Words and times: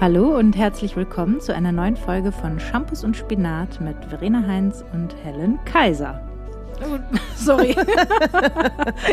Hallo 0.00 0.38
und 0.38 0.56
herzlich 0.56 0.96
willkommen 0.96 1.42
zu 1.42 1.54
einer 1.54 1.72
neuen 1.72 1.94
Folge 1.94 2.32
von 2.32 2.58
Shampoos 2.58 3.04
und 3.04 3.18
Spinat 3.18 3.82
mit 3.82 4.02
Verena 4.06 4.42
Heinz 4.46 4.82
und 4.94 5.14
Helen 5.22 5.58
Kaiser. 5.66 6.26
Oh, 6.80 6.98
sorry. 7.36 7.76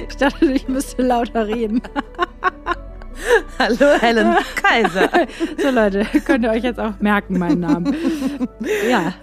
ich 0.08 0.16
dachte, 0.16 0.46
ich 0.46 0.70
müsste 0.70 1.02
lauter 1.02 1.46
reden. 1.46 1.82
Hallo 3.60 4.00
Helen 4.00 4.38
Kaiser. 4.56 5.10
So 5.62 5.72
Leute, 5.72 6.06
könnt 6.24 6.46
ihr 6.46 6.52
euch 6.52 6.64
jetzt 6.64 6.80
auch 6.80 6.98
merken, 7.02 7.38
meinen 7.38 7.60
Namen. 7.60 7.94
Ja. 8.90 9.14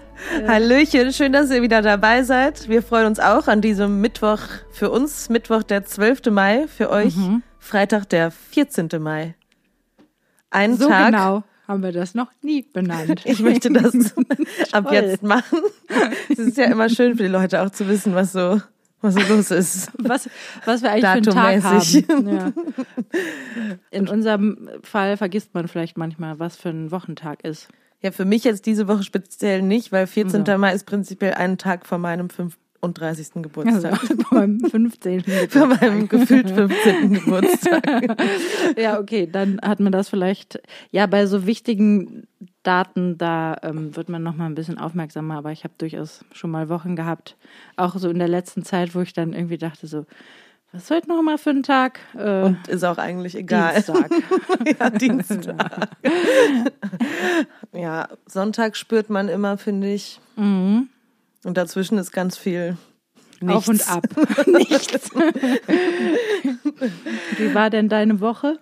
Hallöchen, 0.47 1.11
schön, 1.13 1.33
dass 1.33 1.49
ihr 1.49 1.63
wieder 1.63 1.81
dabei 1.81 2.21
seid. 2.21 2.69
Wir 2.69 2.83
freuen 2.83 3.07
uns 3.07 3.19
auch 3.19 3.47
an 3.47 3.61
diesem 3.61 4.01
Mittwoch, 4.01 4.41
für 4.69 4.91
uns 4.91 5.29
Mittwoch 5.29 5.63
der 5.63 5.83
12. 5.83 6.27
Mai, 6.29 6.67
für 6.67 6.91
euch 6.91 7.15
mhm. 7.15 7.41
Freitag 7.57 8.07
der 8.09 8.29
14. 8.29 8.87
Mai. 8.99 9.33
Ein 10.51 10.77
so 10.77 10.87
Tag. 10.87 11.07
Genau 11.07 11.43
haben 11.67 11.83
wir 11.83 11.91
das 11.91 12.15
noch 12.15 12.31
nie 12.41 12.61
benannt. 12.61 13.21
Ich 13.25 13.39
möchte 13.39 13.71
das 13.71 13.93
ab 14.71 14.91
jetzt 14.91 15.23
machen. 15.23 15.59
Es 16.29 16.39
ist 16.39 16.57
ja 16.57 16.65
immer 16.65 16.89
schön 16.89 17.17
für 17.17 17.23
die 17.23 17.29
Leute 17.29 17.61
auch 17.61 17.69
zu 17.69 17.87
wissen, 17.87 18.13
was 18.15 18.31
so, 18.33 18.61
was 19.01 19.15
so 19.15 19.21
los 19.33 19.51
ist. 19.51 19.91
Was, 19.97 20.29
was 20.65 20.81
wir 20.83 20.91
eigentlich 20.91 21.25
für 21.25 21.37
einen 21.37 21.61
Tag 21.61 21.63
haben. 21.63 22.27
Ja. 22.27 22.53
In 23.91 24.07
unserem 24.07 24.69
Fall 24.83 25.17
vergisst 25.17 25.53
man 25.53 25.67
vielleicht 25.67 25.97
manchmal, 25.97 26.39
was 26.39 26.55
für 26.55 26.69
ein 26.69 26.91
Wochentag 26.91 27.43
ist. 27.43 27.67
Ja, 28.01 28.11
für 28.11 28.25
mich 28.25 28.43
jetzt 28.43 28.65
diese 28.65 28.87
Woche 28.87 29.03
speziell 29.03 29.61
nicht, 29.61 29.91
weil 29.91 30.05
14. 30.05 30.45
Ja. 30.45 30.57
Mai 30.57 30.73
ist 30.73 30.85
prinzipiell 30.85 31.33
ein 31.33 31.57
Tag 31.57 31.85
vor 31.85 31.97
meinem 31.97 32.29
5 32.29 32.57
und 32.85 32.99
30. 32.99 33.41
Geburtstag. 33.41 33.93
Also, 34.01 34.15
meinem 34.31 34.59
15. 34.59 35.23
Geburtstag. 35.23 35.51
Vor 35.51 35.67
meinem 35.67 36.07
gefühlt 36.07 36.49
15. 36.49 37.13
Geburtstag. 37.13 38.17
ja, 38.77 38.99
okay, 38.99 39.27
dann 39.29 39.59
hat 39.61 39.79
man 39.79 39.91
das 39.91 40.09
vielleicht, 40.09 40.61
ja, 40.91 41.05
bei 41.07 41.25
so 41.25 41.45
wichtigen 41.45 42.27
Daten, 42.63 43.17
da 43.17 43.57
ähm, 43.63 43.95
wird 43.95 44.09
man 44.09 44.23
noch 44.23 44.35
mal 44.35 44.45
ein 44.45 44.55
bisschen 44.55 44.77
aufmerksamer, 44.77 45.35
aber 45.35 45.51
ich 45.51 45.63
habe 45.63 45.73
durchaus 45.77 46.23
schon 46.31 46.51
mal 46.51 46.69
Wochen 46.69 46.95
gehabt, 46.95 47.35
auch 47.75 47.95
so 47.97 48.09
in 48.09 48.19
der 48.19 48.27
letzten 48.27 48.63
Zeit, 48.63 48.95
wo 48.95 49.01
ich 49.01 49.13
dann 49.13 49.33
irgendwie 49.33 49.57
dachte 49.57 49.87
so, 49.87 50.05
was 50.71 50.83
ist 50.83 50.91
heute 50.91 51.07
noch 51.07 51.21
mal 51.21 51.37
für 51.37 51.51
ein 51.51 51.63
Tag? 51.63 51.99
Äh, 52.17 52.41
Und 52.41 52.67
ist 52.67 52.83
auch 52.83 52.97
eigentlich 52.97 53.35
egal. 53.35 53.73
Dienstag. 53.75 54.09
ja, 54.79 54.89
Dienstag. 54.89 55.89
ja, 57.71 58.09
Sonntag 58.25 58.75
spürt 58.75 59.09
man 59.09 59.29
immer, 59.29 59.57
finde 59.57 59.93
ich. 59.93 60.19
Mhm. 60.35 60.89
Und 61.45 61.57
dazwischen 61.57 61.97
ist 61.99 62.11
ganz 62.11 62.37
viel 62.37 62.75
Nichts. 63.39 63.55
Auf 63.55 63.67
und 63.67 63.89
ab. 63.89 64.03
Nichts. 64.47 65.11
Wie 67.37 67.53
war 67.53 67.69
denn 67.69 67.87
deine 67.87 68.19
Woche? 68.19 68.57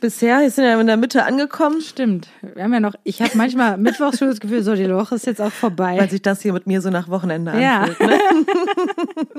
Bisher, 0.00 0.38
wir 0.40 0.50
sind 0.50 0.64
ja 0.64 0.80
in 0.80 0.86
der 0.86 0.96
Mitte 0.96 1.24
angekommen. 1.24 1.80
Stimmt. 1.80 2.28
Wir 2.54 2.62
haben 2.62 2.72
ja 2.72 2.78
noch, 2.78 2.94
ich 3.02 3.20
habe 3.22 3.36
manchmal 3.36 3.76
Mittwochs 3.78 4.18
schon 4.18 4.28
das 4.28 4.38
Gefühl, 4.38 4.62
so 4.62 4.76
die 4.76 4.88
Woche 4.88 5.16
ist 5.16 5.26
jetzt 5.26 5.40
auch 5.40 5.50
vorbei. 5.50 5.96
Weil 5.98 6.10
sich 6.10 6.22
das 6.22 6.42
hier 6.42 6.52
mit 6.52 6.68
mir 6.68 6.80
so 6.80 6.90
nach 6.90 7.08
Wochenende 7.08 7.50
anfühlt. 7.50 7.98
Ja. 7.98 8.06
Ne? 8.06 8.20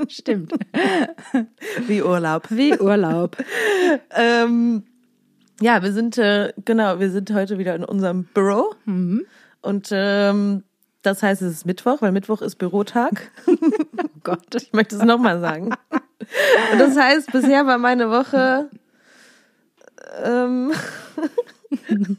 Stimmt. 0.10 0.52
Wie 1.88 2.04
Urlaub. 2.04 2.48
Wie 2.50 2.78
Urlaub. 2.78 3.38
ähm, 4.12 4.84
ja, 5.62 5.82
wir 5.82 5.94
sind, 5.94 6.18
äh, 6.18 6.52
genau, 6.66 7.00
wir 7.00 7.12
sind 7.12 7.32
heute 7.32 7.58
wieder 7.58 7.76
in 7.76 7.86
unserem 7.86 8.26
Büro. 8.26 8.76
Mhm. 8.84 9.26
Und 9.62 9.88
ähm, 9.94 10.64
das 11.02 11.24
heißt, 11.24 11.42
es 11.42 11.54
ist 11.54 11.66
Mittwoch, 11.66 12.02
weil 12.02 12.12
Mittwoch 12.12 12.42
ist 12.42 12.56
Bürotag. 12.56 13.32
oh 13.48 14.08
Gott, 14.24 14.56
ich 14.56 14.74
möchte 14.74 14.96
es 14.96 15.04
nochmal 15.04 15.40
sagen. 15.40 15.74
Und 16.72 16.80
das 16.80 16.96
heißt, 16.96 17.32
bisher 17.32 17.66
war 17.66 17.78
meine 17.78 18.10
Woche 18.10 18.70
ähm, 20.24 20.74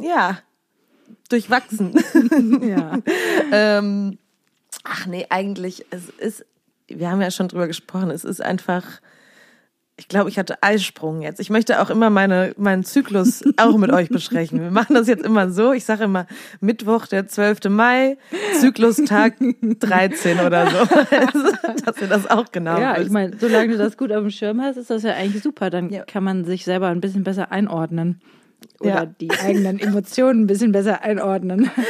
ja 0.00 0.38
durchwachsen. 1.28 1.94
ja. 2.62 2.98
ähm, 3.52 4.18
ach 4.84 5.06
nee, 5.06 5.26
eigentlich, 5.30 5.86
es 5.90 6.08
ist, 6.10 6.44
wir 6.88 7.10
haben 7.10 7.22
ja 7.22 7.30
schon 7.30 7.48
drüber 7.48 7.66
gesprochen, 7.66 8.10
es 8.10 8.24
ist 8.24 8.42
einfach 8.42 9.00
ich 9.98 10.08
glaube, 10.08 10.30
ich 10.30 10.38
hatte 10.38 10.62
Eisprung 10.62 11.20
jetzt. 11.20 11.38
Ich 11.38 11.50
möchte 11.50 11.80
auch 11.80 11.90
immer 11.90 12.08
meine, 12.08 12.54
meinen 12.56 12.82
Zyklus 12.82 13.44
auch 13.58 13.76
mit 13.76 13.92
euch 13.92 14.08
besprechen. 14.08 14.60
Wir 14.60 14.70
machen 14.70 14.94
das 14.94 15.06
jetzt 15.06 15.24
immer 15.24 15.50
so. 15.50 15.72
Ich 15.72 15.84
sage 15.84 16.04
immer 16.04 16.26
Mittwoch, 16.60 17.06
der 17.06 17.28
12. 17.28 17.68
Mai, 17.68 18.16
Zyklustag 18.58 19.34
13 19.60 20.40
oder 20.40 20.66
so. 20.70 20.76
Dass 21.84 22.00
ihr 22.00 22.08
das 22.08 22.30
auch 22.30 22.46
genau 22.50 22.78
Ja, 22.78 22.96
wisst. 22.96 23.06
ich 23.06 23.12
meine, 23.12 23.36
solange 23.38 23.68
du 23.68 23.78
das 23.78 23.96
gut 23.96 24.10
auf 24.12 24.20
dem 24.20 24.30
Schirm 24.30 24.60
hast, 24.62 24.76
ist 24.76 24.90
das 24.90 25.02
ja 25.02 25.12
eigentlich 25.12 25.42
super. 25.42 25.68
Dann 25.68 25.90
ja. 25.90 26.04
kann 26.04 26.24
man 26.24 26.44
sich 26.44 26.64
selber 26.64 26.88
ein 26.88 27.00
bisschen 27.00 27.22
besser 27.22 27.52
einordnen 27.52 28.20
oder 28.80 28.90
ja. 28.90 29.06
die 29.06 29.30
eigenen 29.30 29.78
Emotionen 29.78 30.42
ein 30.42 30.46
bisschen 30.46 30.72
besser 30.72 31.02
einordnen. 31.02 31.70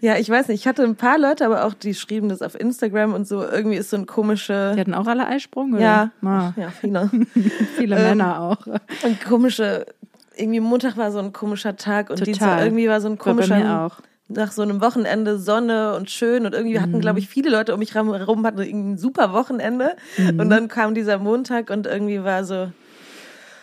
Ja, 0.00 0.16
ich 0.16 0.30
weiß 0.30 0.48
nicht. 0.48 0.60
Ich 0.60 0.66
hatte 0.66 0.84
ein 0.84 0.96
paar 0.96 1.18
Leute, 1.18 1.44
aber 1.44 1.66
auch 1.66 1.74
die 1.74 1.92
schrieben 1.94 2.30
das 2.30 2.40
auf 2.40 2.58
Instagram 2.58 3.12
und 3.12 3.28
so. 3.28 3.44
Irgendwie 3.44 3.76
ist 3.76 3.90
so 3.90 3.98
ein 3.98 4.06
komische. 4.06 4.72
Die 4.74 4.80
hatten 4.80 4.94
auch 4.94 5.06
alle 5.06 5.26
Eisprung, 5.26 5.74
oder? 5.74 5.82
Ja, 5.82 6.10
ah. 6.22 6.54
ja, 6.56 6.70
viele. 6.70 7.10
viele 7.76 7.96
ähm, 7.96 8.02
Männer 8.02 8.40
auch. 8.40 8.66
Und 9.02 9.22
komische. 9.22 9.84
Irgendwie 10.34 10.60
Montag 10.60 10.96
war 10.96 11.12
so 11.12 11.18
ein 11.18 11.34
komischer 11.34 11.76
Tag 11.76 12.08
und 12.08 12.20
Total. 12.20 12.24
Dienstag 12.24 12.64
irgendwie 12.64 12.88
war 12.88 13.02
so 13.02 13.08
ein 13.08 13.18
komischer. 13.18 13.50
War 13.50 13.58
bei 13.58 13.64
mir 13.64 13.80
auch 13.82 14.00
nach 14.28 14.52
so 14.52 14.62
einem 14.62 14.80
Wochenende 14.80 15.38
Sonne 15.38 15.94
und 15.94 16.10
schön 16.10 16.46
und 16.46 16.54
irgendwie 16.54 16.80
hatten, 16.80 17.00
glaube 17.00 17.18
ich, 17.18 17.28
viele 17.28 17.50
Leute 17.50 17.74
um 17.74 17.80
mich 17.80 17.94
herum 17.94 18.46
hatten 18.46 18.60
irgendwie 18.60 18.92
ein 18.92 18.98
super 18.98 19.34
Wochenende 19.34 19.96
mhm. 20.16 20.40
und 20.40 20.48
dann 20.48 20.68
kam 20.68 20.94
dieser 20.94 21.18
Montag 21.18 21.68
und 21.68 21.86
irgendwie 21.86 22.24
war 22.24 22.44
so 22.44 22.68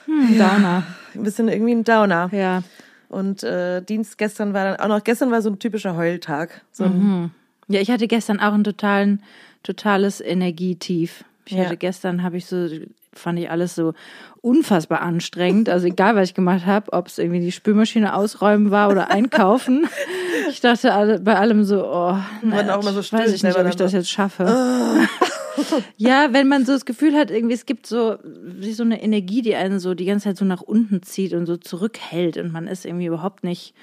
hm, 0.06 0.38
ja, 0.38 0.48
Downer. 0.48 0.84
Ein 1.16 1.24
bisschen 1.24 1.48
irgendwie 1.48 1.74
ein 1.74 1.84
Downer. 1.84 2.30
Ja. 2.32 2.64
Und 3.10 3.44
äh, 3.44 3.82
Dienst 3.82 4.18
gestern 4.18 4.54
war 4.54 4.66
dann 4.66 4.80
auch 4.80 4.88
noch, 4.88 5.04
gestern 5.04 5.32
war 5.32 5.42
so 5.42 5.50
ein 5.50 5.60
typischer 5.60 5.96
Heultag. 5.96 6.62
So 6.72 6.86
ein 6.86 6.98
mhm. 6.98 7.32
Ja, 7.70 7.82
ich 7.82 7.92
hatte 7.92 8.08
gestern 8.08 8.40
auch 8.40 8.54
ein 8.54 8.64
totalen, 8.64 9.24
totales 9.64 10.22
Energietief. 10.22 11.24
Ich 11.46 11.54
ja. 11.54 11.66
hatte 11.66 11.78
gestern, 11.78 12.24
habe 12.24 12.38
ich 12.38 12.48
so, 12.48 12.68
fand 13.14 13.40
ich 13.40 13.50
alles 13.50 13.76
so 13.76 13.94
unfassbar 14.42 15.02
anstrengend. 15.02 15.70
Also 15.70 15.88
egal, 15.88 16.16
was 16.16 16.30
ich 16.30 16.34
gemacht 16.34 16.66
habe, 16.66 16.92
ob 16.94 17.08
es 17.08 17.20
irgendwie 17.20 17.42
die 17.42 17.52
Spülmaschine 17.52 18.16
ausräumen 18.16 18.72
war 18.72 18.90
oder 18.90 19.12
einkaufen. 19.12 19.88
ich 20.50 20.62
dachte 20.62 20.94
alle, 20.94 21.20
bei 21.20 21.36
allem 21.36 21.64
so, 21.64 21.86
oh, 21.86 22.18
nein, 22.42 22.70
auch 22.70 22.82
immer 22.82 22.92
so 22.92 23.00
weiß 23.00 23.34
ich 23.34 23.44
nicht, 23.44 23.58
ob 23.58 23.68
ich 23.68 23.76
das 23.76 23.92
jetzt 23.92 24.10
schaffe. 24.10 24.46
Oh. 24.48 25.26
ja, 25.98 26.32
wenn 26.32 26.48
man 26.48 26.66
so 26.66 26.74
das 26.74 26.86
Gefühl 26.86 27.16
hat, 27.16 27.32
irgendwie 27.32 27.56
es 27.56 27.66
gibt 27.66 27.88
so 27.88 28.18
wie 28.24 28.74
so 28.74 28.84
eine 28.84 29.02
Energie, 29.02 29.42
die 29.42 29.56
einen 29.56 29.80
so 29.80 29.94
die 29.94 30.06
ganze 30.06 30.30
Zeit 30.30 30.38
so 30.38 30.46
nach 30.46 30.62
unten 30.62 31.04
zieht 31.04 31.34
und 31.34 31.46
so 31.46 31.58
zurückhält 31.58 32.38
und 32.38 32.52
man 32.52 32.68
ist 32.68 32.86
irgendwie 32.86 33.06
überhaupt 33.06 33.44
nicht, 33.44 33.74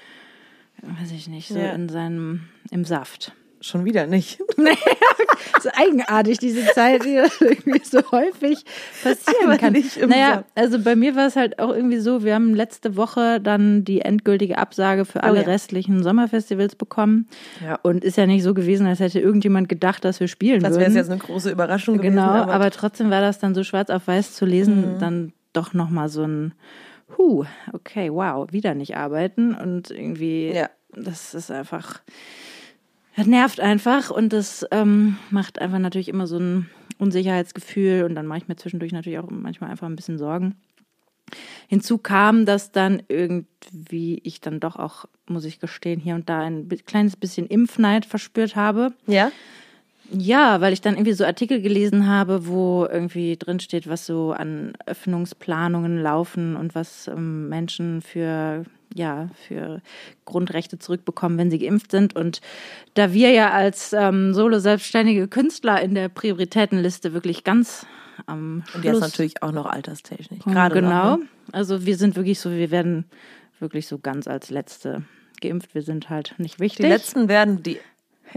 weiß 0.81 1.11
ich 1.11 1.27
nicht, 1.27 1.49
so 1.49 1.57
ja. 1.57 1.71
in 1.71 1.89
seinem 1.89 2.41
im 2.71 2.85
Saft 2.85 3.33
schon 3.61 3.85
wieder 3.85 4.07
nicht. 4.07 4.39
so 5.61 5.69
eigenartig, 5.73 6.39
diese 6.39 6.65
Zeit, 6.73 7.05
die 7.05 7.15
das 7.15 7.39
irgendwie 7.41 7.83
so 7.83 7.99
häufig 8.11 8.63
passieren 9.03 9.45
Aber 9.45 9.57
kann. 9.57 9.75
naja, 10.07 10.43
also 10.55 10.79
bei 10.79 10.95
mir 10.95 11.15
war 11.15 11.27
es 11.27 11.35
halt 11.35 11.59
auch 11.59 11.73
irgendwie 11.73 11.99
so, 11.99 12.23
wir 12.23 12.35
haben 12.35 12.53
letzte 12.53 12.95
Woche 12.95 13.39
dann 13.41 13.83
die 13.83 14.01
endgültige 14.01 14.57
Absage 14.57 15.05
für 15.05 15.23
alle 15.23 15.39
oh, 15.39 15.43
ja. 15.43 15.47
restlichen 15.47 16.03
Sommerfestivals 16.03 16.75
bekommen. 16.75 17.27
Ja. 17.63 17.79
Und 17.83 18.03
ist 18.03 18.17
ja 18.17 18.25
nicht 18.25 18.43
so 18.43 18.53
gewesen, 18.53 18.87
als 18.87 18.99
hätte 18.99 19.19
irgendjemand 19.19 19.69
gedacht, 19.69 20.05
dass 20.05 20.19
wir 20.19 20.27
spielen 20.27 20.61
das 20.61 20.71
würden. 20.71 20.83
Das 20.83 20.93
wäre 20.93 20.99
jetzt 20.99 21.11
eine 21.11 21.19
große 21.19 21.51
Überraschung 21.51 21.97
gewesen. 21.97 22.15
Genau, 22.15 22.27
aber, 22.27 22.53
aber, 22.53 22.71
trotzdem 22.71 23.09
war 23.09 23.21
das 23.21 23.39
dann 23.39 23.55
so 23.55 23.63
schwarz 23.63 23.89
auf 23.89 24.07
weiß 24.07 24.33
zu 24.33 24.45
lesen, 24.45 24.95
mhm. 24.95 24.99
dann 24.99 25.33
doch 25.53 25.73
nochmal 25.73 26.09
so 26.09 26.23
ein 26.23 26.53
Huh, 27.17 27.45
okay, 27.71 28.11
wow, 28.11 28.51
wieder 28.51 28.75
nicht 28.75 28.97
arbeiten 28.97 29.55
und 29.55 29.91
irgendwie, 29.91 30.51
ja. 30.51 30.69
das 30.93 31.33
ist 31.33 31.49
einfach 31.49 32.01
das 33.17 33.25
nervt 33.25 33.59
einfach 33.59 34.11
und 34.11 34.31
das 34.31 34.65
ähm, 34.69 35.17
macht 35.31 35.59
einfach 35.59 35.79
natürlich 35.79 36.07
immer 36.07 36.27
so 36.27 36.37
ein 36.37 36.69
Unsicherheitsgefühl 36.99 38.03
und 38.03 38.13
dann 38.13 38.27
mache 38.27 38.37
ich 38.37 38.47
mir 38.47 38.55
zwischendurch 38.55 38.91
natürlich 38.91 39.17
auch 39.17 39.29
manchmal 39.29 39.71
einfach 39.71 39.87
ein 39.87 39.95
bisschen 39.95 40.19
Sorgen. 40.19 40.55
Hinzu 41.67 41.97
kam, 41.97 42.45
dass 42.45 42.71
dann 42.71 43.01
irgendwie 43.09 44.21
ich 44.23 44.39
dann 44.39 44.59
doch 44.59 44.75
auch, 44.75 45.05
muss 45.27 45.45
ich 45.45 45.59
gestehen, 45.59 45.99
hier 45.99 46.13
und 46.13 46.29
da 46.29 46.41
ein 46.41 46.69
kleines 46.85 47.15
bisschen 47.17 47.47
Impfneid 47.47 48.05
verspürt 48.05 48.55
habe. 48.55 48.93
Ja. 49.07 49.31
Ja, 50.11 50.61
weil 50.61 50.71
ich 50.71 50.79
dann 50.79 50.93
irgendwie 50.93 51.13
so 51.13 51.25
Artikel 51.25 51.59
gelesen 51.59 52.07
habe, 52.07 52.47
wo 52.47 52.85
irgendwie 52.85 53.35
drin 53.35 53.59
steht, 53.59 53.89
was 53.89 54.05
so 54.05 54.31
an 54.31 54.73
Öffnungsplanungen 54.85 56.01
laufen 56.01 56.55
und 56.55 56.75
was 56.75 57.07
ähm, 57.07 57.49
Menschen 57.49 58.01
für 58.03 58.63
ja 58.93 59.29
für 59.47 59.81
Grundrechte 60.25 60.79
zurückbekommen, 60.79 61.37
wenn 61.37 61.51
sie 61.51 61.59
geimpft 61.59 61.91
sind. 61.91 62.15
Und 62.15 62.41
da 62.93 63.13
wir 63.13 63.31
ja 63.31 63.51
als 63.51 63.93
ähm, 63.93 64.33
solo 64.33 64.59
selbstständige 64.59 65.27
Künstler 65.27 65.81
in 65.81 65.95
der 65.95 66.09
Prioritätenliste 66.09 67.13
wirklich 67.13 67.43
ganz 67.43 67.85
am 68.25 68.63
Und 68.73 68.83
jetzt 68.83 68.99
natürlich 68.99 69.43
auch 69.43 69.51
noch 69.51 69.65
alterstechnisch. 69.65 70.43
Gerade 70.43 70.75
genau. 70.75 71.11
Noch, 71.11 71.17
ne? 71.17 71.25
Also 71.51 71.85
wir 71.85 71.97
sind 71.97 72.15
wirklich 72.15 72.39
so, 72.39 72.51
wir 72.51 72.71
werden 72.71 73.05
wirklich 73.59 73.87
so 73.87 73.99
ganz 73.99 74.27
als 74.27 74.49
Letzte 74.49 75.03
geimpft. 75.41 75.75
Wir 75.75 75.83
sind 75.83 76.09
halt 76.09 76.35
nicht 76.37 76.59
wichtig. 76.59 76.85
Die 76.85 76.91
Letzten 76.91 77.27
werden 77.27 77.63
die 77.63 77.79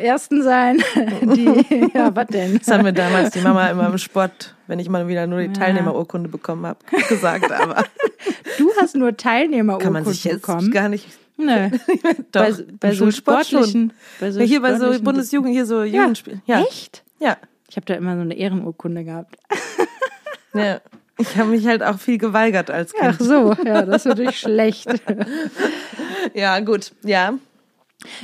Ersten 0.03 0.43
sein, 0.43 0.79
die, 1.23 1.91
ja, 1.95 2.15
was 2.15 2.27
denn? 2.29 2.59
Das 2.59 2.69
haben 2.69 2.85
wir 2.85 2.93
damals 2.93 3.31
die 3.31 3.41
Mama 3.41 3.69
immer 3.69 3.87
im 3.89 3.99
Sport, 3.99 4.55
wenn 4.67 4.79
ich 4.79 4.89
mal 4.89 5.09
wieder 5.09 5.27
nur 5.27 5.41
die 5.41 5.53
Teilnehmerurkunde 5.53 6.29
bekommen 6.29 6.67
habe, 6.67 6.79
gesagt. 7.09 7.51
Aber 7.51 7.85
du 8.59 8.71
hast 8.81 8.97
nur 8.97 9.17
Teilnehmerurkunde 9.17 9.85
kann 9.85 10.05
man 10.05 10.13
sich 10.13 10.25
jetzt 10.25 10.43
bekommen. 10.43 10.71
gar 10.71 10.89
nicht. 10.89 11.07
Nee. 11.37 11.71
Doch, 12.33 12.43
bei, 12.43 12.55
bei 12.81 12.93
so 12.93 13.11
sportlichen, 13.11 13.93
bei 14.21 14.31
so 14.31 14.41
Ja, 14.41 14.47
hier 14.47 14.61
bei 14.61 14.77
so 14.79 15.01
Bundesjugend, 15.03 15.53
hier 15.53 15.65
so 15.65 15.83
Ja. 15.83 16.01
Jugendspiel. 16.03 16.43
Ja. 16.47 16.61
Echt? 16.61 17.03
Ja. 17.19 17.37
Ich 17.69 17.77
habe 17.77 17.87
da 17.87 17.95
immer 17.95 18.15
so 18.17 18.21
eine 18.23 18.35
Ehrenurkunde 18.35 19.05
gehabt. 19.05 19.37
ja. 20.55 20.81
Ich 21.17 21.37
habe 21.37 21.51
mich 21.51 21.67
halt 21.67 21.83
auch 21.83 21.99
viel 21.99 22.17
geweigert 22.19 22.71
als 22.71 22.93
Kind. 22.95 23.15
Ach 23.15 23.21
so, 23.21 23.55
ja, 23.65 23.83
das 23.83 24.03
ist 24.03 24.05
natürlich 24.07 24.39
schlecht. 24.39 24.89
Ja, 26.35 26.61
gut. 26.61 26.93
Ja. 27.05 27.35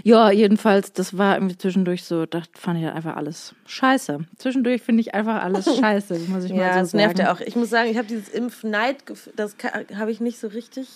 Ja, 0.04 0.30
jedenfalls, 0.30 0.92
das 0.92 1.18
war 1.18 1.36
irgendwie 1.36 1.58
zwischendurch 1.58 2.04
so, 2.04 2.24
da 2.26 2.42
fand 2.54 2.78
ich 2.78 2.84
halt 2.86 2.94
einfach 2.96 3.16
alles 3.16 3.54
scheiße. 3.66 4.20
Zwischendurch 4.38 4.82
finde 4.82 5.02
ich 5.02 5.14
einfach 5.14 5.42
alles 5.42 5.64
scheiße, 5.78 6.18
muss 6.28 6.44
ich 6.44 6.52
mal 6.52 6.58
Ja, 6.60 6.72
so 6.74 6.78
das 6.80 6.90
sagen. 6.92 7.02
nervt 7.02 7.18
ja 7.18 7.32
auch. 7.32 7.40
Ich 7.40 7.56
muss 7.56 7.68
sagen, 7.70 7.90
ich 7.90 7.98
habe 7.98 8.08
dieses 8.08 8.28
Impfneid, 8.28 8.96
das 9.36 9.54
habe 9.94 10.10
ich 10.10 10.20
nicht 10.20 10.38
so 10.38 10.48
richtig. 10.48 10.88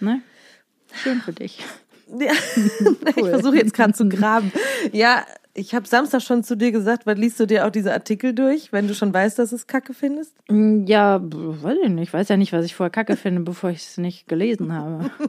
Ne? 0.00 0.22
Schön 1.02 1.20
für 1.20 1.32
dich. 1.32 1.64
Ja. 2.18 2.32
Ich 3.16 3.24
versuche 3.26 3.56
jetzt 3.56 3.74
gerade 3.74 3.92
zu 3.92 4.08
graben. 4.08 4.52
Ja, 4.92 5.26
ich 5.58 5.74
habe 5.74 5.86
Samstag 5.86 6.22
schon 6.22 6.42
zu 6.44 6.56
dir 6.56 6.70
gesagt, 6.72 7.06
weil 7.06 7.18
liest 7.18 7.38
du 7.40 7.46
dir 7.46 7.66
auch 7.66 7.70
diese 7.70 7.92
Artikel 7.92 8.32
durch, 8.32 8.72
wenn 8.72 8.86
du 8.86 8.94
schon 8.94 9.12
weißt, 9.12 9.38
dass 9.38 9.52
es 9.52 9.66
Kacke 9.66 9.92
findest? 9.92 10.34
Mm, 10.48 10.86
Ja, 10.86 11.20
weiß 11.20 11.76
ich 11.84 11.90
nicht. 11.90 12.08
Ich 12.08 12.12
weiß 12.14 12.28
ja 12.28 12.36
nicht, 12.36 12.52
was 12.52 12.64
ich 12.64 12.74
vorher 12.74 12.90
kacke 12.90 13.16
finde, 13.16 13.40
bevor 13.44 13.70
ich 13.70 13.78
es 13.78 13.98
nicht 13.98 14.28
gelesen 14.28 14.72
habe. 14.72 15.10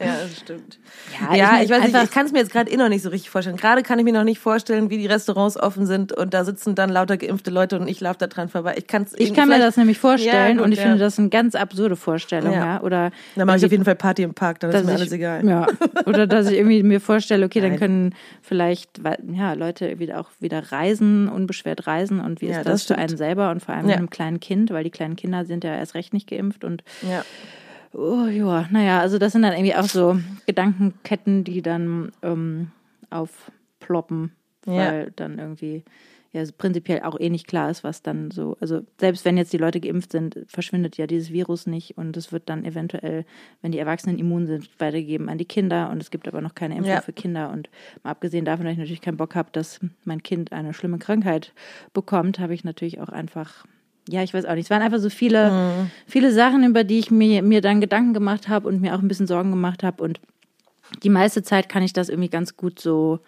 Ja, 0.00 0.16
das 0.22 0.38
stimmt. 0.40 0.78
Ja, 1.20 1.34
Ja, 1.34 1.52
mein, 1.52 1.64
ich, 1.64 1.70
weiß 1.70 1.82
nicht, 1.82 2.04
ich 2.04 2.10
kann 2.10 2.26
es 2.26 2.32
mir 2.32 2.38
jetzt 2.38 2.52
gerade 2.52 2.70
eh 2.70 2.76
noch 2.76 2.88
nicht 2.88 3.02
so 3.02 3.10
richtig 3.10 3.28
vorstellen. 3.30 3.56
Gerade 3.56 3.82
kann 3.82 3.98
ich 3.98 4.04
mir 4.04 4.12
noch 4.12 4.24
nicht 4.24 4.38
vorstellen, 4.38 4.88
wie 4.88 4.98
die 4.98 5.06
Restaurants 5.06 5.58
offen 5.58 5.86
sind 5.86 6.12
und 6.12 6.32
da 6.32 6.44
sitzen 6.44 6.74
dann 6.74 6.90
lauter 6.90 7.16
geimpfte 7.16 7.50
Leute 7.50 7.78
und 7.78 7.88
ich 7.88 8.00
laufe 8.00 8.18
da 8.18 8.26
dran 8.28 8.48
vorbei. 8.48 8.74
Ich, 8.78 8.86
kann's 8.86 9.14
Ich 9.16 9.34
kann 9.34 9.48
mir 9.48 9.58
das 9.58 9.76
nämlich 9.76 9.98
vorstellen 9.98 10.32
Ja, 10.32 10.52
gut, 10.54 10.64
und 10.64 10.72
ich 10.72 10.78
ja. 10.78 10.84
finde 10.84 10.98
das 10.98 11.18
eine 11.18 11.28
ganz 11.28 11.54
absurde 11.54 11.96
Vorstellung, 11.96 12.52
ja. 12.52 12.80
Oder 12.82 13.10
Dann 13.34 13.46
mache 13.46 13.58
ich 13.58 13.66
auf 13.66 13.72
jeden 13.72 13.84
Fall 13.84 13.96
Party 13.96 14.22
im 14.22 14.34
Park, 14.34 14.60
dann 14.60 14.70
ist 14.70 14.84
mir 14.84 14.92
ich, 14.92 15.00
alles 15.00 15.12
egal. 15.12 15.46
Ja. 15.46 15.66
Oder 16.06 16.26
dass 16.26 16.48
ich 16.48 16.56
irgendwie 16.56 16.82
mir 16.82 17.00
vorstelle, 17.00 17.44
okay, 17.46 17.60
dann 17.60 17.70
Nein. 17.70 17.78
können 17.78 18.14
vielleicht 18.42 18.85
weil- 19.00 19.18
ja, 19.32 19.52
Leute 19.54 19.98
wieder 19.98 20.20
auch 20.20 20.30
wieder 20.40 20.72
reisen, 20.72 21.28
unbeschwert 21.28 21.86
reisen 21.86 22.20
und 22.20 22.40
wie 22.40 22.46
Ja, 22.46 22.58
ist 22.58 22.66
das 22.66 22.82
das, 22.82 22.82
für 22.84 22.96
einen 22.98 23.16
selber 23.16 23.50
und 23.50 23.60
vor 23.62 23.74
allem 23.74 23.84
Ja. 23.86 23.92
mit 23.92 23.98
einem 23.98 24.10
kleinen 24.10 24.40
Kind, 24.40 24.70
weil 24.70 24.84
die 24.84 24.90
kleinen 24.90 25.16
Kinder 25.16 25.44
sind 25.44 25.64
ja 25.64 25.74
erst 25.76 25.94
recht 25.94 26.12
nicht 26.12 26.28
geimpft 26.28 26.64
und 26.64 26.82
Ja. 27.02 27.24
oh 27.92 28.26
ja, 28.26 28.66
naja, 28.70 29.00
also 29.00 29.18
das 29.18 29.32
sind 29.32 29.42
dann 29.42 29.52
irgendwie 29.52 29.74
auch 29.74 29.84
so 29.88 30.18
Gedankenketten, 30.46 31.44
die 31.44 31.62
dann 31.62 32.12
ähm, 32.22 32.70
aufploppen, 33.10 34.32
Ja. 34.66 34.72
weil 34.74 35.12
dann 35.16 35.38
irgendwie 35.38 35.84
ja 36.36 36.44
prinzipiell 36.56 37.00
auch 37.02 37.18
eh 37.18 37.30
nicht 37.30 37.46
klar 37.46 37.70
ist, 37.70 37.82
was 37.84 38.02
dann 38.02 38.30
so, 38.30 38.56
also 38.60 38.80
selbst 39.00 39.24
wenn 39.24 39.36
jetzt 39.36 39.52
die 39.52 39.58
Leute 39.58 39.80
geimpft 39.80 40.12
sind, 40.12 40.38
verschwindet 40.46 40.96
ja 40.96 41.06
dieses 41.06 41.32
Virus 41.32 41.66
nicht 41.66 41.96
und 41.98 42.16
es 42.16 42.30
wird 42.32 42.48
dann 42.48 42.64
eventuell, 42.64 43.24
wenn 43.62 43.72
die 43.72 43.78
Erwachsenen 43.78 44.18
immun 44.18 44.46
sind, 44.46 44.68
weitergegeben 44.78 45.28
an 45.28 45.38
die 45.38 45.44
Kinder 45.44 45.90
und 45.90 46.00
es 46.02 46.10
gibt 46.10 46.28
aber 46.28 46.40
noch 46.40 46.54
keine 46.54 46.76
Impfung 46.76 46.92
Ja. 46.94 47.00
für 47.00 47.12
Kinder 47.12 47.50
und 47.50 47.68
mal 48.02 48.10
abgesehen 48.10 48.44
davon, 48.44 48.64
dass 48.66 48.72
ich 48.72 48.78
natürlich 48.78 49.00
keinen 49.00 49.16
Bock 49.16 49.34
habe, 49.34 49.48
dass 49.52 49.80
mein 50.04 50.22
Kind 50.22 50.52
eine 50.52 50.72
schlimme 50.74 50.98
Krankheit 50.98 51.52
bekommt, 51.92 52.38
habe 52.38 52.54
ich 52.54 52.64
natürlich 52.64 53.00
auch 53.00 53.08
einfach 53.08 53.64
ja, 54.08 54.22
ich 54.22 54.32
weiß 54.32 54.44
auch 54.44 54.54
nicht. 54.54 54.66
Es 54.66 54.70
waren 54.70 54.82
einfach 54.82 55.00
so 55.00 55.10
viele, 55.10 55.50
Mhm. 55.50 55.90
viele 56.06 56.30
Sachen, 56.32 56.62
über 56.62 56.84
die 56.84 57.00
ich 57.00 57.10
mir, 57.10 57.42
mir 57.42 57.60
dann 57.60 57.80
Gedanken 57.80 58.14
gemacht 58.14 58.48
habe 58.48 58.68
und 58.68 58.80
mir 58.80 58.94
auch 58.94 59.00
ein 59.00 59.08
bisschen 59.08 59.26
Sorgen 59.26 59.50
gemacht 59.50 59.82
habe. 59.82 60.00
Und 60.04 60.20
die 61.02 61.08
meiste 61.10 61.42
Zeit 61.42 61.68
kann 61.68 61.82
ich 61.82 61.92
das 61.92 62.08
irgendwie 62.08 62.28
ganz 62.28 62.56
gut 62.56 62.78
so 62.78 63.18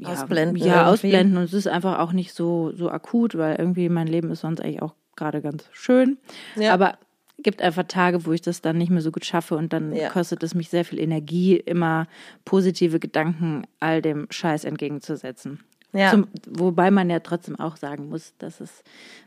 ja, 0.00 0.08
Ausblenden 0.08 0.56
Ja, 0.56 0.64
irgendwie. 0.66 0.90
ausblenden. 0.92 1.36
Und 1.38 1.44
es 1.44 1.54
ist 1.54 1.68
einfach 1.68 1.98
auch 1.98 2.12
nicht 2.12 2.32
so, 2.34 2.72
so 2.74 2.90
akut, 2.90 3.36
weil 3.36 3.56
irgendwie 3.56 3.88
mein 3.88 4.06
Leben 4.06 4.30
ist 4.30 4.40
sonst 4.40 4.60
eigentlich 4.60 4.82
auch 4.82 4.94
gerade 5.16 5.40
ganz 5.42 5.64
schön. 5.72 6.18
Ja. 6.56 6.72
Aber 6.74 6.98
gibt 7.40 7.62
einfach 7.62 7.84
Tage, 7.84 8.26
wo 8.26 8.32
ich 8.32 8.42
das 8.42 8.62
dann 8.62 8.78
nicht 8.78 8.90
mehr 8.90 9.00
so 9.02 9.12
gut 9.12 9.24
schaffe 9.24 9.56
und 9.56 9.72
dann 9.72 9.94
Ja. 9.94 10.08
kostet 10.10 10.42
es 10.42 10.54
mich 10.54 10.68
sehr 10.70 10.84
viel 10.84 10.98
Energie, 10.98 11.56
immer 11.56 12.06
positive 12.44 12.98
Gedanken 12.98 13.62
all 13.80 14.02
dem 14.02 14.26
Scheiß 14.30 14.64
entgegenzusetzen. 14.64 15.60
Ja. 15.92 16.10
Zum, 16.10 16.26
wobei 16.48 16.90
man 16.90 17.08
ja 17.10 17.20
trotzdem 17.20 17.58
auch 17.58 17.76
sagen 17.76 18.08
muss, 18.08 18.34
dass 18.38 18.60
es, 18.60 18.82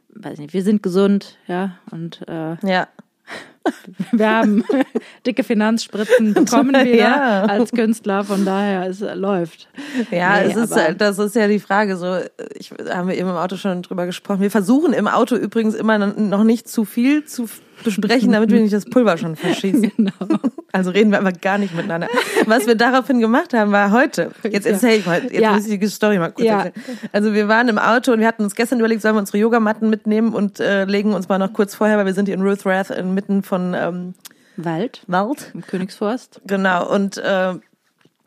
weiß 0.09 0.39
nicht, 0.39 0.53
wir 0.53 0.61
sind 0.63 0.83
gesund, 0.83 1.37
ja, 1.47 1.77
und 1.91 2.21
äh, 2.27 2.55
Ja. 2.67 2.87
wir 4.11 4.29
haben 4.29 4.63
dicke 5.25 5.43
Finanzspritzen 5.43 6.33
bekommen 6.33 6.73
wir 6.73 6.95
Ja. 6.95 7.43
als 7.43 7.71
Künstler, 7.71 8.23
von 8.23 8.43
daher 8.45 8.87
es 8.87 9.01
äh, 9.01 9.13
läuft. 9.13 9.67
Ja, 10.09 10.39
Nee, 10.41 10.51
es 10.51 10.55
ist, 10.55 10.75
halt- 10.75 10.99
das 11.01 11.19
ist 11.19 11.35
ja 11.35 11.47
die 11.47 11.59
Frage. 11.59 11.97
So, 11.97 12.17
ich 12.57 12.71
haben 12.89 13.07
wir 13.07 13.15
eben 13.17 13.29
im 13.29 13.35
Auto 13.35 13.57
schon 13.57 13.81
drüber 13.83 14.05
gesprochen. 14.05 14.41
Wir 14.41 14.51
versuchen 14.51 14.93
im 14.93 15.07
Auto 15.07 15.35
übrigens 15.35 15.75
immer 15.75 15.97
noch 15.97 16.43
nicht 16.43 16.67
zu 16.67 16.85
viel 16.85 17.25
zu 17.25 17.47
besprechen, 17.83 18.31
damit 18.31 18.51
wir 18.51 18.59
nicht 18.61 18.73
das 18.73 18.85
Pulver 18.85 19.17
schon 19.17 19.35
verschießen. 19.35 19.91
Genau. 19.97 20.11
Also 20.71 20.91
reden 20.91 21.11
wir 21.11 21.17
aber 21.17 21.31
gar 21.31 21.57
nicht 21.57 21.75
miteinander. 21.75 22.07
Was 22.45 22.67
wir 22.67 22.75
daraufhin 22.75 23.19
gemacht 23.19 23.53
haben, 23.55 23.71
war 23.71 23.91
heute. 23.91 24.31
Jetzt 24.49 24.67
erzähle 24.67 24.95
ich 24.97 25.05
mal, 25.05 25.23
jetzt 25.23 25.33
Ja. 25.33 25.53
muss 25.53 25.67
ich 25.67 25.79
die 25.79 25.87
Story 25.87 26.19
mal 26.19 26.31
kurz 26.31 26.45
Ja. 26.47 26.63
erzählen. 26.65 26.97
Also 27.11 27.33
wir 27.33 27.47
waren 27.47 27.67
im 27.69 27.79
Auto 27.79 28.13
und 28.13 28.19
wir 28.19 28.27
hatten 28.27 28.43
uns 28.43 28.53
gestern 28.55 28.77
überlegt, 28.79 29.01
sollen 29.01 29.15
wir 29.15 29.19
unsere 29.19 29.39
Yogamatten 29.39 29.89
mitnehmen 29.89 30.33
und 30.33 30.59
äh, 30.59 30.85
legen 30.85 31.13
uns 31.13 31.27
mal 31.27 31.39
noch 31.39 31.53
kurz 31.53 31.73
vorher, 31.73 31.97
weil 31.97 32.05
wir 32.05 32.13
sind 32.13 32.27
hier 32.27 32.35
in 32.35 32.41
Ruth 32.43 32.65
Rath 32.67 32.91
inmitten 32.91 33.41
von 33.51 33.73
ähm, 33.73 34.13
Wald 34.55 35.01
Wald. 35.07 35.51
im 35.53 35.61
Königsforst. 35.61 36.39
Genau, 36.47 36.89
und 36.89 37.17
äh, 37.17 37.53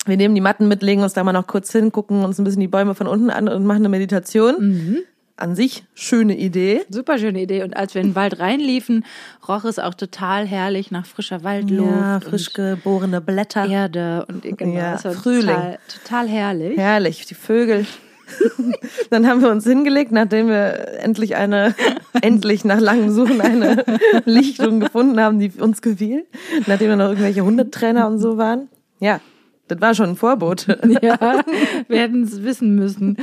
wir 0.06 0.16
nehmen 0.18 0.34
die 0.34 0.42
Matten 0.42 0.68
mit, 0.68 0.82
legen 0.82 1.02
uns 1.02 1.14
da 1.14 1.24
mal 1.24 1.32
noch 1.32 1.46
kurz 1.46 1.72
hin, 1.72 1.92
gucken 1.92 2.24
uns 2.24 2.38
ein 2.38 2.44
bisschen 2.44 2.60
die 2.60 2.68
Bäume 2.68 2.94
von 2.94 3.06
unten 3.06 3.30
an 3.30 3.48
und 3.48 3.64
machen 3.64 3.78
eine 3.78 3.88
Meditation. 3.88 4.54
Mhm. 4.58 4.98
An 5.36 5.56
sich 5.56 5.84
schöne 5.94 6.36
Idee. 6.36 6.82
Super 6.90 7.18
schöne 7.18 7.40
Idee. 7.40 7.64
Und 7.64 7.74
als 7.74 7.94
wir 7.94 8.02
in 8.02 8.10
den 8.10 8.14
Wald 8.14 8.38
reinliefen, 8.38 9.04
roch 9.48 9.64
es 9.64 9.80
auch 9.80 9.94
total 9.94 10.46
herrlich 10.46 10.92
nach 10.92 11.06
frischer 11.06 11.42
Waldluft. 11.42 11.90
Ja, 11.90 12.20
frisch 12.20 12.52
geborene 12.52 13.20
Blätter. 13.20 13.66
Erde 13.66 14.26
und 14.28 14.42
genau, 14.42 14.74
Ja, 14.74 14.98
Frühling. 14.98 15.46
Total, 15.56 15.78
total 16.02 16.28
herrlich. 16.28 16.76
Herrlich, 16.78 17.26
die 17.26 17.34
Vögel. 17.34 17.84
Dann 19.10 19.26
haben 19.26 19.42
wir 19.42 19.50
uns 19.50 19.64
hingelegt, 19.64 20.12
nachdem 20.12 20.48
wir 20.48 20.98
endlich 21.00 21.36
eine, 21.36 21.74
endlich 22.22 22.64
nach 22.64 22.80
langem 22.80 23.10
Suchen 23.10 23.40
eine 23.40 23.84
Lichtung 24.24 24.80
gefunden 24.80 25.20
haben, 25.20 25.38
die 25.38 25.50
uns 25.60 25.82
gefiel. 25.82 26.26
Nachdem 26.66 26.90
da 26.90 26.96
noch 26.96 27.08
irgendwelche 27.08 27.44
Hundetrainer 27.44 28.06
und 28.06 28.18
so 28.18 28.36
waren. 28.38 28.68
Ja, 29.00 29.20
das 29.68 29.80
war 29.80 29.94
schon 29.94 30.10
ein 30.10 30.16
Vorbote. 30.16 30.78
Ja, 31.02 31.44
wir 31.88 32.00
hätten 32.00 32.22
es 32.22 32.42
wissen 32.42 32.74
müssen. 32.74 33.16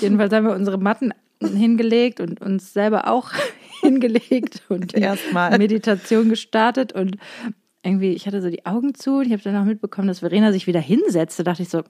Jedenfalls 0.00 0.32
haben 0.32 0.46
wir 0.46 0.54
unsere 0.54 0.78
Matten 0.78 1.12
hingelegt 1.42 2.20
und 2.20 2.40
uns 2.40 2.72
selber 2.72 3.08
auch 3.08 3.30
hingelegt 3.80 4.62
und 4.68 4.94
Erstmal. 4.94 5.56
Meditation 5.58 6.28
gestartet 6.28 6.92
und 6.92 7.16
irgendwie, 7.82 8.12
ich 8.12 8.26
hatte 8.26 8.42
so 8.42 8.50
die 8.50 8.66
Augen 8.66 8.94
zu 8.94 9.18
und 9.18 9.26
ich 9.26 9.32
habe 9.32 9.42
dann 9.42 9.56
auch 9.56 9.64
mitbekommen, 9.64 10.08
dass 10.08 10.20
Verena 10.20 10.52
sich 10.52 10.66
wieder 10.66 10.80
hinsetzte. 10.80 11.44
Da 11.44 11.52
dachte 11.52 11.62
ich 11.62 11.68
so, 11.68 11.82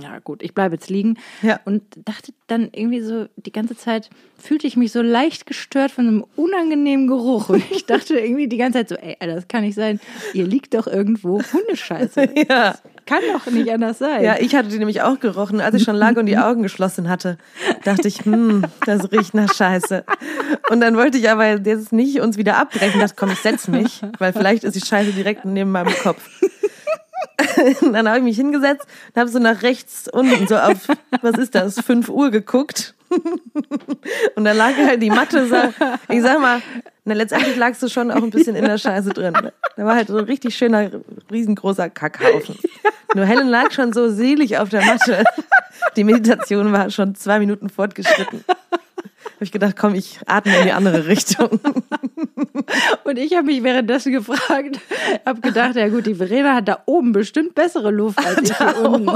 ja 0.00 0.18
gut, 0.18 0.42
ich 0.42 0.54
bleibe 0.54 0.74
jetzt 0.74 0.90
liegen. 0.90 1.18
Ja. 1.42 1.60
Und 1.64 1.82
dachte 2.04 2.32
dann 2.46 2.68
irgendwie 2.72 3.00
so, 3.00 3.26
die 3.36 3.52
ganze 3.52 3.76
Zeit 3.76 4.10
fühlte 4.36 4.66
ich 4.66 4.76
mich 4.76 4.92
so 4.92 5.02
leicht 5.02 5.46
gestört 5.46 5.90
von 5.90 6.06
einem 6.06 6.24
unangenehmen 6.36 7.06
Geruch. 7.06 7.48
Und 7.48 7.64
ich 7.70 7.86
dachte 7.86 8.18
irgendwie 8.18 8.48
die 8.48 8.56
ganze 8.56 8.78
Zeit 8.78 8.88
so, 8.88 8.96
ey, 8.96 9.16
das 9.20 9.48
kann 9.48 9.62
nicht 9.62 9.76
sein. 9.76 10.00
Ihr 10.32 10.46
liegt 10.46 10.74
doch 10.74 10.86
irgendwo 10.86 11.40
Hundescheiße. 11.52 12.34
Ja. 12.48 12.74
Kann 13.06 13.20
doch 13.32 13.50
nicht 13.50 13.70
anders 13.70 13.98
sein. 13.98 14.24
Ja, 14.24 14.36
ich 14.38 14.54
hatte 14.54 14.68
die 14.68 14.78
nämlich 14.78 15.02
auch 15.02 15.20
gerochen. 15.20 15.60
Als 15.60 15.74
ich 15.74 15.82
schon 15.82 15.94
lag 15.94 16.16
und 16.16 16.26
die 16.26 16.38
Augen 16.38 16.62
geschlossen 16.62 17.08
hatte, 17.08 17.36
dachte 17.84 18.08
ich, 18.08 18.24
hm, 18.24 18.64
das 18.86 19.12
riecht 19.12 19.34
nach 19.34 19.52
Scheiße. 19.52 20.04
Und 20.70 20.80
dann 20.80 20.96
wollte 20.96 21.18
ich 21.18 21.28
aber 21.28 21.58
jetzt 21.58 21.92
nicht 21.92 22.20
uns 22.20 22.38
wieder 22.38 22.56
abbrechen. 22.56 23.00
Dachte, 23.00 23.14
komm, 23.16 23.30
ich 23.30 23.40
setz 23.40 23.68
mich, 23.68 24.00
weil 24.18 24.32
vielleicht 24.32 24.64
ist 24.64 24.74
die 24.74 24.86
Scheiße 24.86 25.12
direkt 25.12 25.44
neben 25.44 25.70
meinem 25.70 25.94
Kopf. 26.02 26.28
Dann 27.80 28.08
habe 28.08 28.18
ich 28.18 28.24
mich 28.24 28.36
hingesetzt 28.36 28.86
und 29.14 29.20
habe 29.20 29.30
so 29.30 29.38
nach 29.38 29.62
rechts 29.62 30.08
unten 30.08 30.46
so 30.46 30.56
auf, 30.56 30.88
was 31.22 31.38
ist 31.38 31.54
das, 31.54 31.80
5 31.80 32.08
Uhr 32.08 32.30
geguckt. 32.30 32.94
Und 34.34 34.44
da 34.44 34.52
lag 34.52 34.74
halt 34.76 35.00
die 35.00 35.10
Matte, 35.10 35.46
so, 35.46 35.54
ich 36.12 36.22
sag 36.22 36.40
mal, 36.40 36.60
na, 37.04 37.14
letztendlich 37.14 37.54
lagst 37.56 37.82
du 37.82 37.88
schon 37.88 38.10
auch 38.10 38.22
ein 38.22 38.30
bisschen 38.30 38.56
in 38.56 38.64
der 38.64 38.78
Scheiße 38.78 39.10
drin. 39.10 39.34
Da 39.76 39.84
war 39.84 39.94
halt 39.94 40.08
so 40.08 40.16
ein 40.16 40.24
richtig 40.24 40.56
schöner, 40.56 40.90
riesengroßer 41.30 41.90
Kackhaufen. 41.90 42.56
Nur 43.14 43.26
Helen 43.26 43.48
lag 43.48 43.70
schon 43.70 43.92
so 43.92 44.10
selig 44.10 44.58
auf 44.58 44.70
der 44.70 44.84
Matte. 44.84 45.22
Die 45.96 46.02
Meditation 46.02 46.72
war 46.72 46.90
schon 46.90 47.14
zwei 47.14 47.38
Minuten 47.38 47.68
fortgeschritten. 47.68 48.44
Habe 49.44 49.48
ich 49.48 49.52
gedacht, 49.52 49.76
komm, 49.76 49.94
ich 49.94 50.20
atme 50.24 50.56
in 50.56 50.64
die 50.64 50.72
andere 50.72 51.06
Richtung. 51.06 51.60
Und 53.04 53.18
ich 53.18 53.34
habe 53.34 53.44
mich 53.44 53.62
währenddessen 53.62 54.10
gefragt, 54.10 54.80
habe 55.26 55.42
gedacht, 55.42 55.76
ja 55.76 55.86
gut, 55.90 56.06
die 56.06 56.14
Verena 56.14 56.54
hat 56.54 56.66
da 56.66 56.82
oben 56.86 57.12
bestimmt 57.12 57.54
bessere 57.54 57.90
Luft 57.90 58.24
als 58.24 58.48
ich 58.48 58.56
hier 58.56 58.78
unten. 58.78 59.06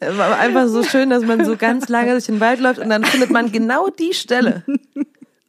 War 0.00 0.38
einfach 0.38 0.66
so 0.68 0.82
schön, 0.82 1.10
dass 1.10 1.22
man 1.24 1.44
so 1.44 1.58
ganz 1.58 1.90
lange 1.90 2.12
durch 2.12 2.24
den 2.24 2.40
Wald 2.40 2.58
läuft 2.58 2.78
und 2.78 2.88
dann 2.88 3.04
findet 3.04 3.28
man 3.28 3.52
genau 3.52 3.90
die 3.90 4.14
Stelle 4.14 4.64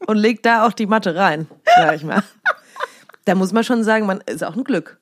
und 0.08 0.18
legt 0.18 0.46
da 0.46 0.68
auch 0.68 0.74
die 0.74 0.88
Matte 0.88 1.16
rein, 1.16 1.48
sag 1.78 1.96
ich 1.96 2.04
mal. 2.04 2.22
Da 3.24 3.34
muss 3.34 3.54
man 3.54 3.64
schon 3.64 3.86
sagen, 3.86 4.06
man 4.08 4.20
ist 4.26 4.44
auch 4.44 4.58
ein 4.58 4.66
Glück. 4.66 5.00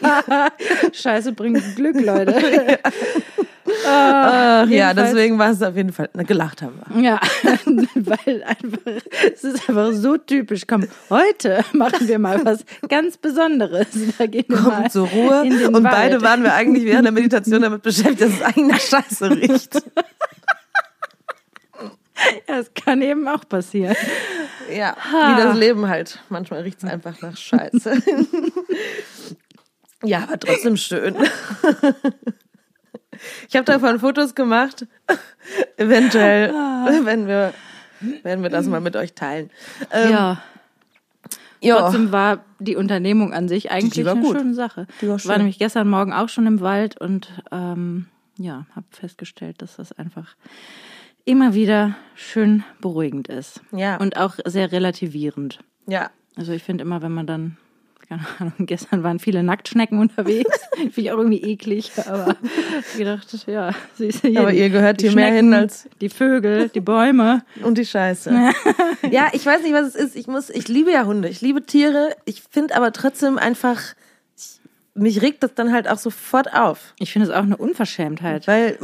ja, 0.00 0.52
Scheiße 0.92 1.32
bringt 1.32 1.74
Glück, 1.74 2.00
Leute. 2.00 2.78
Ach, 3.86 4.68
ja, 4.68 4.94
deswegen 4.94 5.38
war 5.38 5.50
es 5.50 5.62
auf 5.62 5.76
jeden 5.76 5.92
Fall, 5.92 6.10
na, 6.14 6.22
gelacht 6.22 6.62
haben 6.62 6.80
wir. 6.86 7.02
Ja, 7.02 7.20
weil 7.94 8.42
einfach, 8.44 9.02
es 9.32 9.44
ist 9.44 9.68
einfach 9.68 9.92
so 9.92 10.16
typisch. 10.16 10.62
Komm, 10.66 10.86
heute 11.10 11.64
machen 11.72 12.08
wir 12.08 12.18
mal 12.18 12.44
was 12.44 12.64
ganz 12.88 13.16
Besonderes. 13.16 13.88
Da 14.18 14.26
gehen 14.26 14.44
wir 14.48 14.56
Kommt 14.56 14.78
mal 14.78 14.90
zur 14.90 15.08
Ruhe. 15.08 15.42
Und 15.42 15.84
Wald. 15.84 15.84
beide 15.84 16.22
waren 16.22 16.42
wir 16.42 16.54
eigentlich 16.54 16.84
während 16.84 17.04
der 17.04 17.12
Meditation 17.12 17.62
damit 17.62 17.82
beschäftigt, 17.82 18.20
dass 18.20 18.32
es 18.32 18.42
eigentlich 18.42 18.68
nach 18.68 18.80
Scheiße 18.80 19.30
riecht. 19.30 19.82
Ja, 22.48 22.58
es 22.58 22.72
kann 22.74 23.00
eben 23.02 23.28
auch 23.28 23.48
passieren. 23.48 23.96
Ja, 24.70 24.96
wie 25.10 25.42
das 25.42 25.56
Leben 25.56 25.88
halt. 25.88 26.20
Manchmal 26.28 26.62
riecht 26.62 26.82
es 26.82 26.88
einfach 26.88 27.20
nach 27.22 27.36
Scheiße. 27.36 28.02
ja, 30.04 30.24
aber 30.24 30.38
trotzdem 30.38 30.76
schön. 30.76 31.16
Ich 33.48 33.56
habe 33.56 33.64
davon 33.64 33.98
Fotos 34.00 34.34
gemacht. 34.34 34.86
Eventuell, 35.76 36.52
wenn 37.04 37.26
wir, 37.26 37.52
werden 38.22 38.42
wir 38.42 38.50
das 38.50 38.66
mal 38.66 38.80
mit 38.80 38.96
euch 38.96 39.14
teilen. 39.14 39.50
Ähm, 39.92 40.10
ja. 40.12 40.42
ja. 41.60 41.78
Trotzdem 41.78 42.12
war 42.12 42.44
die 42.58 42.76
Unternehmung 42.76 43.32
an 43.32 43.48
sich 43.48 43.70
eigentlich 43.70 44.08
eine 44.08 44.20
gut. 44.20 44.36
schöne 44.36 44.54
Sache. 44.54 44.86
Die 45.00 45.08
war 45.08 45.16
Ich 45.16 45.22
schön. 45.22 45.30
war 45.30 45.38
nämlich 45.38 45.58
gestern 45.58 45.88
Morgen 45.88 46.12
auch 46.12 46.28
schon 46.28 46.46
im 46.46 46.60
Wald 46.60 47.00
und 47.00 47.28
ähm, 47.52 48.06
ja, 48.36 48.66
habe 48.74 48.86
festgestellt, 48.90 49.62
dass 49.62 49.76
das 49.76 49.92
einfach 49.92 50.36
immer 51.24 51.54
wieder 51.54 51.96
schön 52.14 52.64
beruhigend 52.80 53.28
ist. 53.28 53.60
Ja. 53.72 53.96
Und 53.98 54.16
auch 54.16 54.36
sehr 54.44 54.72
relativierend. 54.72 55.58
ja. 55.86 56.10
Also 56.36 56.52
ich 56.52 56.62
finde 56.62 56.82
immer, 56.82 57.02
wenn 57.02 57.10
man 57.10 57.26
dann, 57.26 57.56
keine 58.08 58.22
Ahnung, 58.38 58.54
gestern 58.60 59.02
waren 59.02 59.18
viele 59.18 59.42
Nacktschnecken 59.42 59.98
unterwegs, 59.98 60.58
finde 60.76 61.00
ich 61.00 61.12
auch 61.12 61.18
irgendwie 61.18 61.42
eklig, 61.42 61.92
aber 62.06 62.36
ich 62.92 62.98
gedacht, 62.98 63.26
ja, 63.46 63.72
siehst 63.96 64.24
du 64.24 64.28
hier. 64.28 64.40
Aber 64.40 64.52
ihr 64.52 64.70
gehört 64.70 65.00
hier 65.02 65.12
mehr 65.12 65.32
hin 65.32 65.52
als- 65.52 65.88
Die 66.00 66.08
Vögel, 66.08 66.68
die 66.70 66.80
Bäume. 66.80 67.42
Und 67.62 67.76
die 67.78 67.84
Scheiße. 67.86 68.30
ja, 69.10 69.28
ich 69.32 69.44
weiß 69.44 69.62
nicht, 69.62 69.72
was 69.74 69.88
es 69.88 69.94
ist. 69.94 70.16
Ich 70.16 70.26
muss, 70.26 70.48
ich 70.50 70.68
liebe 70.68 70.90
ja 70.90 71.04
Hunde, 71.04 71.28
ich 71.28 71.40
liebe 71.42 71.62
Tiere. 71.64 72.16
Ich 72.24 72.42
finde 72.50 72.76
aber 72.76 72.92
trotzdem 72.92 73.36
einfach, 73.38 73.78
ich, 74.36 74.60
mich 74.94 75.20
regt 75.22 75.42
das 75.42 75.54
dann 75.54 75.72
halt 75.72 75.88
auch 75.88 75.98
sofort 75.98 76.54
auf. 76.54 76.94
Ich 76.98 77.12
finde 77.12 77.28
es 77.28 77.34
auch 77.34 77.42
eine 77.42 77.56
Unverschämtheit. 77.58 78.46
Weil, 78.46 78.78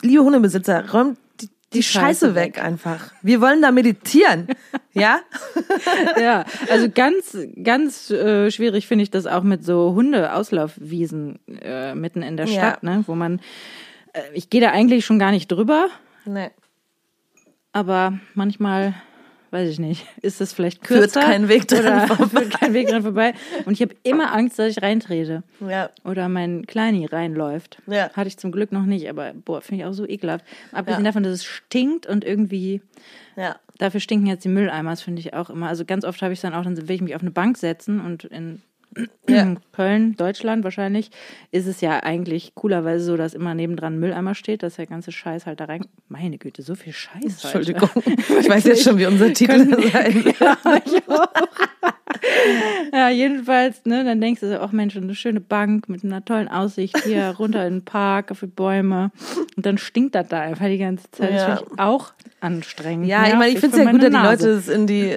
liebe 0.00 0.22
Hundebesitzer, 0.24 0.90
räumt 0.90 1.18
die, 1.74 1.82
Scheiße, 1.82 2.00
Scheiße 2.26 2.34
weg. 2.34 2.56
weg. 2.56 2.64
einfach. 2.64 3.12
Wir 3.22 3.40
wollen 3.40 3.62
da 3.62 3.72
meditieren. 3.72 4.46
ja? 4.92 5.20
Ja, 6.20 6.44
also 6.70 6.88
ganz, 6.90 7.36
ganz 7.62 8.10
äh, 8.10 8.50
schwierig 8.50 8.86
finde 8.86 9.02
ich 9.04 9.10
das 9.10 9.26
auch 9.26 9.42
mit 9.42 9.64
so 9.64 9.94
Hunde-Auslaufwiesen 9.94 11.38
äh, 11.62 11.94
mitten 11.94 12.22
in 12.22 12.36
der 12.36 12.46
Ja. 12.46 12.52
Stadt, 12.52 12.82
ne, 12.82 13.02
wo 13.06 13.14
man, 13.14 13.40
äh, 14.12 14.20
ich 14.34 14.50
gehe 14.50 14.60
da 14.60 14.70
eigentlich 14.70 15.04
schon 15.04 15.18
gar 15.18 15.30
nicht 15.30 15.50
drüber, 15.50 15.88
Nee. 16.24 16.50
aber 17.72 18.18
manchmal, 18.34 18.94
weiß 19.52 19.68
ich 19.68 19.78
nicht, 19.78 20.06
ist 20.22 20.40
es 20.40 20.52
vielleicht 20.52 20.86
Führt 20.86 21.00
kürzer. 21.00 21.20
kein 21.20 21.48
Weg 21.48 21.68
dran 21.68 22.06
vorbei. 22.08 22.26
führt 22.40 22.58
kein 22.60 22.74
Weg 22.74 22.88
dran 22.88 23.02
vorbei. 23.02 23.34
Und 23.66 23.74
ich 23.74 23.82
habe 23.82 23.94
immer 24.02 24.32
Angst, 24.34 24.58
dass 24.58 24.68
ich 24.76 24.82
reintrete. 24.82 25.42
Ja. 25.60 25.90
Oder 26.04 26.28
mein 26.28 26.66
Kleini 26.66 27.06
reinläuft. 27.06 27.80
Ja. 27.86 28.10
Hatte 28.14 28.28
ich 28.28 28.38
zum 28.38 28.50
Glück 28.52 28.72
noch 28.72 28.84
nicht, 28.86 29.08
aber 29.08 29.32
boah, 29.34 29.60
finde 29.60 29.82
ich 29.84 29.88
auch 29.88 29.92
so 29.92 30.06
ekelhaft. 30.06 30.44
Abgesehen 30.72 31.04
Ja. 31.04 31.10
davon, 31.10 31.22
dass 31.22 31.32
es 31.34 31.44
stinkt 31.44 32.06
und 32.06 32.24
irgendwie 32.24 32.80
Ja. 33.36 33.56
Dafür 33.78 34.00
stinken 34.00 34.26
jetzt 34.26 34.44
die 34.44 34.48
Mülleimer, 34.48 34.90
das 34.90 35.02
finde 35.02 35.20
ich 35.20 35.34
auch 35.34 35.50
immer. 35.50 35.66
Also 35.68 35.84
ganz 35.84 36.04
oft 36.04 36.22
habe 36.22 36.32
ich 36.32 36.40
dann 36.40 36.54
auch, 36.54 36.62
dann 36.62 36.76
will 36.76 36.94
ich 36.94 37.00
mich 37.02 37.14
auf 37.16 37.22
eine 37.22 37.30
Bank 37.32 37.56
setzen 37.58 38.00
und 38.00 38.24
in 38.24 38.62
Ja. 39.28 39.54
Köln, 39.72 40.16
Deutschland 40.16 40.64
wahrscheinlich, 40.64 41.10
ist 41.50 41.66
es 41.66 41.80
ja 41.80 42.02
eigentlich 42.02 42.54
coolerweise 42.54 43.04
so, 43.04 43.16
dass 43.16 43.34
immer 43.34 43.54
nebendran 43.54 43.94
ein 43.94 44.00
Mülleimer 44.00 44.34
steht, 44.34 44.62
dass 44.62 44.76
der 44.76 44.86
ganze 44.86 45.12
Scheiß 45.12 45.46
halt 45.46 45.60
da 45.60 45.64
rein. 45.64 45.86
Meine 46.08 46.38
Güte, 46.38 46.62
so 46.62 46.74
viel 46.74 46.92
Scheiß. 46.92 47.42
Entschuldigung. 47.44 47.88
Ich 48.40 48.48
weiß 48.48 48.64
jetzt 48.64 48.82
schon, 48.82 48.98
wie 48.98 49.06
unser 49.06 49.32
Titel 49.32 49.58
sein 49.58 50.24
wird. 50.24 50.42
Alter. 50.42 50.82
ich 50.84 51.08
auch. 51.08 51.26
ja, 52.92 53.08
jedenfalls, 53.08 53.84
ne, 53.84 54.04
dann 54.04 54.20
denkst 54.20 54.40
du 54.40 54.48
so, 54.48 54.58
ach 54.58 54.72
Mensch, 54.72 54.96
eine 54.96 55.14
schöne 55.14 55.40
Bank 55.40 55.88
mit 55.88 56.04
einer 56.04 56.24
tollen 56.24 56.48
Aussicht 56.48 56.98
hier 57.04 57.28
runter 57.38 57.66
in 57.66 57.74
den 57.74 57.84
Park, 57.84 58.30
auf 58.30 58.40
die 58.40 58.46
Bäume. 58.46 59.10
Und 59.56 59.66
dann 59.66 59.78
stinkt 59.78 60.14
das 60.14 60.28
da 60.28 60.40
einfach 60.40 60.66
die 60.66 60.78
ganze 60.78 61.10
Zeit. 61.10 61.32
Ja. 61.32 61.36
Das 61.36 61.58
finde 61.58 61.72
ich 61.74 61.80
auch 61.80 62.12
anstrengend. 62.40 63.06
Ja, 63.06 63.26
ich 63.26 63.34
meine, 63.34 63.48
ich 63.48 63.60
finde 63.60 63.76
es 63.76 63.84
ja 63.84 63.90
gut, 63.90 64.02
dass 64.02 64.10
die. 64.10 64.16
Leute 64.16 64.48
es 64.50 64.68
in 64.68 64.86
die, 64.86 65.16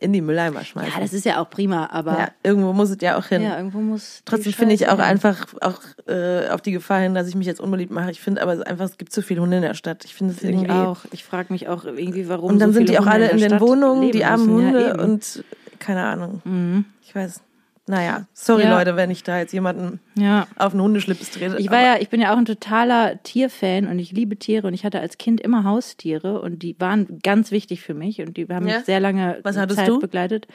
in 0.00 0.12
die 0.12 0.20
Mülleimer 0.20 0.64
schmeißen. 0.64 0.92
Ja, 0.94 1.00
das 1.00 1.12
ist 1.12 1.24
ja 1.24 1.40
auch 1.40 1.48
prima, 1.50 1.88
aber 1.90 2.12
Ja, 2.18 2.28
irgendwo 2.42 2.72
muss 2.72 2.90
es 2.90 2.98
ja 3.00 3.16
auch 3.16 3.26
hin. 3.26 3.42
ja, 3.42 3.56
irgendwo 3.56 3.80
muss. 3.80 4.22
Trotzdem 4.24 4.52
finde 4.52 4.74
ich 4.74 4.88
auch 4.88 4.96
hin. 4.96 5.00
einfach 5.00 5.46
auch 5.60 5.80
äh, 6.06 6.48
auf 6.48 6.60
die 6.60 6.72
Gefahr 6.72 7.00
hin, 7.00 7.14
dass 7.14 7.28
ich 7.28 7.34
mich 7.34 7.46
jetzt 7.46 7.60
unbeliebt 7.60 7.92
mache. 7.92 8.10
Ich 8.10 8.20
finde 8.20 8.42
aber 8.42 8.66
einfach, 8.66 8.84
es 8.84 8.98
gibt 8.98 9.12
zu 9.12 9.22
viele 9.22 9.40
Hunde 9.40 9.56
in 9.56 9.62
der 9.62 9.74
Stadt. 9.74 10.04
Ich 10.04 10.14
finde 10.14 10.34
es 10.34 10.42
irgendwie 10.42 10.66
ich 10.66 10.70
auch. 10.72 10.98
Ich 11.12 11.24
frage 11.24 11.52
mich 11.52 11.68
auch 11.68 11.84
irgendwie, 11.84 12.28
warum. 12.28 12.52
Und 12.52 12.58
dann 12.58 12.70
so 12.72 12.78
sind 12.78 12.88
die 12.88 12.98
auch 12.98 13.04
Hunde 13.04 13.12
alle 13.12 13.30
in 13.30 13.38
der 13.38 13.48
den 13.48 13.60
Wohnungen, 13.60 14.10
die 14.10 14.24
armen. 14.24 14.50
Hunde 14.50 14.94
Ja, 14.96 15.02
und 15.02 15.44
keine 15.78 16.04
Ahnung. 16.04 16.40
Mhm. 16.44 16.84
Ich 17.02 17.14
weiß. 17.14 17.42
Naja, 17.90 18.26
sorry 18.34 18.64
Ja. 18.64 18.76
Leute, 18.78 18.96
wenn 18.96 19.10
ich 19.10 19.22
da 19.22 19.38
jetzt 19.38 19.52
jemanden 19.52 19.98
ja. 20.14 20.46
auf 20.56 20.72
einen 20.74 20.82
Hundeschlips 20.82 21.30
trete. 21.30 21.56
Ich 21.58 21.70
war 21.70 21.80
ja, 21.80 21.96
ich 21.98 22.10
bin 22.10 22.20
ja 22.20 22.34
auch 22.34 22.36
ein 22.36 22.44
totaler 22.44 23.22
Tierfan 23.22 23.86
und 23.86 23.98
ich 23.98 24.12
liebe 24.12 24.36
Tiere 24.36 24.66
und 24.66 24.74
ich 24.74 24.84
hatte 24.84 25.00
als 25.00 25.16
Kind 25.16 25.40
immer 25.40 25.64
Haustiere 25.64 26.42
und 26.42 26.62
die 26.62 26.78
waren 26.78 27.18
ganz 27.22 27.50
wichtig 27.50 27.80
für 27.80 27.94
mich 27.94 28.20
und 28.20 28.36
die 28.36 28.46
haben 28.46 28.68
Ja? 28.68 28.76
mich 28.76 28.84
sehr 28.84 29.00
lange 29.00 29.38
Was 29.42 29.54
Zeit 29.54 29.88
du? 29.88 29.98
begleitet. 30.00 30.46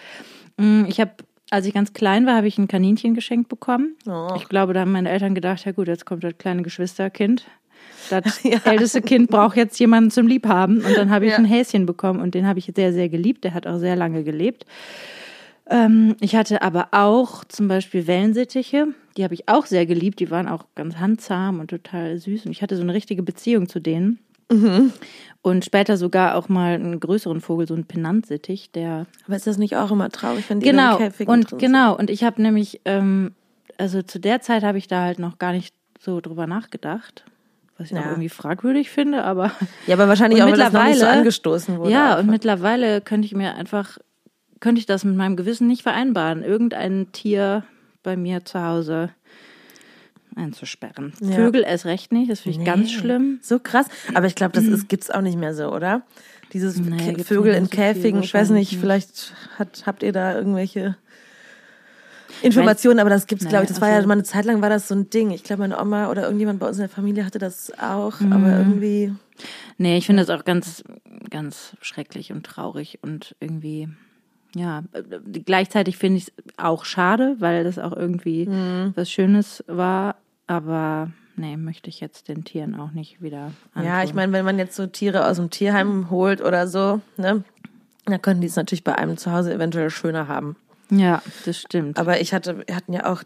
Mm, 0.57 0.85
Ich 0.87 0.99
habe, 1.01 1.11
als 1.49 1.65
ich 1.65 1.73
ganz 1.73 1.93
klein 1.93 2.27
war, 2.27 2.35
habe 2.35 2.45
ich 2.47 2.59
ein 2.59 2.67
Kaninchen 2.67 3.15
geschenkt 3.15 3.49
bekommen. 3.49 3.95
Oh. 4.07 4.33
Ich 4.35 4.47
glaube, 4.47 4.73
da 4.73 4.81
haben 4.81 4.91
meine 4.91 5.09
Eltern 5.09 5.33
gedacht, 5.33 5.65
ja 5.65 5.71
gut, 5.71 5.87
jetzt 5.87 6.05
kommt 6.05 6.23
das 6.23 6.37
kleine 6.37 6.61
Geschwisterkind. 6.61 7.47
Das 8.09 8.41
Ja. 8.43 8.59
älteste 8.65 9.01
Kind 9.01 9.29
braucht 9.29 9.55
jetzt 9.57 9.79
jemanden 9.79 10.11
zum 10.11 10.27
Liebhaben. 10.27 10.83
Und 10.83 10.95
dann 10.97 11.09
habe 11.09 11.25
ich 11.25 11.31
Ja. 11.31 11.37
ein 11.37 11.45
Häschen 11.45 11.85
bekommen 11.85 12.19
und 12.21 12.35
den 12.35 12.45
habe 12.47 12.59
ich 12.59 12.71
sehr, 12.75 12.93
sehr 12.93 13.09
geliebt. 13.09 13.43
Der 13.43 13.53
hat 13.53 13.65
auch 13.67 13.77
sehr 13.79 13.95
lange 13.95 14.23
gelebt. 14.23 14.65
Ähm, 15.69 16.15
ich 16.19 16.35
hatte 16.35 16.61
aber 16.61 16.89
auch 16.91 17.45
zum 17.45 17.67
Beispiel 17.67 18.05
Wellensittiche. 18.07 18.87
Die 19.17 19.23
habe 19.23 19.33
ich 19.33 19.47
auch 19.47 19.65
sehr 19.65 19.85
geliebt. 19.85 20.19
Die 20.19 20.29
waren 20.29 20.47
auch 20.47 20.65
ganz 20.75 20.97
handzahm 20.97 21.59
und 21.59 21.69
total 21.69 22.17
süß. 22.17 22.45
Und 22.45 22.51
ich 22.51 22.61
hatte 22.61 22.75
so 22.75 22.81
eine 22.81 22.93
richtige 22.93 23.23
Beziehung 23.23 23.69
zu 23.69 23.79
denen. 23.79 24.19
Und 25.41 25.65
später 25.65 25.97
sogar 25.97 26.35
auch 26.35 26.47
mal 26.47 26.73
einen 26.75 26.99
größeren 26.99 27.41
Vogel, 27.41 27.67
so 27.67 27.73
einen 27.73 27.85
Penantsittich, 27.85 28.69
der 28.71 29.07
aber 29.25 29.35
ist 29.35 29.47
das 29.47 29.57
nicht 29.57 29.75
auch 29.77 29.89
immer 29.89 30.09
traurig, 30.09 30.45
wenn 30.47 30.59
die 30.59 30.67
in 30.67 30.75
genau 30.75 30.97
den 30.97 31.07
Käfigen 31.07 31.31
und 31.33 31.57
genau 31.57 31.97
und 31.97 32.11
ich 32.11 32.23
habe 32.23 32.39
nämlich 32.39 32.79
ähm, 32.85 33.31
also 33.79 34.03
zu 34.03 34.19
der 34.19 34.41
Zeit 34.41 34.61
habe 34.61 34.77
ich 34.77 34.87
da 34.87 35.01
halt 35.01 35.17
noch 35.17 35.39
gar 35.39 35.53
nicht 35.53 35.73
so 35.99 36.21
drüber 36.21 36.45
nachgedacht 36.45 37.23
was 37.77 37.87
ich 37.91 37.97
auch 37.97 38.01
Ja. 38.01 38.09
irgendwie 38.11 38.29
fragwürdig 38.29 38.89
finde 38.89 39.23
aber? 39.23 39.51
Ja, 39.87 39.95
aber 39.95 40.07
wahrscheinlich 40.07 40.41
Und 40.43 40.47
auch, 40.47 40.51
weil 40.51 40.57
das 40.59 40.73
noch 40.73 40.83
nicht 40.83 40.93
so 40.93 40.99
mittlerweile- 40.99 41.17
angestoßen 41.19 41.77
wurde. 41.79 41.91
ja 41.91 42.13
und 42.13 42.19
einfach. 42.19 42.31
mittlerweile 42.31 43.01
könnte 43.01 43.25
ich 43.25 43.33
mir 43.35 43.55
einfach 43.55 43.97
könnte 44.59 44.79
ich 44.79 44.85
das 44.85 45.03
mit 45.03 45.15
meinem 45.15 45.35
Gewissen 45.35 45.67
nicht 45.67 45.81
vereinbaren 45.83 46.41
irgendein 46.43 47.11
Tier 47.11 47.63
bei 48.01 48.15
mir 48.15 48.45
zu 48.45 48.63
Hause 48.63 49.09
einzusperren 50.35 51.13
Ja. 51.19 51.31
Vögel 51.35 51.63
erst 51.63 51.85
recht 51.85 52.11
nicht 52.11 52.31
das 52.31 52.39
finde 52.41 52.59
ich 52.59 52.65
ganz 52.65 52.87
Nee. 52.91 52.97
schlimm 52.97 53.39
So 53.41 53.59
krass. 53.59 53.85
Aber 54.13 54.25
ich 54.25 54.35
glaube, 54.35 54.53
das 54.53 54.63
ist, 54.65 54.89
gibt's 54.89 55.11
auch 55.11 55.21
nicht 55.21 55.37
mehr 55.37 55.53
so, 55.53 55.71
oder? 55.71 56.01
Dieses 56.53 56.77
Nee, 56.79 57.23
Vögel 57.23 57.53
in 57.53 57.65
so 57.65 57.69
Käfigen. 57.71 58.21
Ich 58.23 58.33
weiß 58.33 58.49
nicht, 58.51 58.77
vielleicht 58.79 59.33
hat, 59.57 59.83
habt 59.85 60.01
ihr 60.03 60.11
da 60.11 60.35
irgendwelche 60.35 60.95
Informationen, 62.41 62.99
aber 62.99 63.09
das 63.09 63.27
gibt's, 63.27 63.47
glaube 63.47 63.63
ich. 63.65 63.69
Das 63.69 63.79
war 63.81 63.89
ja 63.89 64.01
mal 64.05 64.13
eine 64.13 64.23
Zeit 64.23 64.45
lang 64.45 64.61
war 64.61 64.69
das 64.69 64.87
so 64.87 64.95
ein 64.95 65.09
Ding. 65.09 65.31
Ich 65.31 65.43
glaube, 65.43 65.61
meine 65.61 65.79
Oma 65.79 66.09
oder 66.09 66.23
irgendjemand 66.23 66.59
bei 66.59 66.67
uns 66.67 66.77
in 66.77 66.81
der 66.81 66.89
Familie 66.89 67.25
hatte 67.25 67.39
das 67.39 67.71
auch, 67.79 68.19
Mhm. 68.19 68.33
aber 68.33 68.57
irgendwie. 68.57 69.13
Nee, 69.77 69.97
ich 69.97 70.05
finde 70.05 70.23
das 70.25 70.29
auch 70.29 70.45
ganz, 70.45 70.83
ganz 71.29 71.75
schrecklich 71.81 72.31
und 72.31 72.45
traurig 72.45 72.99
und 73.01 73.35
irgendwie, 73.39 73.89
ja, 74.55 74.83
gleichzeitig 75.45 75.97
finde 75.97 76.17
ich 76.19 76.25
es 76.27 76.33
auch 76.57 76.85
schade, 76.85 77.35
weil 77.39 77.63
das 77.63 77.79
auch 77.79 77.93
irgendwie 77.95 78.45
Mhm. 78.47 78.91
was 78.95 79.09
Schönes 79.09 79.63
war, 79.67 80.15
aber 80.47 81.11
nee, 81.35 81.57
möchte 81.57 81.89
ich 81.89 81.99
jetzt 81.99 82.27
den 82.27 82.43
Tieren 82.43 82.75
auch 82.75 82.91
nicht 82.91 83.21
wieder 83.21 83.51
antun. 83.73 83.89
Ja, 83.91 84.03
ich 84.03 84.13
meine, 84.13 84.31
wenn 84.33 84.45
man 84.45 84.59
jetzt 84.59 84.75
so 84.75 84.85
Tiere 84.85 85.27
aus 85.27 85.37
dem 85.37 85.49
Tierheim 85.49 86.09
holt 86.11 86.41
oder 86.41 86.67
so, 86.67 87.01
ne, 87.17 87.43
dann 88.05 88.21
können 88.21 88.41
die 88.41 88.47
es 88.47 88.55
natürlich 88.55 88.83
bei 88.83 88.95
einem 88.95 89.17
zu 89.17 89.31
Hause 89.31 89.53
eventuell 89.53 89.89
schöner 89.89 90.27
haben. 90.27 90.55
Ja, 90.99 91.21
das 91.45 91.59
stimmt. 91.59 91.97
Aber 91.97 92.21
ich 92.21 92.33
hatte, 92.33 92.63
wir 92.67 92.75
hatten 92.75 92.93
ja 92.93 93.11
auch 93.11 93.23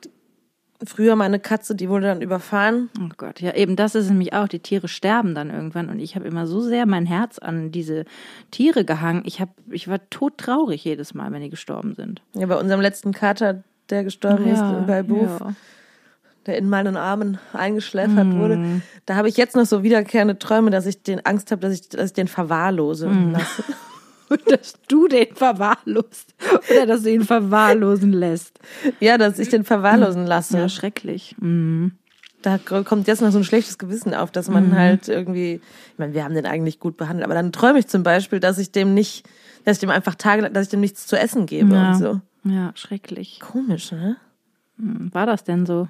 früher 0.86 1.16
meine 1.16 1.40
Katze, 1.40 1.76
die 1.76 1.90
wurde 1.90 2.08
dann 2.08 2.22
überfahren. 2.22 2.90
Oh 3.00 3.10
Gott, 3.18 3.42
ja, 3.42 3.54
eben 3.56 3.76
das 3.76 3.96
ist 3.96 4.10
nämlich 4.10 4.34
auch, 4.34 4.48
die 4.48 4.60
Tiere 4.60 4.88
sterben 4.88 5.34
dann 5.34 5.50
irgendwann 5.50 5.90
und 5.90 6.00
ich 6.00 6.16
habe 6.16 6.28
immer 6.28 6.46
so 6.46 6.62
sehr 6.62 6.86
mein 6.86 7.06
Herz 7.06 7.40
an 7.40 7.72
diese 7.72 8.06
Tiere 8.52 8.86
gehangen. 8.86 9.24
Ich 9.26 9.42
habe, 9.42 9.52
ich 9.72 9.88
war 9.88 10.00
todtraurig 10.10 10.84
jedes 10.84 11.14
Mal, 11.14 11.32
wenn 11.32 11.42
die 11.42 11.50
gestorben 11.50 11.96
sind. 11.96 12.22
Ja, 12.34 12.46
bei 12.46 12.56
unserem 12.56 12.82
letzten 12.82 13.12
Kater, 13.12 13.64
der 13.90 14.04
gestorben 14.04 14.48
ist 14.48 14.62
bei 14.86 15.02
Buf, 15.02 15.40
ja. 15.40 15.54
der 16.46 16.58
in 16.58 16.70
meinen 16.70 16.96
Armen 16.96 17.40
eingeschläfert 17.54 18.36
wurde, 18.36 18.82
da 19.06 19.16
habe 19.16 19.30
ich 19.30 19.38
jetzt 19.38 19.56
noch 19.56 19.66
so 19.66 19.82
wiederkehrende 19.82 20.38
Träume, 20.38 20.70
dass 20.70 20.86
ich 20.86 21.02
den 21.02 21.26
Angst 21.26 21.52
habe, 21.52 21.62
dass 21.62 21.74
ich, 21.74 21.90
dass 21.90 22.08
ich 22.08 22.14
den 22.14 22.28
verwahrlose 22.28 23.08
und 23.08 23.32
lasse. 23.32 23.64
dass 24.48 24.74
du 24.88 25.08
den 25.08 25.34
verwahrlost 25.34 26.36
oder 26.70 26.86
dass 26.86 27.04
du 27.04 27.12
ihn 27.12 27.24
verwahrlosen 27.24 28.14
lässt. 28.14 28.60
Ja, 29.00 29.18
dass 29.18 29.40
ich 29.40 29.50
den 29.50 29.64
verwahrlosen 29.64 30.26
lasse. 30.26 30.58
Ja, 30.58 30.70
schrecklich. 30.70 31.36
Mhm. 31.40 31.94
Da 32.42 32.58
kommt 32.60 33.08
jetzt 33.08 33.22
noch 33.22 33.32
so 33.32 33.40
ein 33.40 33.44
schlechtes 33.44 33.78
Gewissen 33.78 34.14
auf, 34.14 34.32
dass 34.32 34.50
man 34.50 34.70
mhm. 34.70 34.76
halt 34.76 35.08
irgendwie, 35.08 35.56
ich 35.56 35.98
meine, 35.98 36.14
wir 36.14 36.24
haben 36.24 36.36
den 36.36 36.46
eigentlich 36.46 36.80
gut 36.80 36.96
behandelt, 36.96 37.26
aber 37.26 37.34
dann 37.34 37.52
träume 37.52 37.80
ich 37.80 37.88
zum 37.88 38.04
Beispiel, 38.04 38.40
dass 38.40 38.58
ich 38.58 38.72
dem 38.72 38.94
nicht, 38.94 39.28
dass 39.66 39.78
ich 39.78 39.82
dem 39.82 39.90
einfach 39.90 40.16
tagelang, 40.16 40.54
dass 40.54 40.66
ich 40.66 40.70
dem 40.70 40.80
nichts 40.80 41.08
zu 41.08 41.18
essen 41.18 41.46
gebe 41.46 41.74
ja. 41.74 41.92
und 41.92 41.98
so. 41.98 42.22
Ja, 42.44 42.72
schrecklich. 42.76 43.40
Komisch, 43.40 43.92
ne? 43.92 44.18
Hm, 44.78 45.10
war 45.14 45.26
das 45.26 45.44
denn 45.44 45.66
so? 45.66 45.88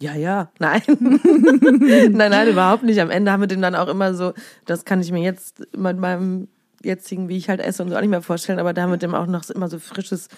Ja, 0.00 0.14
ja, 0.14 0.50
nein. 0.58 0.82
nein, 0.88 2.30
nein, 2.30 2.48
überhaupt 2.48 2.82
nicht. 2.82 3.00
Am 3.00 3.10
Ende 3.10 3.32
haben 3.32 3.40
wir 3.40 3.48
den 3.48 3.62
dann 3.62 3.74
auch 3.74 3.88
immer 3.88 4.14
so, 4.14 4.32
das 4.66 4.84
kann 4.84 5.00
ich 5.00 5.12
mir 5.12 5.22
jetzt 5.22 5.66
mit 5.76 5.98
meinem 5.98 6.48
jetzigen, 6.82 7.28
wie 7.28 7.36
ich 7.36 7.48
halt 7.48 7.60
esse 7.60 7.82
und 7.82 7.90
so 7.90 7.96
auch 7.96 8.00
nicht 8.00 8.10
mehr 8.10 8.22
vorstellen, 8.22 8.58
aber 8.58 8.72
da 8.72 8.82
haben 8.82 8.90
wir 8.90 8.96
dem 8.96 9.14
auch 9.14 9.26
noch 9.26 9.48
immer 9.50 9.68
so 9.68 9.78
frisches 9.78 10.28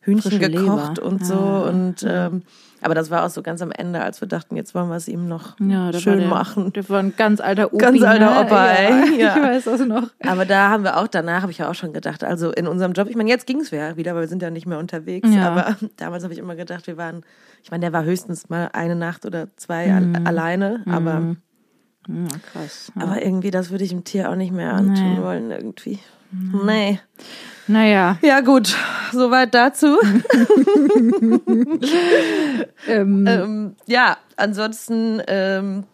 Hühnchen 0.00 0.32
Frische 0.32 0.50
gekocht 0.50 0.96
Leber. 0.96 1.06
und 1.06 1.24
so. 1.24 1.34
Ja. 1.34 1.60
Und 1.60 2.04
ähm, 2.06 2.42
aber 2.82 2.94
das 2.96 3.10
war 3.10 3.24
auch 3.24 3.30
so 3.30 3.42
ganz 3.42 3.62
am 3.62 3.70
Ende, 3.70 4.02
als 4.02 4.20
wir 4.20 4.26
dachten, 4.26 4.56
jetzt 4.56 4.74
wollen 4.74 4.88
wir 4.88 4.96
es 4.96 5.06
ihm 5.06 5.28
noch 5.28 5.58
ja, 5.60 5.92
schön 5.92 6.18
der, 6.18 6.28
machen. 6.28 6.72
Der 6.72 6.88
war 6.88 6.98
ein 6.98 7.14
ganz 7.16 7.40
alter 7.40 7.72
Opi. 7.72 7.78
Ganz 7.78 8.02
alter 8.02 8.34
ne? 8.34 8.40
Opa, 8.40 8.66
ey. 8.72 9.18
Ja, 9.20 9.36
Ich 9.36 9.42
weiß 9.42 9.64
das 9.64 9.86
noch. 9.86 10.08
Aber 10.26 10.44
da 10.44 10.68
haben 10.68 10.82
wir 10.82 10.96
auch, 10.96 11.06
danach 11.06 11.42
habe 11.42 11.52
ich 11.52 11.58
ja 11.58 11.70
auch 11.70 11.74
schon 11.76 11.92
gedacht, 11.92 12.24
also 12.24 12.50
in 12.50 12.66
unserem 12.66 12.92
Job, 12.92 13.08
ich 13.08 13.14
meine, 13.14 13.30
jetzt 13.30 13.46
ging 13.46 13.60
es 13.60 13.70
ja 13.70 13.96
wieder, 13.96 14.14
weil 14.14 14.22
wir 14.22 14.28
sind 14.28 14.42
ja 14.42 14.50
nicht 14.50 14.66
mehr 14.66 14.78
unterwegs. 14.78 15.28
Ja. 15.32 15.52
Aber 15.52 15.76
damals 15.96 16.24
habe 16.24 16.32
ich 16.32 16.40
immer 16.40 16.56
gedacht, 16.56 16.88
wir 16.88 16.96
waren, 16.96 17.22
ich 17.62 17.70
meine, 17.70 17.82
der 17.82 17.92
war 17.92 18.02
höchstens 18.02 18.48
mal 18.48 18.70
eine 18.72 18.96
Nacht 18.96 19.24
oder 19.24 19.46
zwei 19.56 19.86
mhm. 19.86 20.26
alleine, 20.26 20.82
aber. 20.86 21.20
Mhm. 21.20 21.36
Ja, 22.08 22.38
krass. 22.52 22.92
Ja. 22.96 23.02
Aber 23.02 23.22
irgendwie, 23.22 23.50
das 23.50 23.70
würde 23.70 23.84
ich 23.84 23.90
dem 23.90 24.04
Tier 24.04 24.30
auch 24.30 24.36
nicht 24.36 24.52
mehr 24.52 24.72
antun 24.74 25.14
nee. 25.14 25.22
wollen, 25.22 25.50
irgendwie. 25.50 25.98
Nee. 26.32 26.98
Naja. 27.66 28.18
Ja, 28.22 28.40
gut. 28.40 28.74
Soweit 29.12 29.54
dazu. 29.54 29.86
ähm. 32.88 33.26
Ähm, 33.26 33.76
ja, 33.86 34.16
ansonsten 34.36 35.22
ähm, 35.28 35.84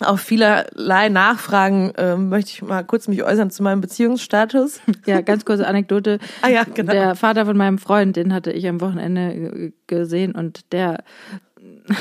auf 0.00 0.20
vielerlei 0.20 1.08
Nachfragen 1.08 1.92
ähm, 1.96 2.28
möchte 2.28 2.50
ich 2.50 2.62
mal 2.62 2.82
kurz 2.84 3.08
mich 3.08 3.22
äußern 3.22 3.50
zu 3.50 3.62
meinem 3.62 3.80
Beziehungsstatus. 3.80 4.80
Ja, 5.06 5.22
ganz 5.22 5.44
kurze 5.44 5.66
Anekdote. 5.66 6.18
ah 6.42 6.48
ja, 6.48 6.64
genau. 6.64 6.92
Der 6.92 7.14
Vater 7.16 7.46
von 7.46 7.56
meinem 7.56 7.78
Freund, 7.78 8.16
den 8.16 8.32
hatte 8.32 8.52
ich 8.52 8.68
am 8.68 8.80
Wochenende 8.80 9.72
gesehen 9.86 10.32
und 10.32 10.72
der 10.72 11.04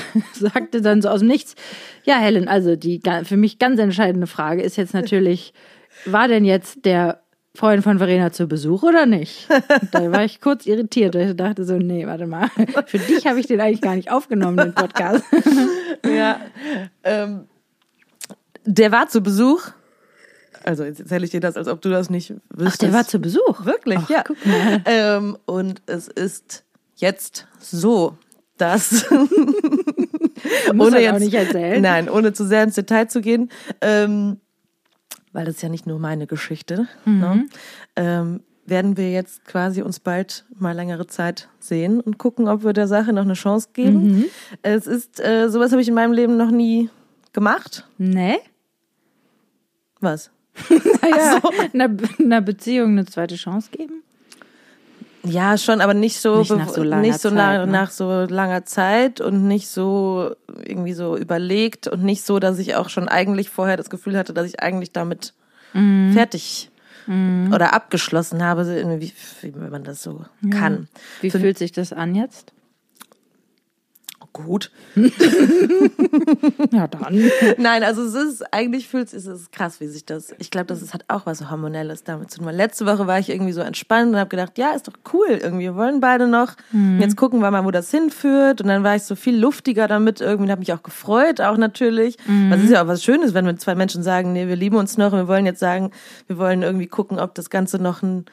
sagte 0.34 0.82
dann 0.82 1.02
so 1.02 1.10
aus 1.10 1.20
dem 1.20 1.28
Nichts, 1.28 1.56
ja, 2.04 2.18
Helen, 2.18 2.48
also 2.48 2.76
die 2.76 3.02
für 3.24 3.38
mich 3.38 3.60
ganz 3.60 3.80
entscheidende 3.80 4.28
Frage 4.28 4.62
ist 4.62 4.78
jetzt 4.78 4.94
natürlich, 4.94 5.54
war 6.06 6.28
denn 6.28 6.46
jetzt 6.46 6.86
der 6.86 7.22
Freund 7.56 7.84
von 7.84 7.98
Verena 7.98 8.32
zu 8.32 8.48
Besuch 8.48 8.84
oder 8.84 9.06
nicht? 9.06 9.48
da 9.92 10.12
war 10.12 10.24
ich 10.24 10.40
kurz 10.40 10.66
irritiert. 10.66 11.16
Ich 11.16 11.36
dachte 11.36 11.66
so, 11.66 11.78
nee, 11.78 12.06
warte 12.06 12.28
mal. 12.28 12.50
Für 12.86 13.00
dich 13.00 13.28
habe 13.28 13.40
ich 13.40 13.48
den 13.48 13.60
eigentlich 13.60 13.82
gar 13.82 13.96
nicht 13.96 14.12
aufgenommen, 14.12 14.58
den 14.58 14.74
Podcast. 14.74 15.26
ja. 16.06 16.40
Ähm, 17.04 17.48
der 18.66 18.92
war 18.92 19.10
zu 19.10 19.22
Besuch. 19.22 19.72
Also 20.64 20.84
jetzt 20.84 21.00
erzähle 21.00 21.26
ich 21.26 21.32
dir 21.32 21.40
das, 21.40 21.58
als 21.58 21.68
ob 21.68 21.82
du 21.82 21.90
das 21.90 22.10
nicht 22.10 22.34
wüsstest. 22.50 22.76
Ach, 22.76 22.78
der 22.78 22.94
war 22.94 23.08
zu 23.08 23.20
Besuch? 23.20 23.66
Wirklich, 23.66 24.00
Ach, 24.00 24.10
ja. 24.10 24.24
Ähm, 24.86 25.38
und 25.46 25.82
es 25.86 26.08
ist 26.08 26.64
jetzt 26.96 27.48
so, 27.60 28.18
dass 28.62 29.06
ohne 30.72 31.02
jetzt, 31.02 31.14
auch 31.14 31.20
nicht 31.20 31.34
erzählen. 31.34 31.82
Nein, 31.82 32.10
ohne 32.10 32.34
zu 32.34 32.46
sehr 32.46 32.64
ins 32.64 32.76
Detail 32.76 33.08
zu 33.08 33.22
gehen, 33.22 33.50
ähm, 33.82 34.38
weil 35.32 35.46
das 35.46 35.56
ist 35.56 35.62
ja 35.62 35.70
nicht 35.70 35.88
nur 35.88 36.00
meine 36.00 36.28
Geschichte, 36.28 36.88
mhm. 37.06 37.20
ne? 37.20 37.46
ähm, 37.96 38.40
werden 38.66 38.98
wir 38.98 39.12
jetzt 39.12 39.46
quasi 39.46 39.82
uns 39.82 40.00
bald 40.00 40.46
mal 40.58 40.76
längere 40.76 41.08
Zeit 41.08 41.50
sehen 41.60 42.00
und 42.00 42.18
gucken, 42.18 42.48
ob 42.48 42.64
wir 42.64 42.74
der 42.74 42.88
Sache 42.88 43.14
noch 43.14 43.24
eine 43.24 43.34
Chance 43.34 43.70
geben. 43.74 44.04
Mhm. 44.04 44.26
Es 44.62 44.86
ist, 44.88 45.20
äh, 45.20 45.50
sowas 45.50 45.72
habe 45.72 45.82
ich 45.82 45.88
in 45.88 45.96
meinem 45.96 46.14
Leben 46.14 46.38
noch 46.38 46.52
nie 46.52 46.90
gemacht. 47.34 47.88
Nee? 47.98 48.38
Was? 50.00 50.32
naja, 50.70 51.40
so. 51.42 51.52
einer, 51.74 51.90
einer 52.20 52.42
Beziehung 52.42 52.92
eine 52.92 53.06
zweite 53.06 53.36
Chance 53.36 53.70
geben? 53.72 54.04
Ja, 55.24 55.58
schon, 55.58 55.82
aber 55.82 55.94
nicht 55.94 56.20
so, 56.20 56.40
nicht 56.40 56.52
nach 56.52 56.70
so 56.70 56.84
langer, 56.84 57.02
nicht 57.02 57.20
so 57.20 57.30
Zeit, 57.30 57.66
ne? 57.66 57.72
nach 57.72 57.92
so 57.92 58.26
langer 58.30 58.66
Zeit 58.66 59.20
und 59.20 59.48
nicht 59.48 59.68
so 59.68 60.36
irgendwie 60.64 60.94
so 60.94 61.18
überlegt 61.18 61.88
und 61.88 62.04
nicht 62.04 62.24
so, 62.24 62.40
dass 62.40 62.58
ich 62.58 62.76
auch 62.76 62.90
schon 62.90 63.10
eigentlich 63.10 63.50
vorher 63.50 63.76
das 63.76 63.90
Gefühl 63.90 64.18
hatte, 64.18 64.34
dass 64.34 64.48
ich 64.48 64.62
eigentlich 64.62 64.92
damit 64.92 65.34
mhm. 65.74 66.14
fertig 66.14 66.72
mhm. 67.06 67.52
oder 67.54 67.74
abgeschlossen 67.74 68.44
habe, 68.44 68.66
wie, 69.00 69.14
wie 69.42 69.52
man 69.52 69.84
das 69.84 70.02
so 70.02 70.26
ja. 70.42 70.58
kann. 70.58 70.88
Wie 71.22 71.30
Für, 71.30 71.40
fühlt 71.40 71.58
sich 71.58 71.74
das 71.74 71.92
an 71.92 72.16
jetzt? 72.16 72.54
Gut. 74.34 74.72
ja, 76.72 76.88
dann. 76.88 77.32
Nein, 77.58 77.84
also 77.84 78.04
es 78.04 78.14
ist, 78.14 78.54
eigentlich 78.54 78.88
fühlt 78.88 79.14
es 79.14 79.26
ist 79.26 79.52
krass, 79.52 79.80
wie 79.80 79.88
sich 79.88 80.06
das, 80.06 80.34
ich 80.40 80.52
glaube, 80.52 80.68
das 80.68 80.82
ist, 80.82 80.94
hat 80.94 81.06
auch 81.08 81.26
was 81.26 81.50
Hormonelles 81.50 82.04
damit 82.04 82.32
zu 82.32 82.40
tun. 82.40 82.50
Letzte 82.50 82.86
Woche 82.86 83.08
war 83.08 83.20
ich 83.20 83.30
irgendwie 83.30 83.52
so 83.52 83.62
entspannt 83.62 84.14
und 84.14 84.20
habe 84.20 84.30
gedacht, 84.30 84.58
ja, 84.58 84.72
ist 84.72 84.88
doch 84.88 84.94
cool, 85.14 85.30
irgendwie, 85.30 85.66
wir 85.66 85.76
wollen 85.76 86.00
beide 86.00 86.28
noch. 86.28 86.54
Mhm. 86.72 87.00
Jetzt 87.00 87.18
gucken 87.18 87.42
wir 87.42 87.52
mal, 87.52 87.66
wo 87.66 87.72
das 87.72 87.92
hinführt. 87.92 88.62
Und 88.62 88.68
dann 88.68 88.84
war 88.84 88.96
ich 88.96 89.04
so 89.04 89.16
viel 89.16 89.38
luftiger 89.38 89.88
damit 89.88 90.22
irgendwie, 90.22 90.52
habe 90.52 90.60
mich 90.60 90.74
auch 90.74 90.84
gefreut, 90.84 91.42
auch 91.42 91.58
natürlich. 91.58 92.18
Mhm. 92.28 92.52
Was 92.52 92.62
ist 92.62 92.72
ja 92.72 92.84
auch 92.84 92.88
was 92.88 93.04
Schönes, 93.04 93.34
wenn 93.34 93.46
wir 93.46 93.58
zwei 93.58 93.76
Menschen 93.76 94.04
sagen, 94.04 94.34
nee, 94.34 94.48
wir 94.48 94.56
lieben 94.56 94.78
uns 94.78 94.98
noch 94.98 95.12
und 95.12 95.20
wir 95.20 95.28
wollen 95.28 95.46
jetzt 95.46 95.60
sagen, 95.60 95.92
wir 96.28 96.38
wollen 96.38 96.62
irgendwie 96.62 96.88
gucken, 96.88 97.20
ob 97.20 97.36
das 97.36 97.50
Ganze 97.50 97.80
noch 97.80 98.02
ein 98.02 98.26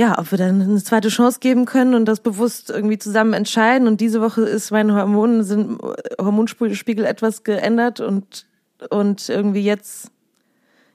ja, 0.00 0.18
ob 0.18 0.30
wir 0.30 0.38
dann 0.38 0.62
eine 0.62 0.82
zweite 0.82 1.10
Chance 1.10 1.40
geben 1.40 1.66
können 1.66 1.92
und 1.92 2.06
das 2.06 2.20
bewusst 2.20 2.70
irgendwie 2.70 2.96
zusammen 2.96 3.34
entscheiden. 3.34 3.86
Und 3.86 4.00
diese 4.00 4.22
Woche 4.22 4.40
ist 4.40 4.70
mein 4.70 4.94
Hormon, 4.94 5.44
sind 5.44 5.78
Hormonspiegel 6.18 7.04
etwas 7.04 7.44
geändert 7.44 8.00
und, 8.00 8.46
und 8.88 9.28
irgendwie 9.28 9.60
jetzt, 9.60 10.10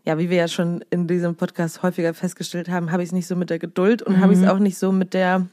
ja, 0.05 0.17
wie 0.17 0.31
wir 0.31 0.37
ja 0.37 0.47
schon 0.47 0.83
in 0.89 1.05
diesem 1.05 1.35
Podcast 1.35 1.83
häufiger 1.83 2.15
festgestellt 2.15 2.67
haben, 2.67 2.91
habe 2.91 3.03
ich 3.03 3.09
es 3.09 3.13
nicht 3.13 3.27
so 3.27 3.35
mit 3.35 3.51
der 3.51 3.59
Geduld 3.59 4.01
und 4.01 4.17
mhm. 4.17 4.21
habe 4.21 4.33
ich 4.33 4.39
es 4.39 4.47
auch 4.47 4.57
nicht 4.57 4.79
so 4.79 4.91
mit 4.91 5.13
der, 5.13 5.45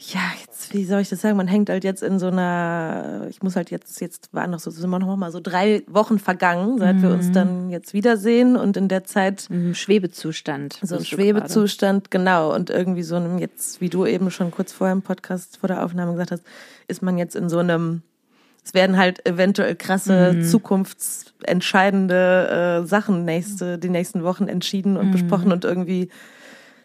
ja, 0.00 0.20
jetzt, 0.40 0.72
wie 0.72 0.84
soll 0.84 1.00
ich 1.00 1.08
das 1.08 1.22
sagen? 1.22 1.36
Man 1.36 1.48
hängt 1.48 1.70
halt 1.70 1.82
jetzt 1.82 2.04
in 2.04 2.20
so 2.20 2.28
einer, 2.28 3.26
ich 3.28 3.42
muss 3.42 3.56
halt 3.56 3.72
jetzt, 3.72 4.00
jetzt 4.00 4.32
waren 4.32 4.52
noch 4.52 4.60
so, 4.60 4.70
sind 4.70 4.88
wir 4.88 5.00
noch 5.00 5.16
mal 5.16 5.32
so 5.32 5.40
drei 5.40 5.82
Wochen 5.88 6.20
vergangen, 6.20 6.78
seit 6.78 6.94
mhm. 6.96 7.02
wir 7.02 7.10
uns 7.10 7.26
mhm. 7.28 7.32
dann 7.32 7.70
jetzt 7.70 7.94
wiedersehen 7.94 8.56
und 8.56 8.76
in 8.76 8.86
der 8.86 9.02
Zeit. 9.02 9.48
Im 9.50 9.74
Schwebezustand. 9.74 10.78
So 10.82 10.98
ein 10.98 11.04
Schwebezustand, 11.04 12.12
genau. 12.12 12.54
Und 12.54 12.70
irgendwie 12.70 13.02
so 13.02 13.16
einem, 13.16 13.38
jetzt, 13.38 13.80
wie 13.80 13.88
du 13.88 14.06
eben 14.06 14.30
schon 14.30 14.52
kurz 14.52 14.72
vorher 14.72 14.92
im 14.92 15.02
Podcast 15.02 15.56
vor 15.56 15.66
der 15.66 15.84
Aufnahme 15.84 16.12
gesagt 16.12 16.30
hast, 16.30 16.44
ist 16.86 17.02
man 17.02 17.18
jetzt 17.18 17.34
in 17.34 17.48
so 17.48 17.58
einem, 17.58 18.02
es 18.64 18.74
werden 18.74 18.98
halt 18.98 19.26
eventuell 19.26 19.74
krasse, 19.74 20.32
mhm. 20.32 20.44
zukunftsentscheidende 20.44 22.82
äh, 22.84 22.86
Sachen 22.86 23.24
nächste, 23.24 23.78
die 23.78 23.88
nächsten 23.88 24.22
Wochen 24.22 24.46
entschieden 24.46 24.96
und 24.96 25.08
mhm. 25.08 25.12
besprochen 25.12 25.50
und 25.50 25.64
irgendwie 25.64 26.08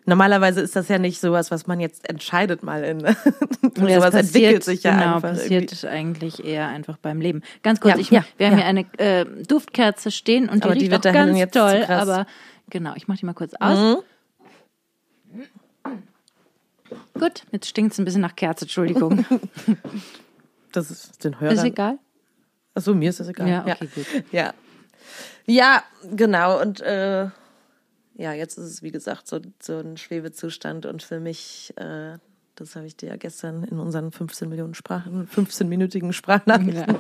Normalerweise 0.05 0.61
ist 0.61 0.75
das 0.75 0.89
ja 0.89 0.97
nicht 0.97 1.19
sowas, 1.19 1.51
was 1.51 1.67
man 1.67 1.79
jetzt 1.79 2.09
entscheidet 2.09 2.63
mal 2.63 2.83
in. 2.83 2.99
ja, 3.01 3.15
sowas 3.15 4.11
passiert, 4.11 4.15
entwickelt 4.15 4.63
sich 4.63 4.83
ja 4.83 4.91
genau, 4.91 5.15
einfach. 5.15 5.29
passiert 5.29 5.71
irgendwie. 5.71 5.87
eigentlich 5.87 6.45
eher 6.45 6.67
einfach 6.67 6.97
beim 6.97 7.21
Leben. 7.21 7.41
Ganz 7.61 7.79
kurz, 7.79 7.95
ja, 7.95 7.99
ich, 7.99 8.11
ja, 8.11 8.25
wir 8.37 8.47
haben 8.47 8.57
hier 8.57 8.65
eine 8.65 8.85
äh, 8.97 9.25
Duftkerze 9.47 10.11
stehen 10.11 10.49
und 10.49 10.57
die 10.57 10.63
aber 10.63 10.73
riecht 10.73 10.85
die 10.85 10.91
wird 10.91 11.07
auch 11.07 11.13
ganz 11.13 11.51
toll, 11.51 11.85
aber 11.87 12.25
genau, 12.69 12.93
ich 12.95 13.07
mach 13.07 13.17
die 13.17 13.25
mal 13.25 13.33
kurz 13.33 13.53
aus. 13.59 13.77
Mhm. 13.77 13.97
Gut, 17.19 17.43
jetzt 17.51 17.67
stinkt 17.67 17.93
es 17.93 17.99
ein 17.99 18.05
bisschen 18.05 18.21
nach 18.21 18.35
Kerze, 18.35 18.65
Entschuldigung. 18.65 19.25
das 20.71 20.91
ist 20.91 21.23
den 21.23 21.39
Hörern. 21.39 21.55
Ist 21.55 21.63
egal. 21.63 21.99
Achso, 22.73 22.93
mir 22.93 23.09
ist 23.09 23.19
das 23.19 23.27
egal. 23.27 23.47
Ja, 23.47 23.61
okay, 23.61 23.69
ja. 23.79 23.87
gut. 23.95 24.25
Ja. 24.31 24.53
Ja, 25.45 25.83
genau. 26.15 26.61
Und 26.61 26.81
äh, 26.81 27.27
ja, 28.15 28.33
jetzt 28.33 28.57
ist 28.57 28.65
es 28.65 28.83
wie 28.83 28.91
gesagt 28.91 29.27
so, 29.27 29.39
so 29.61 29.79
ein 29.79 29.97
Schwebezustand 29.97 30.85
und 30.85 31.01
für 31.01 31.19
mich, 31.19 31.73
äh, 31.77 32.17
das 32.55 32.75
habe 32.75 32.85
ich 32.85 32.95
dir 32.95 33.09
ja 33.09 33.15
gestern 33.15 33.63
in 33.63 33.79
unseren 33.79 34.11
15 34.11 34.47
Millionen 34.47 34.75
Sprachen, 34.75 35.27
15-minütigen 35.27 36.13
Sprachnachrichten. 36.13 36.95
Ja. 36.95 36.99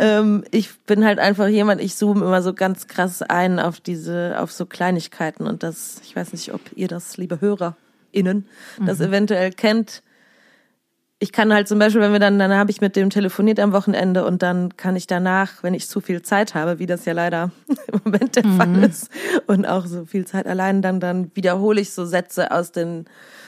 ähm, 0.20 0.44
ich 0.52 0.78
bin 0.80 1.04
halt 1.04 1.18
einfach 1.18 1.48
jemand, 1.48 1.80
ich 1.80 1.96
zoome 1.96 2.24
immer 2.24 2.42
so 2.42 2.54
ganz 2.54 2.86
krass 2.86 3.22
ein 3.22 3.58
auf 3.58 3.80
diese, 3.80 4.36
auf 4.38 4.52
so 4.52 4.66
Kleinigkeiten 4.66 5.46
und 5.46 5.64
das, 5.64 6.00
ich 6.04 6.14
weiß 6.14 6.32
nicht, 6.32 6.54
ob 6.54 6.60
ihr 6.76 6.86
das, 6.86 7.16
liebe 7.16 7.40
HörerInnen, 7.40 8.46
mhm. 8.78 8.86
das 8.86 9.00
eventuell 9.00 9.50
kennt 9.50 10.03
ich 11.24 11.32
kann 11.32 11.54
halt 11.54 11.68
zum 11.68 11.78
Beispiel, 11.78 12.02
wenn 12.02 12.12
wir 12.12 12.18
dann, 12.18 12.38
dann 12.38 12.52
habe 12.52 12.70
ich 12.70 12.82
mit 12.82 12.96
dem 12.96 13.08
telefoniert 13.08 13.58
am 13.58 13.72
Wochenende 13.72 14.26
und 14.26 14.42
dann 14.42 14.76
kann 14.76 14.94
ich 14.94 15.06
danach, 15.06 15.62
wenn 15.62 15.72
ich 15.72 15.88
zu 15.88 16.02
viel 16.02 16.20
Zeit 16.20 16.54
habe, 16.54 16.78
wie 16.78 16.84
das 16.84 17.06
ja 17.06 17.14
leider 17.14 17.50
im 17.90 18.00
Moment 18.04 18.36
der 18.36 18.44
mhm. 18.44 18.56
Fall 18.58 18.84
ist 18.84 19.08
und 19.46 19.64
auch 19.64 19.86
so 19.86 20.04
viel 20.04 20.26
Zeit 20.26 20.46
allein, 20.46 20.82
dann, 20.82 21.00
dann 21.00 21.30
wiederhole 21.34 21.80
ich 21.80 21.94
so 21.94 22.04
Sätze 22.04 22.50
aus 22.50 22.72
den 22.72 23.06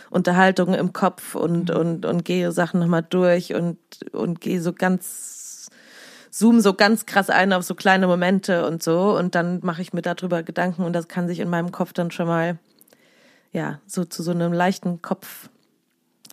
Unterhaltungen 0.08 0.72
im 0.72 0.94
Kopf 0.94 1.34
und, 1.34 1.68
mhm. 1.68 1.76
und, 1.76 2.06
und 2.06 2.24
gehe 2.24 2.50
Sachen 2.50 2.80
nochmal 2.80 3.04
durch 3.06 3.52
und, 3.52 3.76
und 4.12 4.40
gehe 4.40 4.62
so 4.62 4.72
ganz, 4.72 5.68
zoom 6.30 6.62
so 6.62 6.72
ganz 6.72 7.04
krass 7.04 7.28
ein 7.28 7.52
auf 7.52 7.62
so 7.62 7.74
kleine 7.74 8.06
Momente 8.06 8.66
und 8.66 8.82
so 8.82 9.18
und 9.18 9.34
dann 9.34 9.60
mache 9.62 9.82
ich 9.82 9.92
mir 9.92 10.00
darüber 10.00 10.42
Gedanken 10.42 10.82
und 10.82 10.94
das 10.94 11.08
kann 11.08 11.28
sich 11.28 11.40
in 11.40 11.50
meinem 11.50 11.72
Kopf 11.72 11.92
dann 11.92 12.10
schon 12.10 12.26
mal 12.26 12.56
ja, 13.52 13.80
so 13.86 14.06
zu 14.06 14.22
so 14.22 14.30
einem 14.30 14.54
leichten 14.54 15.02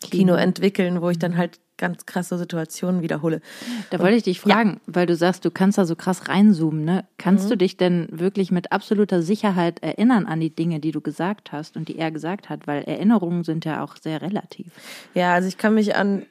Kopfkino 0.04 0.36
entwickeln, 0.36 1.02
wo 1.02 1.10
ich 1.10 1.20
dann 1.20 1.38
halt 1.38 1.60
ganz 1.78 2.06
krasse 2.06 2.38
Situationen 2.38 3.02
wiederhole. 3.02 3.42
Da 3.90 4.00
wollte 4.00 4.16
ich 4.16 4.24
dich 4.24 4.40
fragen, 4.40 4.80
ja. 4.86 4.94
weil 4.96 5.06
du 5.06 5.16
sagst, 5.16 5.44
du 5.44 5.52
kannst 5.52 5.78
da 5.78 5.86
so 5.86 5.96
krass 5.96 6.30
reinzoomen, 6.30 6.86
ne? 6.86 7.04
Kannst 7.18 7.46
mhm. 7.46 7.50
du 7.50 7.58
dich 7.58 7.78
denn 7.78 8.08
wirklich 8.12 8.52
mit 8.52 8.72
absoluter 8.72 9.22
Sicherheit 9.22 9.82
erinnern 9.82 10.26
an 10.26 10.40
die 10.40 10.52
Dinge, 10.52 10.80
die 10.80 10.92
du 10.92 11.02
gesagt 11.02 11.52
hast 11.52 11.76
und 11.76 11.88
die 11.88 11.98
er 11.98 12.12
gesagt 12.12 12.50
hat? 12.50 12.68
Weil 12.68 12.84
Erinnerungen 12.84 13.44
sind 13.44 13.66
ja 13.66 13.84
auch 13.84 13.98
sehr 13.98 14.22
relativ. 14.22 14.68
Ja, 15.14 15.34
also 15.34 15.48
ich 15.48 15.58
kann 15.58 15.74
mich 15.74 15.96
an 15.96 16.26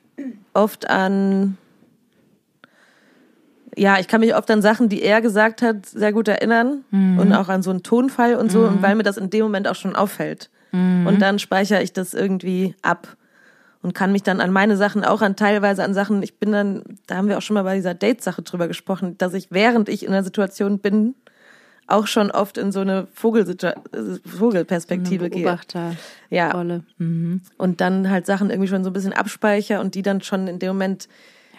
oft 0.54 0.88
an 0.88 1.58
ja, 3.74 3.98
ich 3.98 4.06
kann 4.06 4.20
mich 4.20 4.34
oft 4.34 4.50
an 4.50 4.60
Sachen, 4.60 4.90
die 4.90 5.02
er 5.02 5.22
gesagt 5.22 5.62
hat, 5.62 5.86
sehr 5.86 6.12
gut 6.12 6.28
erinnern 6.28 6.84
mhm. 6.90 7.18
und 7.18 7.32
auch 7.32 7.48
an 7.48 7.62
so 7.62 7.70
einen 7.70 7.82
Tonfall 7.82 8.34
und 8.34 8.52
so, 8.52 8.60
mhm. 8.60 8.68
und 8.68 8.82
weil 8.82 8.94
mir 8.94 9.02
das 9.02 9.16
in 9.16 9.30
dem 9.30 9.42
Moment 9.42 9.66
auch 9.66 9.74
schon 9.74 9.96
auffällt. 9.96 10.50
Mhm. 10.72 11.06
Und 11.06 11.22
dann 11.22 11.38
speichere 11.38 11.82
ich 11.82 11.94
das 11.94 12.12
irgendwie 12.12 12.74
ab 12.82 13.16
und 13.82 13.94
kann 13.94 14.12
mich 14.12 14.22
dann 14.22 14.40
an 14.40 14.52
meine 14.52 14.76
Sachen, 14.76 15.04
auch 15.04 15.22
an 15.22 15.36
teilweise 15.36 15.82
an 15.82 15.92
Sachen, 15.92 16.22
ich 16.22 16.38
bin 16.38 16.52
dann, 16.52 16.84
da 17.06 17.16
haben 17.16 17.28
wir 17.28 17.36
auch 17.36 17.42
schon 17.42 17.54
mal 17.54 17.64
bei 17.64 17.74
dieser 17.74 17.94
Date-Sache 17.94 18.42
drüber 18.42 18.68
gesprochen, 18.68 19.18
dass 19.18 19.34
ich, 19.34 19.48
während 19.50 19.88
ich 19.88 20.06
in 20.06 20.12
der 20.12 20.22
Situation 20.22 20.78
bin, 20.78 21.16
auch 21.88 22.06
schon 22.06 22.30
oft 22.30 22.58
in 22.58 22.70
so 22.70 22.78
eine 22.80 23.08
Vogelperspektive 23.12 25.30
gehe. 25.30 25.58
Ja. 26.30 26.54
Mhm. 26.98 27.40
Und 27.58 27.80
dann 27.80 28.08
halt 28.08 28.24
Sachen 28.24 28.50
irgendwie 28.50 28.68
schon 28.68 28.84
so 28.84 28.90
ein 28.90 28.92
bisschen 28.92 29.12
abspeichere 29.12 29.80
und 29.80 29.96
die 29.96 30.02
dann 30.02 30.22
schon 30.22 30.46
in 30.46 30.60
dem 30.60 30.68
Moment 30.68 31.08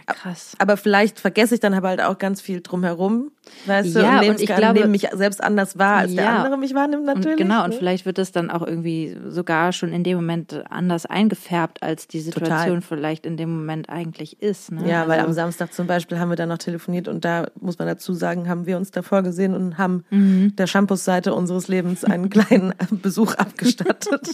Krass. 0.06 0.56
Aber 0.60 0.78
vielleicht 0.78 1.20
vergesse 1.20 1.56
ich 1.56 1.62
dann 1.62 1.74
aber 1.74 1.89
halt 1.89 2.02
auch 2.02 2.18
ganz 2.18 2.42
viel 2.42 2.62
drumherum, 2.62 3.32
weißt 3.66 3.96
ja, 3.96 4.20
du, 4.20 4.26
und, 4.26 4.30
und 4.32 4.42
ich 4.42 4.48
glaube, 4.48 4.74
nehme 4.74 4.88
mich 4.88 5.08
selbst 5.13 5.44
anders 5.44 5.78
wahr, 5.78 5.98
als 5.98 6.13
ja, 6.13 6.24
der 6.24 6.32
andere 6.32 6.58
mich 6.58 6.74
wahrnimmt 6.74 7.06
natürlich. 7.06 7.32
Und 7.32 7.38
genau, 7.38 7.60
ne? 7.60 7.66
und 7.66 7.76
vielleicht 7.76 8.06
wird 8.06 8.18
es 8.20 8.32
dann 8.32 8.50
auch 8.50 8.66
irgendwie 8.66 9.18
sogar 9.28 9.72
schon 9.72 9.94
in 9.94 10.04
dem 10.04 10.18
Moment 10.18 10.63
anders 10.70 11.06
eingefärbt, 11.06 11.84
als 11.84 12.08
die 12.08 12.20
Situation 12.20 12.82
Total. 12.82 12.82
vielleicht 12.82 13.26
in 13.26 13.38
dem 13.38 13.56
Moment 13.56 13.89
eigentlich 13.89 14.42
ist. 14.42 14.72
Ne? 14.72 14.89
Ja, 14.89 15.02
also, 15.02 15.12
weil 15.12 15.20
am 15.22 15.34
Samstag 15.34 15.74
zum 15.74 15.88
Beispiel 15.88 16.20
haben 16.20 16.30
wir 16.30 16.36
dann 16.36 16.50
noch 16.50 16.58
telefoniert 16.58 17.08
und 17.08 17.24
da 17.24 17.48
muss 17.60 17.80
man 17.80 17.88
dazu 17.88 18.13
sagen, 18.13 18.50
haben 18.50 18.66
wir 18.66 18.78
uns 18.78 18.92
davor 18.92 19.22
gesehen 19.22 19.54
und 19.54 19.78
haben 19.78 20.04
mhm. 20.10 20.56
der 20.56 20.68
Shampoos-Seite 20.68 21.34
unseres 21.34 21.68
Lebens 21.68 22.04
einen 22.04 22.30
kleinen 22.30 22.74
Besuch 22.92 23.36
abgestattet. 23.36 24.30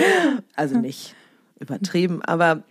also 0.56 0.78
nicht 0.78 1.14
übertrieben, 1.58 2.22
aber 2.22 2.62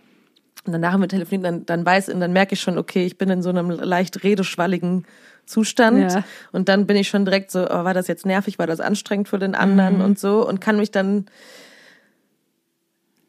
und 0.68 0.72
danach 0.72 0.92
haben 0.92 1.00
wir 1.00 1.08
telefoniert, 1.08 1.46
dann, 1.46 1.66
dann 1.66 1.86
weiß 1.86 2.10
und 2.10 2.20
dann 2.20 2.32
merke 2.32 2.52
ich 2.52 2.60
schon, 2.60 2.76
okay, 2.76 3.06
ich 3.06 3.16
bin 3.16 3.30
in 3.30 3.42
so 3.42 3.48
einem 3.48 3.70
leicht 3.70 4.22
redeschwalligen 4.22 5.06
Zustand. 5.46 6.12
Ja. 6.12 6.24
Und 6.52 6.68
dann 6.68 6.86
bin 6.86 6.96
ich 6.96 7.08
schon 7.08 7.24
direkt 7.24 7.50
so, 7.50 7.64
oh, 7.64 7.84
war 7.84 7.94
das 7.94 8.06
jetzt 8.06 8.26
nervig, 8.26 8.58
war 8.58 8.66
das 8.66 8.80
anstrengend 8.80 9.28
für 9.28 9.38
den 9.38 9.54
anderen 9.54 9.96
mhm. 9.96 10.04
und 10.04 10.18
so 10.18 10.46
und 10.46 10.60
kann 10.60 10.76
mich 10.76 10.90
dann, 10.90 11.24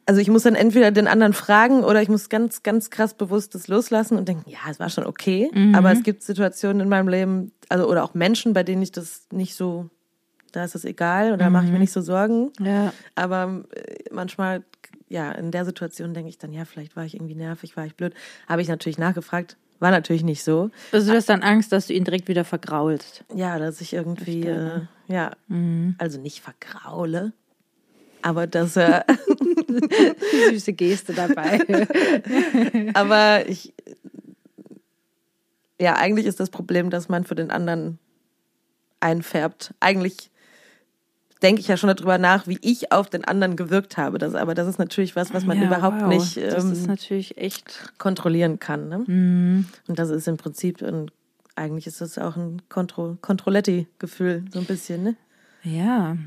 also 0.05 0.19
ich 0.19 0.29
muss 0.29 0.43
dann 0.43 0.55
entweder 0.55 0.91
den 0.91 1.07
anderen 1.07 1.31
fragen 1.31 1.85
oder 1.85 2.01
ich 2.01 2.09
muss 2.09 2.27
ganz, 2.27 2.61
ganz 2.61 2.89
krass 2.89 3.13
bewusst 3.13 3.55
das 3.55 3.69
loslassen 3.69 4.17
und 4.17 4.27
denken, 4.27 4.49
ja, 4.49 4.59
es 4.69 4.79
war 4.79 4.89
schon 4.89 5.05
okay. 5.05 5.49
Mhm. 5.53 5.75
Aber 5.75 5.93
es 5.93 6.03
gibt 6.03 6.23
Situationen 6.23 6.81
in 6.81 6.89
meinem 6.89 7.07
Leben, 7.07 7.53
also 7.69 7.87
oder 7.87 8.03
auch 8.03 8.13
Menschen, 8.13 8.53
bei 8.53 8.63
denen 8.63 8.81
ich 8.81 8.91
das 8.91 9.27
nicht 9.31 9.55
so, 9.55 9.89
da 10.51 10.65
ist 10.65 10.75
es 10.75 10.83
egal 10.83 11.31
oder 11.31 11.45
mhm. 11.45 11.53
mache 11.53 11.63
ich 11.65 11.69
mir 11.69 11.77
mhm. 11.77 11.81
nicht 11.83 11.93
so 11.93 12.01
Sorgen. 12.01 12.51
Ja. 12.59 12.91
Aber 13.15 13.63
äh, 13.73 13.95
manchmal 14.11 14.63
ja, 15.09 15.31
in 15.31 15.51
der 15.51 15.65
Situation 15.65 16.13
denke 16.13 16.29
ich 16.29 16.37
dann, 16.37 16.53
ja, 16.53 16.65
vielleicht 16.65 16.95
war 16.95 17.03
ich 17.03 17.15
irgendwie 17.15 17.35
nervig, 17.35 17.75
war 17.75 17.85
ich 17.85 17.95
blöd. 17.95 18.13
Habe 18.47 18.61
ich 18.61 18.67
natürlich 18.67 18.97
nachgefragt. 18.97 19.57
War 19.79 19.91
natürlich 19.91 20.23
nicht 20.23 20.43
so. 20.43 20.71
Also 20.91 21.11
du 21.11 21.17
hast 21.17 21.29
dann 21.29 21.41
Angst, 21.41 21.71
dass 21.71 21.87
du 21.87 21.93
ihn 21.93 22.03
direkt 22.03 22.27
wieder 22.27 22.43
vergraulst. 22.43 23.23
Ja, 23.33 23.57
dass 23.59 23.79
ich 23.81 23.93
irgendwie, 23.93 24.45
äh, 24.45 24.81
ja, 25.07 25.31
mhm. 25.47 25.95
also 25.97 26.19
nicht 26.19 26.41
vergraule, 26.41 27.33
aber 28.21 28.45
dass 28.45 28.75
er. 28.75 29.05
Süße 30.49 30.73
Geste 30.73 31.13
dabei. 31.13 31.59
aber 32.93 33.47
ich. 33.47 33.73
Ja, 35.79 35.95
eigentlich 35.95 36.25
ist 36.25 36.39
das 36.39 36.49
Problem, 36.49 36.89
dass 36.89 37.07
man 37.07 37.23
für 37.23 37.35
den 37.35 37.51
anderen 37.51 37.99
einfärbt. 38.99 39.73
Eigentlich 39.79 40.29
denke 41.41 41.61
ich 41.61 41.67
ja 41.67 41.77
schon 41.77 41.93
darüber 41.93 42.17
nach, 42.17 42.47
wie 42.47 42.59
ich 42.61 42.91
auf 42.91 43.09
den 43.09 43.23
anderen 43.23 43.55
gewirkt 43.55 43.97
habe. 43.97 44.17
Das, 44.17 44.35
aber 44.35 44.55
das 44.55 44.67
ist 44.67 44.79
natürlich 44.79 45.15
was, 45.15 45.33
was 45.33 45.45
man 45.45 45.59
ja, 45.59 45.67
überhaupt 45.67 46.01
wow. 46.01 46.07
nicht 46.07 46.37
ähm, 46.37 46.49
das 46.49 46.65
ist 46.65 46.87
natürlich 46.87 47.37
echt 47.37 47.93
kontrollieren 47.97 48.59
kann. 48.59 48.89
Ne? 48.89 48.99
Mhm. 49.05 49.65
Und 49.87 49.99
das 49.99 50.09
ist 50.09 50.27
im 50.27 50.37
Prinzip, 50.37 50.81
ein, 50.81 51.09
eigentlich 51.55 51.87
ist 51.87 52.01
das 52.01 52.17
auch 52.17 52.35
ein 52.35 52.61
Kontro 52.69 53.17
Kontrolletti-Gefühl, 53.21 54.45
so 54.51 54.59
ein 54.59 54.65
bisschen. 54.65 55.03
Ne? 55.03 55.15
Ja, 55.63 56.17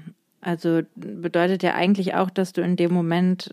also 0.40 0.82
bedeutet 0.96 1.62
ja 1.62 1.74
eigentlich 1.74 2.14
auch, 2.14 2.30
dass 2.30 2.52
du 2.52 2.62
in 2.62 2.76
dem 2.76 2.92
Moment 2.92 3.52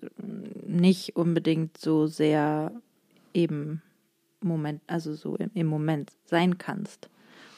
nicht 0.66 1.16
unbedingt 1.16 1.78
so 1.78 2.08
sehr 2.08 2.72
eben 3.34 3.82
Moment, 4.42 4.82
also 4.88 5.14
so 5.14 5.36
im, 5.36 5.52
im 5.54 5.68
Moment 5.68 6.12
sein 6.26 6.58
kannst. 6.58 7.10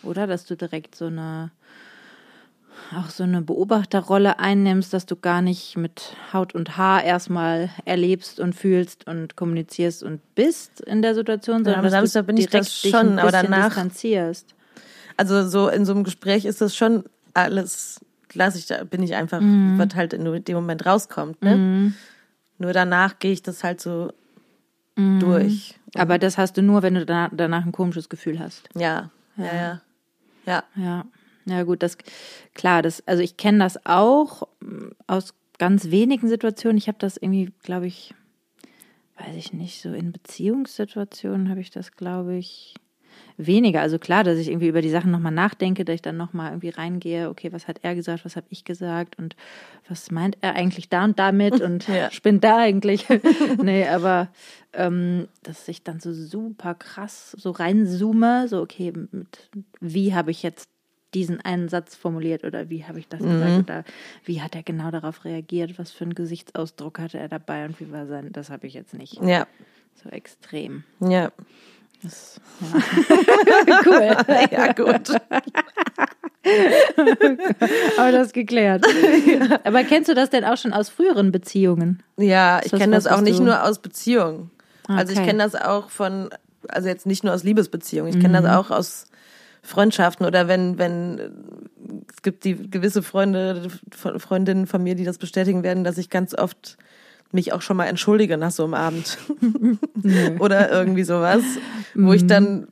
Oder 0.03 0.27
dass 0.27 0.45
du 0.45 0.55
direkt 0.55 0.95
so 0.95 1.05
eine 1.05 1.51
auch 2.95 3.09
so 3.09 3.23
eine 3.23 3.41
Beobachterrolle 3.41 4.39
einnimmst, 4.39 4.93
dass 4.93 5.05
du 5.05 5.15
gar 5.15 5.41
nicht 5.41 5.77
mit 5.77 6.15
Haut 6.33 6.53
und 6.53 6.77
Haar 6.77 7.03
erstmal 7.03 7.69
erlebst 7.85 8.39
und 8.39 8.53
fühlst 8.53 9.07
und 9.07 9.35
kommunizierst 9.35 10.03
und 10.03 10.19
bist 10.35 10.81
in 10.81 11.01
der 11.01 11.15
Situation, 11.15 11.63
sondern 11.63 11.85
ja, 11.85 12.01
dass 12.01 12.13
du 12.13 12.23
bin 12.23 12.37
ich 12.37 12.47
das 12.47 12.75
schon, 12.77 13.19
aber 13.19 13.31
danach 13.31 13.67
distanzierst. 13.67 14.55
Also 15.17 15.47
so 15.47 15.69
in 15.69 15.85
so 15.85 15.93
einem 15.93 16.03
Gespräch 16.03 16.45
ist 16.45 16.61
das 16.61 16.75
schon 16.75 17.03
alles, 17.33 17.99
lasse 18.33 18.57
ich 18.57 18.65
da, 18.65 18.83
bin 18.83 19.03
ich 19.03 19.15
einfach, 19.15 19.39
mhm. 19.39 19.77
was 19.77 19.95
halt 19.95 20.13
in 20.13 20.25
dem 20.43 20.55
Moment 20.55 20.85
rauskommt. 20.85 21.41
Ne? 21.41 21.55
Mhm. 21.55 21.93
Nur 22.57 22.73
danach 22.73 23.19
gehe 23.19 23.31
ich 23.31 23.41
das 23.41 23.63
halt 23.63 23.81
so 23.81 24.11
mhm. 24.95 25.19
durch. 25.19 25.75
Aber 25.95 26.17
das 26.17 26.37
hast 26.37 26.57
du 26.57 26.61
nur, 26.61 26.83
wenn 26.83 26.95
du 26.95 27.05
danach 27.05 27.65
ein 27.65 27.71
komisches 27.71 28.09
Gefühl 28.09 28.39
hast. 28.39 28.69
Ja, 28.75 29.09
ja, 29.37 29.45
ja. 29.45 29.81
Ja. 30.45 30.63
ja. 30.75 30.83
Ja, 30.85 31.05
gut, 31.65 31.83
das 31.83 31.97
klar, 32.53 32.81
das, 32.81 33.05
also 33.07 33.23
ich 33.23 33.37
kenne 33.37 33.59
das 33.59 33.85
auch 33.85 34.47
mm, 34.59 34.89
aus 35.07 35.33
ganz 35.57 35.91
wenigen 35.91 36.27
Situationen. 36.27 36.77
Ich 36.77 36.87
habe 36.87 36.97
das 36.99 37.17
irgendwie, 37.17 37.51
glaube 37.63 37.87
ich, 37.87 38.13
weiß 39.17 39.35
ich 39.35 39.53
nicht, 39.53 39.81
so 39.81 39.93
in 39.93 40.11
Beziehungssituationen 40.11 41.49
habe 41.49 41.61
ich 41.61 41.69
das, 41.69 41.91
glaube 41.91 42.35
ich, 42.35 42.73
weniger. 43.37 43.81
Also 43.81 43.99
klar, 43.99 44.23
dass 44.23 44.37
ich 44.37 44.49
irgendwie 44.49 44.67
über 44.67 44.81
die 44.81 44.89
Sachen 44.89 45.11
nochmal 45.11 45.31
nachdenke, 45.31 45.85
dass 45.85 45.95
ich 45.95 46.01
dann 46.01 46.17
nochmal 46.17 46.51
irgendwie 46.51 46.69
reingehe, 46.69 47.29
okay, 47.29 47.51
was 47.51 47.67
hat 47.67 47.79
er 47.83 47.95
gesagt, 47.95 48.25
was 48.25 48.35
habe 48.35 48.47
ich 48.49 48.63
gesagt 48.65 49.17
und 49.17 49.35
was 49.87 50.11
meint 50.11 50.37
er 50.41 50.55
eigentlich 50.55 50.89
da 50.89 51.03
und 51.03 51.19
damit 51.19 51.61
und 51.61 51.87
ja. 51.87 52.11
spinnt 52.11 52.43
da 52.43 52.57
eigentlich. 52.57 53.05
nee, 53.61 53.87
aber 53.87 54.29
ähm, 54.73 55.27
dass 55.43 55.67
ich 55.67 55.83
dann 55.83 55.99
so 55.99 56.13
super 56.13 56.75
krass 56.75 57.31
so 57.37 57.51
reinzoome, 57.51 58.47
so 58.47 58.61
okay, 58.61 58.93
mit 59.11 59.49
wie 59.79 60.13
habe 60.13 60.31
ich 60.31 60.43
jetzt 60.43 60.70
diesen 61.13 61.41
einen 61.41 61.69
Satz 61.69 61.95
formuliert 61.95 62.43
oder 62.43 62.69
wie 62.69 62.85
habe 62.85 62.99
ich 62.99 63.07
das 63.07 63.21
mhm. 63.21 63.31
gesagt 63.31 63.59
oder 63.63 63.83
wie 64.25 64.41
hat 64.41 64.55
er 64.55 64.63
genau 64.63 64.91
darauf 64.91 65.25
reagiert, 65.25 65.77
was 65.77 65.91
für 65.91 66.05
einen 66.05 66.15
Gesichtsausdruck 66.15 66.99
hatte 66.99 67.19
er 67.19 67.27
dabei 67.27 67.65
und 67.65 67.79
wie 67.79 67.91
war 67.91 68.07
sein, 68.07 68.31
das 68.31 68.49
habe 68.49 68.67
ich 68.67 68.73
jetzt 68.73 68.93
nicht. 68.93 69.21
Ja. 69.21 69.47
So 70.03 70.09
extrem. 70.09 70.83
Ja. 70.99 71.31
Das, 72.03 72.41
ja. 73.67 73.81
cool. 73.85 74.17
Ja, 74.51 74.73
gut. 74.73 75.11
Aber 77.97 78.11
das 78.11 78.27
ist 78.27 78.33
geklärt. 78.33 78.85
Ja. 79.27 79.59
Aber 79.63 79.83
kennst 79.83 80.09
du 80.09 80.15
das 80.15 80.31
denn 80.31 80.43
auch 80.43 80.57
schon 80.57 80.73
aus 80.73 80.89
früheren 80.89 81.31
Beziehungen? 81.31 82.01
Ja, 82.17 82.61
ich 82.63 82.71
kenne 82.71 82.95
das 82.95 83.05
auch 83.05 83.21
nicht 83.21 83.39
nur 83.39 83.63
aus 83.63 83.79
Beziehungen. 83.79 84.49
Okay. 84.85 84.97
Also 84.97 85.13
ich 85.13 85.23
kenne 85.23 85.43
das 85.43 85.53
auch 85.55 85.89
von, 85.89 86.29
also 86.67 86.87
jetzt 86.87 87.05
nicht 87.05 87.23
nur 87.23 87.33
aus 87.33 87.43
Liebesbeziehungen, 87.43 88.11
ich 88.11 88.19
kenne 88.19 88.39
mhm. 88.39 88.45
das 88.45 88.55
auch 88.55 88.71
aus 88.71 89.05
Freundschaften 89.61 90.25
oder 90.25 90.47
wenn, 90.47 90.77
wenn 90.77 91.19
es 92.11 92.21
gibt 92.21 92.43
die 92.43 92.69
gewisse 92.69 93.03
Freunde, 93.03 93.69
Freundinnen 93.91 94.67
von 94.67 94.83
mir, 94.83 94.95
die 94.95 95.05
das 95.05 95.17
bestätigen 95.17 95.63
werden, 95.63 95.83
dass 95.83 95.97
ich 95.97 96.09
ganz 96.09 96.33
oft 96.33 96.77
mich 97.31 97.53
auch 97.53 97.61
schon 97.61 97.77
mal 97.77 97.85
entschuldige 97.85 98.37
nach 98.37 98.51
so 98.51 98.63
einem 98.63 98.73
Abend. 98.73 99.17
oder 100.39 100.71
irgendwie 100.71 101.03
sowas, 101.03 101.43
wo 101.95 102.13
ich 102.13 102.27
dann 102.27 102.67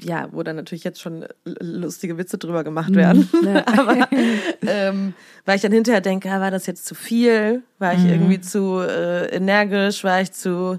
ja, 0.00 0.28
wo 0.32 0.42
dann 0.42 0.56
natürlich 0.56 0.84
jetzt 0.84 1.00
schon 1.00 1.26
lustige 1.44 2.16
Witze 2.16 2.38
drüber 2.38 2.64
gemacht 2.64 2.90
mhm. 2.90 2.96
werden. 2.96 3.28
Ja. 3.44 3.66
Aber 3.78 4.08
ähm, 4.62 5.14
weil 5.44 5.56
ich 5.56 5.62
dann 5.62 5.72
hinterher 5.72 6.00
denke, 6.00 6.30
ah, 6.30 6.40
war 6.40 6.50
das 6.50 6.66
jetzt 6.66 6.86
zu 6.86 6.94
viel? 6.94 7.62
War 7.78 7.92
ich 7.92 8.00
mhm. 8.00 8.10
irgendwie 8.10 8.40
zu 8.40 8.78
äh, 8.80 9.26
energisch? 9.34 10.02
War 10.02 10.22
ich 10.22 10.32
zu 10.32 10.78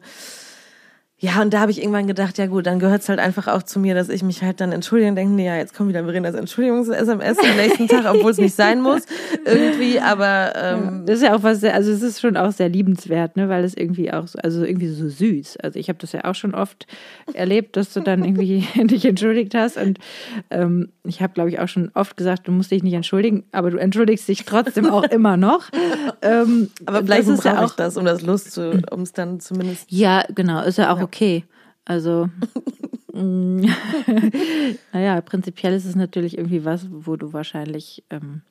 ja, 1.18 1.42
und 1.42 1.54
da 1.54 1.62
habe 1.62 1.72
ich 1.72 1.80
irgendwann 1.82 2.08
gedacht, 2.08 2.38
ja 2.38 2.48
gut, 2.48 2.66
dann 2.66 2.78
gehört 2.78 3.02
es 3.02 3.08
halt 3.08 3.20
einfach 3.20 3.48
auch 3.48 3.64
zu 3.64 3.80
mir, 3.80 3.96
dass 3.96 4.10
ich 4.10 4.22
mich 4.22 4.44
halt 4.44 4.60
dann 4.60 4.74
entschuldige 4.74 5.10
und 5.10 5.16
denke, 5.16 5.34
nee, 5.34 5.46
ja, 5.46 5.56
jetzt 5.56 5.74
kommt 5.74 5.88
wieder 5.88 6.04
Verenas 6.04 6.36
Entschuldigungs-SMS 6.36 7.40
am 7.40 7.56
nächsten 7.56 7.88
Tag, 7.88 8.04
obwohl 8.06 8.32
es 8.32 8.38
nicht 8.38 8.54
sein 8.54 8.82
muss, 8.82 9.04
irgendwie, 9.46 10.02
aber 10.02 10.52
ähm, 10.58 11.06
das 11.06 11.18
ist 11.18 11.24
ja 11.24 11.34
auch 11.34 11.42
was 11.42 11.62
sehr, 11.62 11.74
also 11.74 11.90
es 11.90 12.02
ist 12.02 12.20
schon 12.20 12.36
auch 12.36 12.52
sehr 12.52 12.68
liebenswert, 12.68 13.38
ne, 13.38 13.48
weil 13.48 13.64
es 13.64 13.78
irgendwie 13.78 14.12
auch 14.12 14.28
so, 14.28 14.38
also 14.40 14.66
irgendwie 14.66 14.90
so 14.90 15.08
süß. 15.08 15.56
Also 15.64 15.80
ich 15.80 15.88
habe 15.88 16.00
das 16.00 16.12
ja 16.12 16.26
auch 16.26 16.36
schon 16.36 16.54
oft 16.54 16.86
erlebt, 17.34 17.78
dass 17.78 17.94
du 17.94 18.02
dann 18.02 18.26
irgendwie 18.26 18.68
dich 18.76 19.06
entschuldigt 19.06 19.56
hast 19.56 19.78
und 19.78 20.00
ähm, 20.50 20.90
ich 21.06 21.22
habe, 21.22 21.34
glaube 21.34 21.50
ich, 21.50 21.60
auch 21.60 21.70
schon 21.70 21.92
oft 21.94 22.18
gesagt, 22.18 22.48
du 22.50 22.52
musst 22.52 22.72
dich 22.72 22.84
nicht 22.84 22.94
entschuldigen, 22.94 23.46
aber 23.54 23.72
du 23.72 23.78
entschuldigst 23.78 24.28
dich 24.28 24.44
trotzdem 24.44 24.90
auch 24.90 25.04
immer 25.04 25.38
noch. 25.38 25.70
Ähm, 26.22 26.72
aber 26.86 27.04
vielleicht 27.04 27.28
brauche 27.28 27.48
ja 27.48 27.64
auch, 27.64 27.70
ich 27.70 27.76
das, 27.76 27.96
um 27.96 28.06
das 28.06 28.22
Lust 28.22 28.52
zu, 28.52 28.82
um 28.92 29.02
es 29.02 29.14
dann 29.14 29.40
zumindest. 29.40 29.90
Ja, 29.92 30.24
genau, 30.34 30.62
ist 30.62 30.78
ja 30.78 30.92
auch 30.92 31.00
ja. 31.00 31.05
Okay. 31.06 31.46
Also, 31.86 32.30
mm, 33.14 33.62
naja, 34.94 35.22
prinzipiell 35.22 35.74
ist 35.74 35.86
es 35.86 35.96
natürlich 35.96 36.38
irgendwie 36.38 36.66
was, 36.66 36.88
wo 36.90 37.16
du 37.16 37.32
wahrscheinlich 37.32 38.04
ähm, 38.10 38.42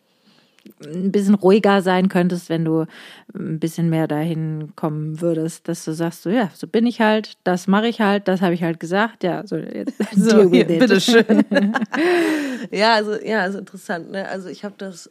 ein 0.82 1.10
bisschen 1.10 1.34
ruhiger 1.34 1.82
sein 1.82 2.08
könntest, 2.08 2.48
wenn 2.48 2.64
du 2.64 2.86
ein 3.34 3.58
bisschen 3.58 3.90
mehr 3.90 4.06
dahin 4.06 4.72
kommen 4.76 5.20
würdest, 5.20 5.68
dass 5.68 5.84
du 5.84 5.92
sagst, 5.92 6.22
so 6.22 6.30
ja, 6.30 6.50
so 6.54 6.68
bin 6.68 6.86
ich 6.86 7.00
halt, 7.00 7.34
das 7.42 7.66
mache 7.66 7.88
ich 7.88 8.00
halt, 8.00 8.28
das 8.28 8.40
habe 8.40 8.54
ich 8.54 8.62
halt 8.62 8.78
gesagt, 8.78 9.24
ja, 9.24 9.44
so 9.46 9.56
jetzt 9.56 9.98
so, 10.16 10.48
hier, 10.48 10.64
bitteschön. 10.64 11.44
ja, 12.70 12.94
also 12.94 13.20
ja, 13.20 13.40
also 13.42 13.58
interessant, 13.58 14.12
ne? 14.12 14.28
Also 14.28 14.48
ich 14.48 14.64
habe 14.64 14.76
das 14.78 15.10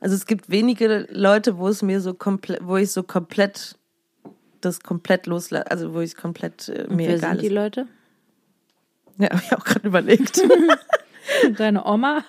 also 0.00 0.14
es 0.14 0.26
gibt 0.26 0.50
wenige 0.50 1.06
Leute, 1.10 1.56
wo 1.56 1.68
es 1.68 1.82
mir 1.82 2.00
so 2.00 2.12
komplett, 2.12 2.60
wo 2.62 2.76
ich 2.76 2.92
so 2.92 3.02
komplett 3.02 3.76
das 4.60 4.80
komplett 4.80 5.26
loslasse, 5.26 5.70
also 5.70 5.94
wo 5.94 6.00
ich 6.00 6.12
es 6.12 6.16
komplett 6.16 6.68
äh, 6.68 6.86
mir 6.88 7.08
wer 7.08 7.16
egal 7.16 7.32
sind 7.32 7.42
die 7.42 7.48
Leute? 7.48 7.86
Ja, 9.18 9.30
habe 9.30 9.42
ich 9.44 9.52
auch 9.56 9.64
gerade 9.64 9.86
überlegt. 9.86 10.40
Deine 11.58 11.84
Oma? 11.84 12.22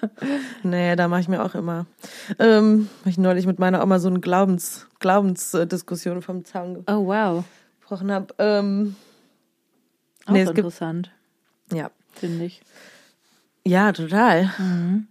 Nee, 0.63 0.95
da 0.95 1.07
mache 1.07 1.21
ich 1.21 1.27
mir 1.27 1.43
auch 1.43 1.53
immer. 1.53 1.85
Ähm, 2.39 2.89
habe 3.01 3.09
ich 3.09 3.17
neulich 3.17 3.45
mit 3.45 3.59
meiner 3.59 3.83
Oma 3.83 3.99
so 3.99 4.09
eine 4.09 4.19
Glaubens, 4.19 4.87
Glaubensdiskussion 4.99 6.23
vom 6.23 6.45
Zaun 6.45 6.83
oh, 6.87 7.05
wow. 7.05 7.43
gesprochen 7.79 8.11
habe. 8.11 8.33
Ähm, 8.39 8.95
auch 10.25 10.33
nee, 10.33 10.41
interessant. 10.41 11.11
Gibt, 11.69 11.79
ja. 11.79 11.91
Finde 12.13 12.45
ich. 12.45 12.61
Ja, 13.63 13.91
total. 13.91 14.51
Mhm. 14.57 15.07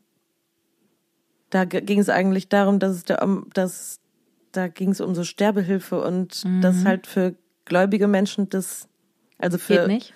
Da 1.51 1.65
ging 1.65 2.01
es 2.01 2.09
eigentlich 2.09 2.49
darum, 2.49 2.81
dass 2.81 2.97
es 2.97 3.05
der, 3.05 3.25
dass 3.55 4.01
da 4.57 4.69
ging 4.69 4.91
es 4.91 5.01
um 5.01 5.15
so 5.15 5.25
Sterbehilfe 5.25 6.01
und 6.01 6.45
mhm. 6.45 6.61
das 6.61 6.85
halt 6.85 7.07
für 7.07 7.35
gläubige 7.65 8.09
Menschen 8.09 8.49
das, 8.49 8.89
also 9.39 9.59
für. 9.59 9.81
Geht 9.81 9.89
nicht? 9.89 10.15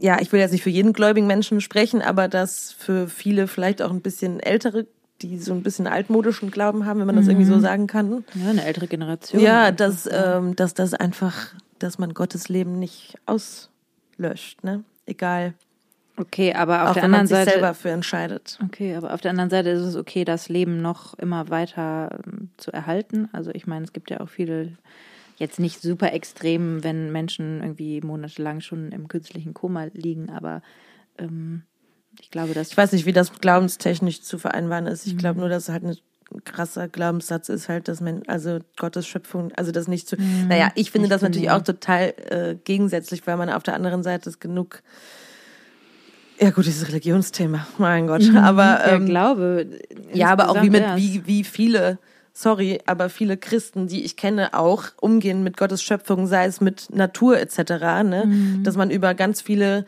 Ja, 0.00 0.20
ich 0.20 0.32
will 0.32 0.40
jetzt 0.40 0.52
nicht 0.52 0.62
für 0.62 0.70
jeden 0.70 0.92
gläubigen 0.92 1.26
Menschen 1.26 1.60
sprechen, 1.60 2.02
aber 2.02 2.28
dass 2.28 2.72
für 2.72 3.08
viele 3.08 3.46
vielleicht 3.46 3.80
auch 3.80 3.90
ein 3.90 4.00
bisschen 4.00 4.40
ältere, 4.40 4.86
die 5.22 5.38
so 5.38 5.52
ein 5.52 5.62
bisschen 5.62 5.86
altmodischen 5.86 6.50
Glauben 6.50 6.84
haben, 6.84 6.98
wenn 6.98 7.06
man 7.06 7.16
das 7.16 7.26
mhm. 7.26 7.32
irgendwie 7.32 7.48
so 7.48 7.56
mhm. 7.56 7.60
sagen 7.60 7.86
kann. 7.86 8.24
Ja, 8.34 8.50
eine 8.50 8.64
ältere 8.64 8.88
Generation. 8.88 9.40
Ja, 9.40 9.70
dass, 9.70 10.08
ähm, 10.10 10.56
dass 10.56 10.74
das 10.74 10.94
einfach, 10.94 11.54
dass 11.78 11.98
man 11.98 12.12
Gottes 12.12 12.48
Leben 12.48 12.78
nicht 12.78 13.16
auslöscht, 13.26 14.64
ne? 14.64 14.84
Egal 15.06 15.54
Okay, 16.16 16.54
aber 16.54 16.84
auf 16.84 16.90
auch 16.90 16.94
der 16.94 17.02
wenn 17.02 17.14
anderen 17.14 17.20
man 17.20 17.26
sich 17.26 17.36
Seite 17.36 17.50
selber 17.50 17.74
für 17.74 17.90
entscheidet. 17.90 18.58
Okay, 18.64 18.94
aber 18.94 19.14
auf 19.14 19.20
der 19.20 19.32
anderen 19.32 19.50
Seite 19.50 19.70
ist 19.70 19.82
es 19.82 19.96
okay, 19.96 20.24
das 20.24 20.48
Leben 20.48 20.80
noch 20.80 21.14
immer 21.18 21.50
weiter 21.50 22.20
ähm, 22.24 22.50
zu 22.56 22.72
erhalten. 22.72 23.28
Also 23.32 23.50
ich 23.52 23.66
meine, 23.66 23.84
es 23.84 23.92
gibt 23.92 24.10
ja 24.10 24.20
auch 24.20 24.28
viele 24.28 24.72
jetzt 25.36 25.58
nicht 25.58 25.82
super 25.82 26.12
extrem, 26.12 26.84
wenn 26.84 27.10
Menschen 27.10 27.60
irgendwie 27.60 28.00
monatelang 28.00 28.60
schon 28.60 28.92
im 28.92 29.08
künstlichen 29.08 29.54
Koma 29.54 29.88
liegen, 29.92 30.30
aber 30.30 30.62
ähm, 31.18 31.62
ich 32.20 32.30
glaube, 32.30 32.54
dass 32.54 32.68
ich 32.68 32.76
weiß 32.76 32.92
nicht, 32.92 33.06
wie 33.06 33.12
das 33.12 33.32
glaubenstechnisch 33.32 34.22
zu 34.22 34.38
vereinbaren 34.38 34.86
ist. 34.86 35.06
Ich 35.06 35.14
mhm. 35.14 35.18
glaube 35.18 35.40
nur, 35.40 35.48
dass 35.48 35.64
es 35.64 35.68
halt 35.70 35.82
ein 35.82 35.96
krasser 36.44 36.88
Glaubenssatz 36.88 37.48
ist 37.48 37.68
halt, 37.68 37.88
dass 37.88 38.00
man, 38.00 38.22
also 38.26 38.60
Gottes 38.76 39.06
Schöpfung, 39.06 39.52
also 39.56 39.72
das 39.72 39.88
nicht 39.88 40.08
zu. 40.08 40.16
Mhm. 40.16 40.48
Naja, 40.48 40.70
ich 40.74 40.90
finde 40.90 41.06
ich 41.06 41.10
das 41.10 41.22
natürlich 41.22 41.50
auch 41.50 41.62
total 41.62 42.14
äh, 42.30 42.54
gegensätzlich, 42.64 43.26
weil 43.26 43.36
man 43.36 43.50
auf 43.50 43.62
der 43.62 43.74
anderen 43.74 44.02
Seite 44.02 44.30
es 44.30 44.40
genug 44.40 44.82
ja 46.40 46.50
gut, 46.50 46.66
dieses 46.66 46.88
Religionsthema, 46.88 47.66
mein 47.78 48.06
Gott. 48.06 48.22
Mhm, 48.22 48.36
aber 48.36 48.80
ähm, 48.86 49.06
Glaube. 49.06 49.66
Ja, 50.12 50.28
aber 50.28 50.48
auch 50.48 50.62
wie 50.62 50.70
mit 50.70 50.84
wie 50.96 51.22
wie 51.26 51.44
viele, 51.44 51.98
sorry, 52.32 52.80
aber 52.86 53.08
viele 53.08 53.36
Christen, 53.36 53.86
die 53.86 54.04
ich 54.04 54.16
kenne, 54.16 54.54
auch 54.54 54.84
umgehen 55.00 55.44
mit 55.44 55.56
Gottes 55.56 55.82
Schöpfung, 55.82 56.26
sei 56.26 56.46
es 56.46 56.60
mit 56.60 56.88
Natur 56.94 57.38
etc. 57.38 57.58
Ne, 58.04 58.24
mhm. 58.26 58.64
dass 58.64 58.76
man 58.76 58.90
über 58.90 59.14
ganz 59.14 59.40
viele 59.40 59.86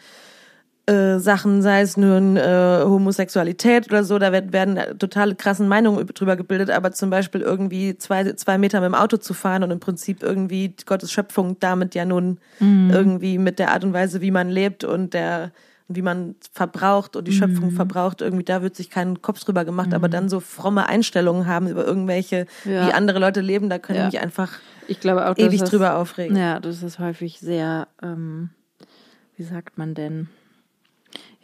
äh, 0.86 1.18
Sachen, 1.18 1.62
sei 1.62 1.80
es 1.80 1.96
nun 1.96 2.36
äh, 2.36 2.82
Homosexualität 2.84 3.88
oder 3.88 4.04
so, 4.04 4.20
da 4.20 4.30
werden, 4.30 4.52
werden 4.52 4.98
totale 5.00 5.34
krassen 5.34 5.66
Meinungen 5.66 6.06
drüber 6.06 6.36
gebildet, 6.36 6.70
aber 6.70 6.92
zum 6.92 7.10
Beispiel 7.10 7.40
irgendwie 7.40 7.98
zwei, 7.98 8.32
zwei 8.34 8.56
Meter 8.56 8.80
mit 8.80 8.90
dem 8.90 8.94
Auto 8.94 9.16
zu 9.16 9.34
fahren 9.34 9.64
und 9.64 9.72
im 9.72 9.80
Prinzip 9.80 10.22
irgendwie 10.22 10.76
Gottes 10.86 11.10
Schöpfung 11.10 11.56
damit 11.58 11.96
ja 11.96 12.04
nun 12.04 12.38
mhm. 12.60 12.90
irgendwie 12.92 13.38
mit 13.38 13.58
der 13.58 13.72
Art 13.72 13.82
und 13.82 13.94
Weise, 13.94 14.20
wie 14.20 14.30
man 14.30 14.48
lebt 14.48 14.84
und 14.84 15.12
der 15.12 15.50
wie 15.88 16.02
man 16.02 16.34
verbraucht 16.52 17.14
und 17.14 17.28
die 17.28 17.32
Schöpfung 17.32 17.70
mhm. 17.70 17.76
verbraucht, 17.76 18.20
irgendwie 18.20 18.44
da 18.44 18.62
wird 18.62 18.74
sich 18.74 18.90
keinen 18.90 19.22
Kopf 19.22 19.40
drüber 19.40 19.64
gemacht, 19.64 19.88
mhm. 19.88 19.94
aber 19.94 20.08
dann 20.08 20.28
so 20.28 20.40
fromme 20.40 20.88
Einstellungen 20.88 21.46
haben 21.46 21.68
über 21.68 21.86
irgendwelche, 21.86 22.46
ja. 22.64 22.88
wie 22.88 22.92
andere 22.92 23.20
Leute 23.20 23.40
leben, 23.40 23.70
da 23.70 23.78
können 23.78 24.00
ja. 24.00 24.06
mich 24.06 24.20
einfach 24.20 24.52
ich 24.88 25.00
glaube 25.00 25.28
auch, 25.28 25.38
ewig 25.38 25.60
das, 25.60 25.70
drüber 25.70 25.96
aufregen. 25.96 26.36
Ja, 26.36 26.58
das 26.58 26.82
ist 26.82 26.98
häufig 26.98 27.38
sehr, 27.38 27.86
ähm, 28.02 28.50
wie 29.36 29.44
sagt 29.44 29.78
man 29.78 29.94
denn? 29.94 30.28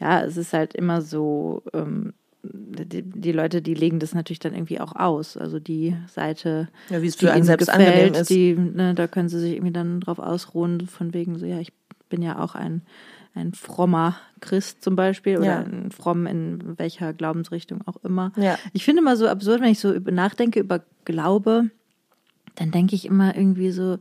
Ja, 0.00 0.22
es 0.22 0.36
ist 0.36 0.52
halt 0.52 0.74
immer 0.74 1.02
so, 1.02 1.62
ähm, 1.72 2.12
die, 2.42 3.02
die, 3.02 3.32
Leute, 3.32 3.62
die 3.62 3.74
legen 3.74 4.00
das 4.00 4.14
natürlich 4.14 4.40
dann 4.40 4.54
irgendwie 4.54 4.80
auch 4.80 4.96
aus. 4.96 5.36
Also 5.36 5.60
die 5.60 5.96
Seite, 6.08 6.68
ja, 6.90 7.00
wie 7.00 7.06
es 7.06 7.14
für 7.14 7.30
einen 7.30 7.44
selbst 7.44 7.68
gefällt, 7.68 7.88
angenehm 7.88 8.20
ist. 8.20 8.30
Die, 8.30 8.54
ne, 8.54 8.94
da 8.94 9.06
können 9.06 9.28
sie 9.28 9.38
sich 9.38 9.52
irgendwie 9.52 9.72
dann 9.72 10.00
drauf 10.00 10.18
ausruhen, 10.18 10.88
von 10.88 11.14
wegen 11.14 11.38
so, 11.38 11.46
ja, 11.46 11.60
ich 11.60 11.72
bin 12.08 12.20
ja 12.20 12.40
auch 12.40 12.56
ein 12.56 12.82
ein 13.34 13.54
frommer 13.54 14.16
Christ 14.40 14.82
zum 14.82 14.96
Beispiel 14.96 15.38
oder 15.38 15.46
ja. 15.46 15.58
ein 15.60 15.90
fromm 15.90 16.26
in 16.26 16.78
welcher 16.78 17.12
Glaubensrichtung 17.12 17.80
auch 17.86 17.96
immer. 18.04 18.32
Ja. 18.36 18.58
Ich 18.72 18.84
finde 18.84 19.00
immer 19.00 19.16
so 19.16 19.28
absurd, 19.28 19.60
wenn 19.60 19.70
ich 19.70 19.78
so 19.78 19.92
nachdenke 19.92 20.60
über 20.60 20.82
Glaube, 21.04 21.70
dann 22.56 22.70
denke 22.70 22.94
ich 22.94 23.06
immer 23.06 23.34
irgendwie 23.34 23.70
so, 23.70 23.98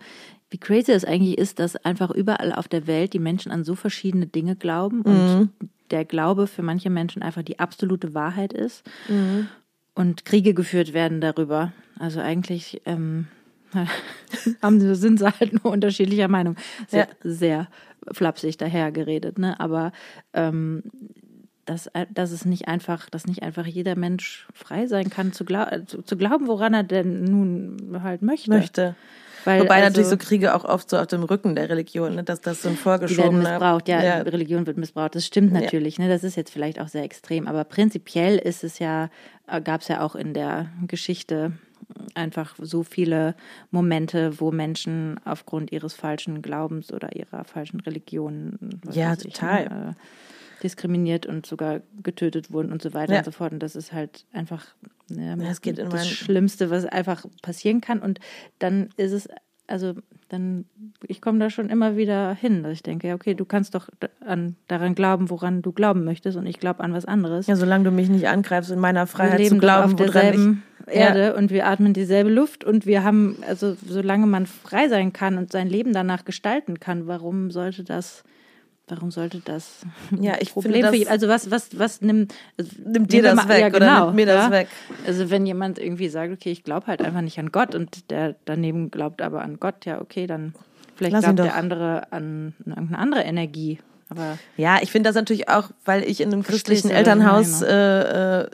wie 0.50 0.58
crazy 0.58 0.92
es 0.92 1.06
eigentlich 1.06 1.38
ist, 1.38 1.60
dass 1.60 1.78
einfach 1.78 2.12
überall 2.12 2.52
auf 2.52 2.68
der 2.68 2.86
Welt 2.88 3.14
die 3.14 3.20
Menschen 3.20 3.52
an 3.52 3.64
so 3.64 3.76
verschiedene 3.76 4.28
Dinge 4.28 4.56
glauben 4.58 5.02
und 5.02 5.40
mhm. 5.40 5.50
der 5.92 6.04
Glaube 6.04 6.48
für 6.48 6.62
manche 6.62 6.90
Menschen 6.90 7.24
einfach 7.24 7.44
die 7.44 7.60
absolute 7.60 8.14
Wahrheit 8.14 8.52
ist 8.52 8.84
mhm. 9.08 9.48
und 9.96 10.26
Kriege 10.26 10.54
geführt 10.54 10.94
werden 10.94 11.22
darüber. 11.22 11.72
Also 11.98 12.20
eigentlich 12.20 12.82
ähm, 12.86 13.28
haben, 14.62 14.96
sind 14.96 15.20
sie 15.20 15.40
halt 15.40 15.64
nur 15.64 15.72
unterschiedlicher 15.72 16.28
Meinung. 16.28 16.58
Sehr, 16.88 17.08
ja. 17.08 17.16
sehr 17.24 17.68
flapsig 18.12 18.58
dahergeredet, 18.58 19.38
ne? 19.38 19.60
Aber 19.60 19.92
ähm, 20.34 20.84
dass, 21.66 21.90
dass 22.14 22.32
es 22.32 22.46
nicht 22.46 22.68
einfach, 22.68 23.10
dass 23.10 23.28
nicht 23.28 23.44
einfach 23.44 23.66
jeder 23.66 23.96
Mensch 23.96 24.48
frei 24.54 24.88
sein 24.88 25.10
kann, 25.10 25.32
zu, 25.32 25.46
glaub, 25.46 25.70
zu, 25.88 26.02
zu 26.02 26.18
glauben, 26.18 26.48
woran 26.48 26.74
er 26.74 26.84
denn 26.84 27.24
nun 27.24 28.02
halt 28.04 28.22
möchte. 28.22 28.50
Möchte. 28.50 28.96
Weil, 29.46 29.62
Wobei 29.62 29.76
also, 29.76 29.88
natürlich 29.88 30.10
so 30.10 30.18
Kriege 30.18 30.54
auch 30.54 30.66
oft 30.66 30.90
so 30.90 30.98
auf 30.98 31.08
dem 31.08 31.24
Rücken 31.24 31.56
der 31.56 31.70
Religion, 31.70 32.16
ne, 32.16 32.24
dass 32.24 32.42
das 32.42 32.62
so 32.62 32.70
ein 32.70 32.76
vorgeschobener... 32.76 33.44
Die 33.44 33.50
missbraucht, 33.50 33.88
ja, 33.88 34.04
ja, 34.04 34.18
Religion 34.22 34.68
wird 34.68 34.78
missbraucht, 34.78 35.16
das 35.16 35.26
stimmt 35.26 35.52
natürlich, 35.52 35.98
ja. 35.98 36.04
ne, 36.04 36.10
das 36.12 36.24
ist 36.24 36.36
jetzt 36.36 36.52
vielleicht 36.52 36.80
auch 36.80 36.88
sehr 36.88 37.04
extrem, 37.04 37.48
aber 37.48 37.64
prinzipiell 37.64 38.38
ist 38.38 38.64
es 38.64 38.78
ja, 38.78 39.10
äh, 39.48 39.60
gab 39.62 39.82
es 39.82 39.88
ja 39.88 40.02
auch 40.02 40.16
in 40.16 40.34
der 40.34 40.68
Geschichte 40.88 41.54
einfach 42.14 42.56
so 42.60 42.84
viele 42.84 43.36
Momente, 43.72 44.40
wo 44.40 44.52
Menschen 44.52 45.20
aufgrund 45.26 45.72
ihres 45.72 45.94
falschen 45.94 46.42
Glaubens 46.42 46.92
oder 46.92 47.16
ihrer 47.16 47.44
falschen 47.44 47.80
Religion 47.80 48.58
ja, 48.92 49.16
total. 49.16 49.64
Ich, 49.64 49.72
äh, 49.72 49.94
diskriminiert 50.64 51.26
und 51.26 51.46
sogar 51.46 51.82
getötet 52.04 52.52
wurden 52.52 52.72
und 52.72 52.82
so 52.82 52.94
weiter 52.94 53.14
ja. 53.14 53.20
und 53.20 53.26
so 53.26 53.32
fort. 53.32 53.52
Und 53.52 53.60
das 53.60 53.76
ist 53.76 53.94
halt 53.94 54.26
einfach 54.32 54.66
ja, 55.10 55.36
das, 55.36 55.60
das 55.62 56.08
Schlimmste, 56.08 56.70
was 56.70 56.86
einfach 56.86 57.26
passieren 57.42 57.82
kann. 57.82 58.00
Und 58.00 58.20
dann 58.60 58.90
ist 58.98 59.12
es, 59.12 59.28
also 59.68 59.94
dann, 60.30 60.66
ich 61.08 61.22
komme 61.22 61.40
da 61.40 61.50
schon 61.50 61.70
immer 61.70 61.98
wieder 61.98 62.34
hin, 62.34 62.64
dass 62.64 62.74
ich 62.74 62.84
denke, 62.84 63.08
ja, 63.08 63.16
okay, 63.16 63.34
du 63.34 63.46
kannst 63.46 63.76
doch 63.76 63.90
an, 64.26 64.56
daran 64.68 64.96
glauben, 64.96 65.30
woran 65.30 65.62
du 65.62 65.72
glauben 65.72 66.04
möchtest 66.04 66.38
und 66.38 66.46
ich 66.46 66.60
glaube 66.60 66.82
an 66.82 66.94
was 66.94 67.06
anderes. 67.06 67.48
Ja, 67.48 67.56
solange 67.56 67.86
du 67.86 67.92
mich 67.92 68.10
nicht 68.10 68.28
angreifst, 68.28 68.72
in 68.72 68.80
meiner 68.80 69.08
Freiheit 69.08 69.46
zu 69.48 69.58
glauben, 69.58 69.92
auf 69.92 69.96
derselben 69.96 70.64
Erde 70.92 71.26
ja. 71.26 71.34
und 71.36 71.52
wir 71.52 71.68
atmen 71.68 71.94
dieselbe 71.94 72.30
Luft 72.30 72.64
und 72.64 72.86
wir 72.86 73.04
haben, 73.04 73.38
also 73.48 73.76
solange 73.88 74.28
man 74.28 74.46
frei 74.46 74.90
sein 74.90 75.14
kann 75.14 75.38
und 75.38 75.52
sein 75.52 75.68
Leben 75.68 75.94
danach 75.94 76.26
gestalten 76.26 76.80
kann, 76.80 77.08
warum 77.08 77.52
sollte 77.52 77.84
das 77.84 78.24
warum 78.88 79.10
sollte 79.10 79.40
das 79.44 79.86
ja, 80.20 80.36
ich 80.40 80.52
Problem 80.52 80.86
finde 80.86 81.06
für 81.06 81.10
Also 81.10 81.28
was, 81.28 81.50
was, 81.50 81.80
was 81.80 82.02
nimmt, 82.02 82.34
also 82.58 82.72
nimmt 82.86 83.12
dir 83.12 83.24
das 83.24 83.36
mal, 83.36 83.48
weg 83.48 83.60
ja, 83.62 83.70
genau, 83.70 83.86
oder 83.86 84.06
nimmt 84.06 84.16
mir 84.16 84.26
das 84.26 84.46
ja? 84.46 84.52
weg? 84.52 84.68
Also 85.08 85.30
wenn 85.30 85.46
jemand 85.46 85.80
irgendwie 85.80 86.10
sagt, 86.10 86.34
okay, 86.34 86.52
ich 86.52 86.64
glaube 86.64 86.88
halt 86.88 87.02
einfach 87.02 87.22
nicht 87.22 87.40
an 87.40 87.52
Gott 87.52 87.74
und 87.74 88.12
der 88.12 88.36
daneben 88.46 88.92
glaubt 88.92 89.22
aber 89.22 89.42
an 89.42 89.60
Gott, 89.60 89.86
ja, 89.86 90.02
okay, 90.02 90.28
dann 90.28 90.54
vielleicht 90.96 91.14
Lass 91.14 91.24
glaubt 91.24 91.40
der 91.40 91.56
andere 91.56 92.12
an 92.12 92.54
irgendeine 92.66 92.98
andere 92.98 93.22
Energie. 93.22 93.80
Aber 94.10 94.38
ja, 94.58 94.80
ich 94.82 94.92
finde 94.92 95.08
das 95.08 95.16
natürlich 95.16 95.48
auch, 95.48 95.70
weil 95.86 96.04
ich 96.04 96.20
in 96.20 96.34
einem 96.34 96.44
christlichen 96.44 96.90
Elternhaus 96.90 97.62
äh, 97.62 98.42
äh, 98.42 98.50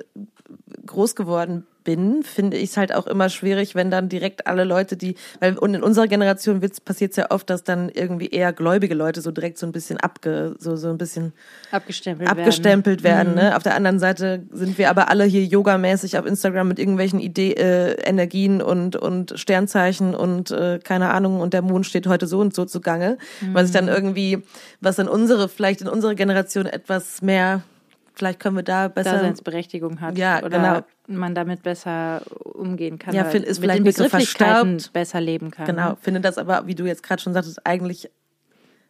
groß 0.85 1.15
geworden 1.15 1.65
bin, 1.87 2.21
finde 2.21 2.57
ich 2.57 2.71
es 2.71 2.77
halt 2.77 2.93
auch 2.93 3.07
immer 3.07 3.29
schwierig, 3.29 3.73
wenn 3.73 3.89
dann 3.89 4.09
direkt 4.09 4.45
alle 4.45 4.65
Leute, 4.65 4.97
die, 4.97 5.15
weil 5.39 5.57
und 5.57 5.73
in 5.73 5.81
unserer 5.81 6.09
Generation 6.09 6.59
passiert 6.83 7.11
es 7.11 7.15
ja 7.15 7.31
oft, 7.31 7.49
dass 7.49 7.63
dann 7.63 7.87
irgendwie 7.87 8.27
eher 8.27 8.51
gläubige 8.51 8.93
Leute 8.93 9.21
so 9.21 9.31
direkt 9.31 9.57
so 9.57 9.65
ein 9.65 9.71
bisschen 9.71 9.97
abge, 9.97 10.57
so, 10.59 10.75
so 10.75 10.89
ein 10.89 10.97
bisschen 10.97 11.31
abgestempelt, 11.71 12.29
abgestempelt 12.29 13.03
werden. 13.03 13.35
werden 13.35 13.45
mhm. 13.45 13.51
ne? 13.51 13.55
Auf 13.55 13.63
der 13.63 13.75
anderen 13.75 13.99
Seite 13.99 14.43
sind 14.51 14.77
wir 14.77 14.89
aber 14.89 15.09
alle 15.09 15.23
hier 15.23 15.45
yogamäßig 15.45 16.19
auf 16.19 16.25
Instagram 16.25 16.67
mit 16.67 16.77
irgendwelchen 16.77 17.21
Idee, 17.21 17.53
äh, 17.53 17.93
Energien 18.03 18.61
und, 18.61 18.97
und 18.97 19.39
Sternzeichen 19.39 20.13
und 20.13 20.51
äh, 20.51 20.79
keine 20.83 21.11
Ahnung, 21.11 21.39
und 21.39 21.53
der 21.53 21.61
Mond 21.61 21.85
steht 21.85 22.05
heute 22.07 22.27
so 22.27 22.39
und 22.39 22.53
so 22.53 22.65
zugange. 22.65 23.17
Mhm. 23.39 23.53
Was 23.53 23.67
ich 23.67 23.71
dann 23.71 23.87
irgendwie, 23.87 24.43
was 24.81 24.99
in 24.99 25.07
unsere, 25.07 25.47
vielleicht 25.47 25.79
in 25.79 25.87
unserer 25.87 26.15
Generation 26.15 26.65
etwas 26.65 27.21
mehr 27.21 27.61
vielleicht 28.17 28.39
können 28.39 28.55
wir 28.55 28.63
da 28.63 28.87
besser 28.87 29.13
Daseinsberechtigung 29.13 30.01
hat 30.01 30.17
ja, 30.17 30.43
oder 30.43 30.85
genau. 31.07 31.19
man 31.19 31.35
damit 31.35 31.63
besser 31.63 32.21
umgehen 32.43 32.99
kann. 32.99 33.13
Ja, 33.13 33.25
find, 33.25 33.45
ist 33.45 33.59
vielleicht 33.59 33.83
nicht 33.83 33.97
so 33.97 34.09
verstaubt. 34.09 34.91
besser 34.93 35.21
leben 35.21 35.51
kann. 35.51 35.67
Genau, 35.67 35.89
ne? 35.91 35.97
finde 36.01 36.21
das 36.21 36.37
aber, 36.37 36.67
wie 36.67 36.75
du 36.75 36.85
jetzt 36.85 37.03
gerade 37.03 37.21
schon 37.21 37.33
sagtest, 37.33 37.65
eigentlich 37.65 38.09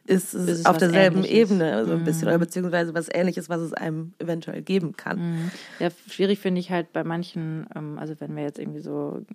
ist 0.05 0.33
es, 0.33 0.47
ist 0.47 0.59
es 0.59 0.65
auf 0.65 0.77
derselben 0.77 1.25
Ebene 1.25 1.85
so 1.85 1.91
ein 1.91 2.05
bisschen 2.05 2.23
mhm. 2.23 2.27
oder 2.29 2.39
beziehungsweise 2.39 2.93
was 2.93 3.09
ähnliches, 3.13 3.49
was 3.49 3.59
es 3.59 3.73
einem 3.73 4.13
eventuell 4.19 4.61
geben 4.61 4.95
kann. 4.95 5.19
Mhm. 5.19 5.51
Ja, 5.79 5.89
schwierig 6.09 6.39
finde 6.39 6.61
ich 6.61 6.71
halt 6.71 6.93
bei 6.93 7.03
manchen, 7.03 7.67
ähm, 7.75 7.99
also 7.99 8.15
wenn 8.19 8.35
wir 8.35 8.43
jetzt 8.43 8.57
irgendwie 8.57 8.79
so 8.79 9.25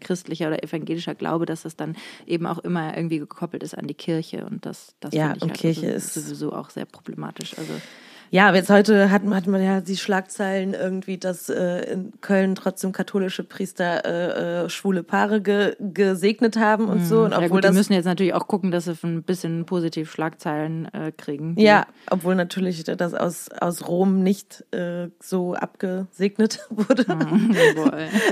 christlicher 0.00 0.48
oder 0.48 0.64
evangelischer 0.64 1.14
Glaube, 1.14 1.46
dass 1.46 1.62
das 1.62 1.76
dann 1.76 1.94
eben 2.26 2.46
auch 2.46 2.58
immer 2.58 2.96
irgendwie 2.96 3.18
gekoppelt 3.18 3.62
ist 3.62 3.76
an 3.76 3.86
die 3.86 3.94
Kirche 3.94 4.46
und 4.46 4.64
das, 4.66 4.94
das 5.00 5.14
ja, 5.14 5.32
und 5.34 5.42
halt 5.42 5.54
Kirche 5.54 5.92
also 5.92 5.96
ist 5.96 6.14
sowieso 6.14 6.52
auch 6.52 6.70
sehr 6.70 6.86
problematisch. 6.86 7.56
Also 7.58 7.74
ja, 8.32 8.54
jetzt 8.54 8.70
heute 8.70 9.10
hat, 9.10 9.22
hat 9.26 9.46
man 9.46 9.62
ja 9.62 9.82
die 9.82 9.98
Schlagzeilen 9.98 10.72
irgendwie, 10.72 11.18
dass 11.18 11.50
äh, 11.50 11.92
in 11.92 12.14
Köln 12.22 12.54
trotzdem 12.54 12.90
katholische 12.90 13.44
Priester 13.44 14.06
äh, 14.06 14.64
äh, 14.64 14.68
schwule 14.70 15.02
Paare 15.02 15.42
ge, 15.42 15.76
gesegnet 15.78 16.56
haben 16.56 16.88
und 16.88 17.04
so. 17.04 17.24
Und 17.24 17.34
obwohl 17.34 17.42
ja 17.42 17.48
gut, 17.48 17.64
die 17.64 17.72
müssen 17.72 17.92
jetzt 17.92 18.06
natürlich 18.06 18.32
auch 18.32 18.48
gucken, 18.48 18.70
dass 18.70 18.86
sie 18.86 18.96
ein 19.04 19.22
bisschen 19.22 19.66
positiv 19.66 20.10
Schlagzeilen 20.10 20.88
äh, 20.94 21.12
kriegen. 21.12 21.56
Ja, 21.58 21.86
obwohl 22.08 22.34
natürlich 22.34 22.82
das 22.84 23.12
aus, 23.12 23.50
aus 23.50 23.86
Rom 23.86 24.22
nicht 24.22 24.64
äh, 24.72 25.08
so 25.20 25.52
abgesegnet 25.52 26.60
wurde. 26.70 27.14
Mhm, 27.14 27.54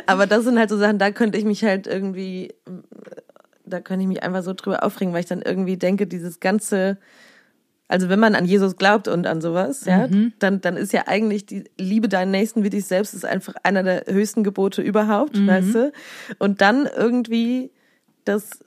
Aber 0.06 0.26
das 0.26 0.44
sind 0.44 0.58
halt 0.58 0.70
so 0.70 0.78
Sachen, 0.78 0.98
da 0.98 1.10
könnte 1.10 1.36
ich 1.36 1.44
mich 1.44 1.62
halt 1.62 1.86
irgendwie, 1.86 2.54
da 3.66 3.80
könnte 3.80 4.04
ich 4.04 4.08
mich 4.08 4.22
einfach 4.22 4.44
so 4.44 4.54
drüber 4.54 4.82
aufregen, 4.82 5.12
weil 5.12 5.20
ich 5.20 5.26
dann 5.26 5.42
irgendwie 5.42 5.76
denke, 5.76 6.06
dieses 6.06 6.40
ganze 6.40 6.96
also 7.90 8.08
wenn 8.08 8.20
man 8.20 8.36
an 8.36 8.44
Jesus 8.44 8.76
glaubt 8.76 9.08
und 9.08 9.26
an 9.26 9.40
sowas, 9.40 9.84
ja, 9.84 10.06
mhm. 10.06 10.32
dann, 10.38 10.60
dann 10.60 10.76
ist 10.76 10.92
ja 10.92 11.08
eigentlich 11.08 11.44
die 11.44 11.64
Liebe 11.76 12.08
deinen 12.08 12.30
Nächsten 12.30 12.62
wie 12.62 12.70
dich 12.70 12.84
selbst 12.84 13.14
ist 13.14 13.24
einfach 13.24 13.54
einer 13.64 13.82
der 13.82 14.04
höchsten 14.06 14.44
Gebote 14.44 14.80
überhaupt, 14.80 15.36
mhm. 15.36 15.48
weißt 15.48 15.74
du? 15.74 15.92
Und 16.38 16.60
dann 16.60 16.88
irgendwie 16.96 17.72
das, 18.24 18.60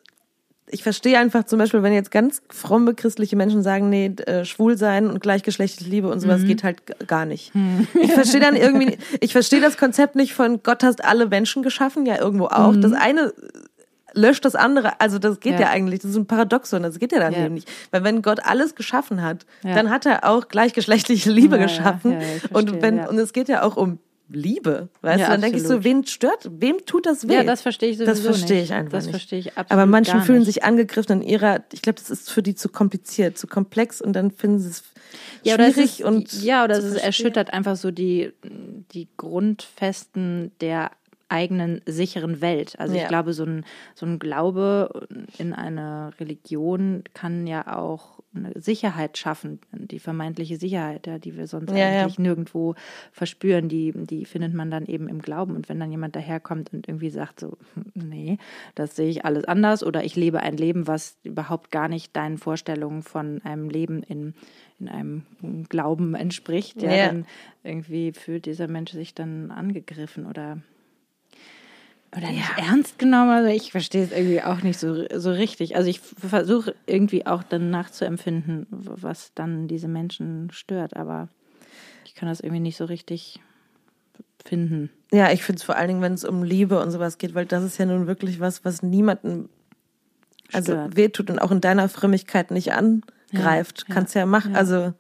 ich 0.67 0.83
verstehe 0.83 1.17
einfach 1.17 1.45
zum 1.45 1.57
Beispiel, 1.57 1.83
wenn 1.83 1.93
jetzt 1.93 2.11
ganz 2.11 2.41
fromme 2.49 2.95
christliche 2.95 3.37
Menschen 3.37 3.63
sagen, 3.63 3.89
nee, 3.89 4.07
äh, 4.07 4.43
schwul 4.43 4.77
sein 4.77 5.09
und 5.09 5.21
gleichgeschlechtliche 5.21 5.89
Liebe 5.89 6.09
und 6.09 6.19
sowas 6.19 6.41
mhm. 6.41 6.47
geht 6.47 6.63
halt 6.65 7.07
gar 7.07 7.25
nicht. 7.25 7.55
Mhm. 7.55 7.87
Ich 8.01 8.11
verstehe 8.11 8.41
dann 8.41 8.57
irgendwie, 8.57 8.97
ich 9.21 9.31
verstehe 9.31 9.61
das 9.61 9.77
Konzept 9.77 10.17
nicht 10.17 10.33
von 10.33 10.63
Gott 10.63 10.83
hast 10.83 11.03
alle 11.05 11.27
Menschen 11.27 11.63
geschaffen, 11.63 12.05
ja 12.05 12.19
irgendwo 12.19 12.47
auch. 12.47 12.73
Mhm. 12.73 12.81
Das 12.81 12.91
eine 12.91 13.33
löscht 14.13 14.45
das 14.45 14.55
andere. 14.55 14.99
Also 14.99 15.19
das 15.19 15.39
geht 15.39 15.53
ja, 15.53 15.61
ja 15.61 15.69
eigentlich, 15.69 16.01
das 16.01 16.11
ist 16.11 16.17
ein 16.17 16.25
Paradoxon, 16.25 16.83
das 16.83 16.99
geht 16.99 17.11
ja 17.11 17.19
dann 17.19 17.33
ja. 17.33 17.45
eben 17.45 17.55
nicht. 17.55 17.69
Weil 17.91 18.03
wenn 18.03 18.21
Gott 18.21 18.39
alles 18.43 18.75
geschaffen 18.75 19.21
hat, 19.21 19.45
ja. 19.63 19.75
dann 19.75 19.89
hat 19.89 20.05
er 20.05 20.29
auch 20.29 20.47
gleichgeschlechtliche 20.47 21.31
Liebe 21.31 21.57
geschaffen. 21.59 22.19
Verstehe, 22.21 22.49
und 22.51 22.81
wenn 22.81 22.99
und 23.07 23.17
es 23.17 23.33
geht 23.33 23.49
ja 23.49 23.63
auch 23.63 23.77
um 23.77 23.99
Liebe, 24.29 24.89
weißt 25.01 25.23
du? 25.23 25.27
Dann 25.27 25.41
denke 25.41 25.57
ich 25.57 25.63
so, 25.63 25.83
wen 25.83 26.05
stört, 26.05 26.49
wem 26.49 26.85
tut 26.85 27.05
das 27.05 27.27
weh? 27.27 27.33
Ja, 27.35 27.43
das 27.43 27.61
verstehe 27.61 27.89
ich 27.89 27.97
sowieso 27.97 28.11
Das 28.11 28.21
verstehe 28.21 28.63
ich 28.63 28.73
einfach 28.73 28.91
das 28.91 29.05
nicht. 29.05 29.13
verstehe 29.13 29.39
ich 29.39 29.49
absolut 29.49 29.71
Aber 29.71 29.85
manchen 29.85 30.21
fühlen 30.21 30.43
sich 30.43 30.63
angegriffen 30.63 31.21
in 31.21 31.27
ihrer, 31.27 31.63
ich 31.71 31.81
glaube, 31.81 31.99
das 31.99 32.09
ist 32.09 32.31
für 32.31 32.41
die 32.41 32.55
zu 32.55 32.69
kompliziert, 32.69 33.37
zu 33.37 33.47
komplex 33.47 34.01
und 34.01 34.13
dann 34.13 34.31
finden 34.31 34.59
sie 34.59 34.69
es 34.69 34.83
ja, 35.43 35.55
schwierig 35.55 35.99
ist, 35.99 36.01
und 36.01 36.41
ja, 36.41 36.63
oder 36.63 36.77
es 36.77 36.93
erschüttert 36.95 37.53
einfach 37.53 37.75
so 37.75 37.91
die 37.91 38.31
die 38.93 39.07
Grundfesten 39.17 40.51
der 40.61 40.91
eigenen 41.33 41.81
sicheren 41.87 42.41
Welt. 42.41 42.79
Also 42.79 42.95
ja. 42.95 43.01
ich 43.01 43.07
glaube, 43.07 43.33
so 43.33 43.43
ein, 43.43 43.65
so 43.95 44.05
ein 44.05 44.19
Glaube 44.19 45.07
in 45.39 45.51
eine 45.51 46.11
Religion 46.19 47.03
kann 47.15 47.47
ja 47.47 47.75
auch 47.75 48.19
eine 48.35 48.51
Sicherheit 48.59 49.17
schaffen, 49.17 49.59
die 49.71 49.99
vermeintliche 49.99 50.57
Sicherheit, 50.57 51.07
ja, 51.07 51.19
die 51.19 51.35
wir 51.35 51.47
sonst 51.47 51.71
ja, 51.71 51.87
eigentlich 51.87 52.17
ja. 52.17 52.23
nirgendwo 52.23 52.75
verspüren, 53.11 53.69
die, 53.69 53.93
die 53.95 54.25
findet 54.25 54.53
man 54.53 54.71
dann 54.71 54.85
eben 54.85 55.07
im 55.07 55.21
Glauben. 55.21 55.55
Und 55.55 55.69
wenn 55.69 55.79
dann 55.79 55.91
jemand 55.91 56.15
daherkommt 56.15 56.71
und 56.73 56.87
irgendwie 56.87 57.09
sagt 57.09 57.39
so, 57.39 57.57
nee, 57.93 58.37
das 58.75 58.95
sehe 58.95 59.09
ich 59.09 59.25
alles 59.25 59.45
anders 59.45 59.83
oder 59.83 60.03
ich 60.03 60.15
lebe 60.15 60.39
ein 60.39 60.57
Leben, 60.57 60.87
was 60.87 61.17
überhaupt 61.23 61.71
gar 61.71 61.87
nicht 61.87 62.15
deinen 62.15 62.37
Vorstellungen 62.37 63.03
von 63.03 63.41
einem 63.43 63.69
Leben 63.69 64.03
in, 64.03 64.33
in 64.79 64.87
einem 64.87 65.23
Glauben 65.69 66.15
entspricht, 66.15 66.81
ja, 66.81 67.07
dann 67.07 67.25
irgendwie 67.63 68.11
fühlt 68.13 68.45
dieser 68.45 68.67
Mensch 68.67 68.91
sich 68.91 69.13
dann 69.13 69.51
angegriffen 69.51 70.25
oder 70.25 70.61
oder 72.15 72.29
nicht 72.29 72.49
ja. 72.57 72.65
ernst 72.65 72.99
genommen. 72.99 73.31
Also 73.31 73.49
ich 73.49 73.71
verstehe 73.71 74.03
es 74.03 74.11
irgendwie 74.11 74.41
auch 74.41 74.61
nicht 74.61 74.79
so, 74.79 75.05
so 75.15 75.31
richtig. 75.31 75.75
Also 75.75 75.89
ich 75.89 75.99
versuche 75.99 76.75
irgendwie 76.85 77.25
auch 77.25 77.43
dann 77.43 77.69
nachzuempfinden, 77.69 78.67
was 78.69 79.31
dann 79.35 79.67
diese 79.67 79.87
Menschen 79.87 80.49
stört, 80.51 80.95
aber 80.95 81.29
ich 82.05 82.15
kann 82.15 82.29
das 82.29 82.39
irgendwie 82.39 82.61
nicht 82.61 82.77
so 82.77 82.85
richtig 82.85 83.39
finden. 84.45 84.89
Ja, 85.11 85.31
ich 85.31 85.43
finde 85.43 85.59
es 85.59 85.63
vor 85.63 85.75
allen 85.75 85.87
Dingen, 85.87 86.01
wenn 86.01 86.13
es 86.13 86.25
um 86.25 86.43
Liebe 86.43 86.81
und 86.81 86.91
sowas 86.91 87.17
geht, 87.17 87.33
weil 87.33 87.45
das 87.45 87.63
ist 87.63 87.77
ja 87.77 87.85
nun 87.85 88.07
wirklich 88.07 88.39
was, 88.39 88.65
was 88.65 88.83
niemanden 88.83 89.49
also 90.51 90.87
wehtut 90.93 91.29
und 91.29 91.39
auch 91.39 91.51
in 91.51 91.61
deiner 91.61 91.89
Frömmigkeit 91.89 92.51
nicht 92.51 92.73
angreift. 92.73 93.85
Ja, 93.87 93.93
Kannst 93.93 94.15
ja, 94.15 94.21
ja 94.21 94.25
machen. 94.25 94.55
Also 94.55 94.93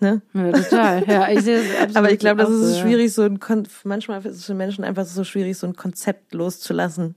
Ne? 0.00 0.22
Ja, 0.32 0.52
total. 0.52 1.04
Ja, 1.06 1.28
ich 1.30 1.42
sehe 1.42 1.58
es 1.58 1.94
Aber 1.96 2.10
ich 2.10 2.18
glaube, 2.18 2.42
das 2.42 2.50
ist 2.50 2.74
so, 2.74 2.80
schwierig, 2.80 3.12
so 3.12 3.22
ein 3.22 3.38
Kon 3.38 3.68
manchmal 3.84 4.24
ist 4.24 4.36
es 4.36 4.44
für 4.44 4.54
Menschen 4.54 4.84
einfach 4.84 5.04
so 5.04 5.24
schwierig, 5.24 5.58
so 5.58 5.66
ein 5.66 5.76
Konzept 5.76 6.32
loszulassen. 6.34 7.16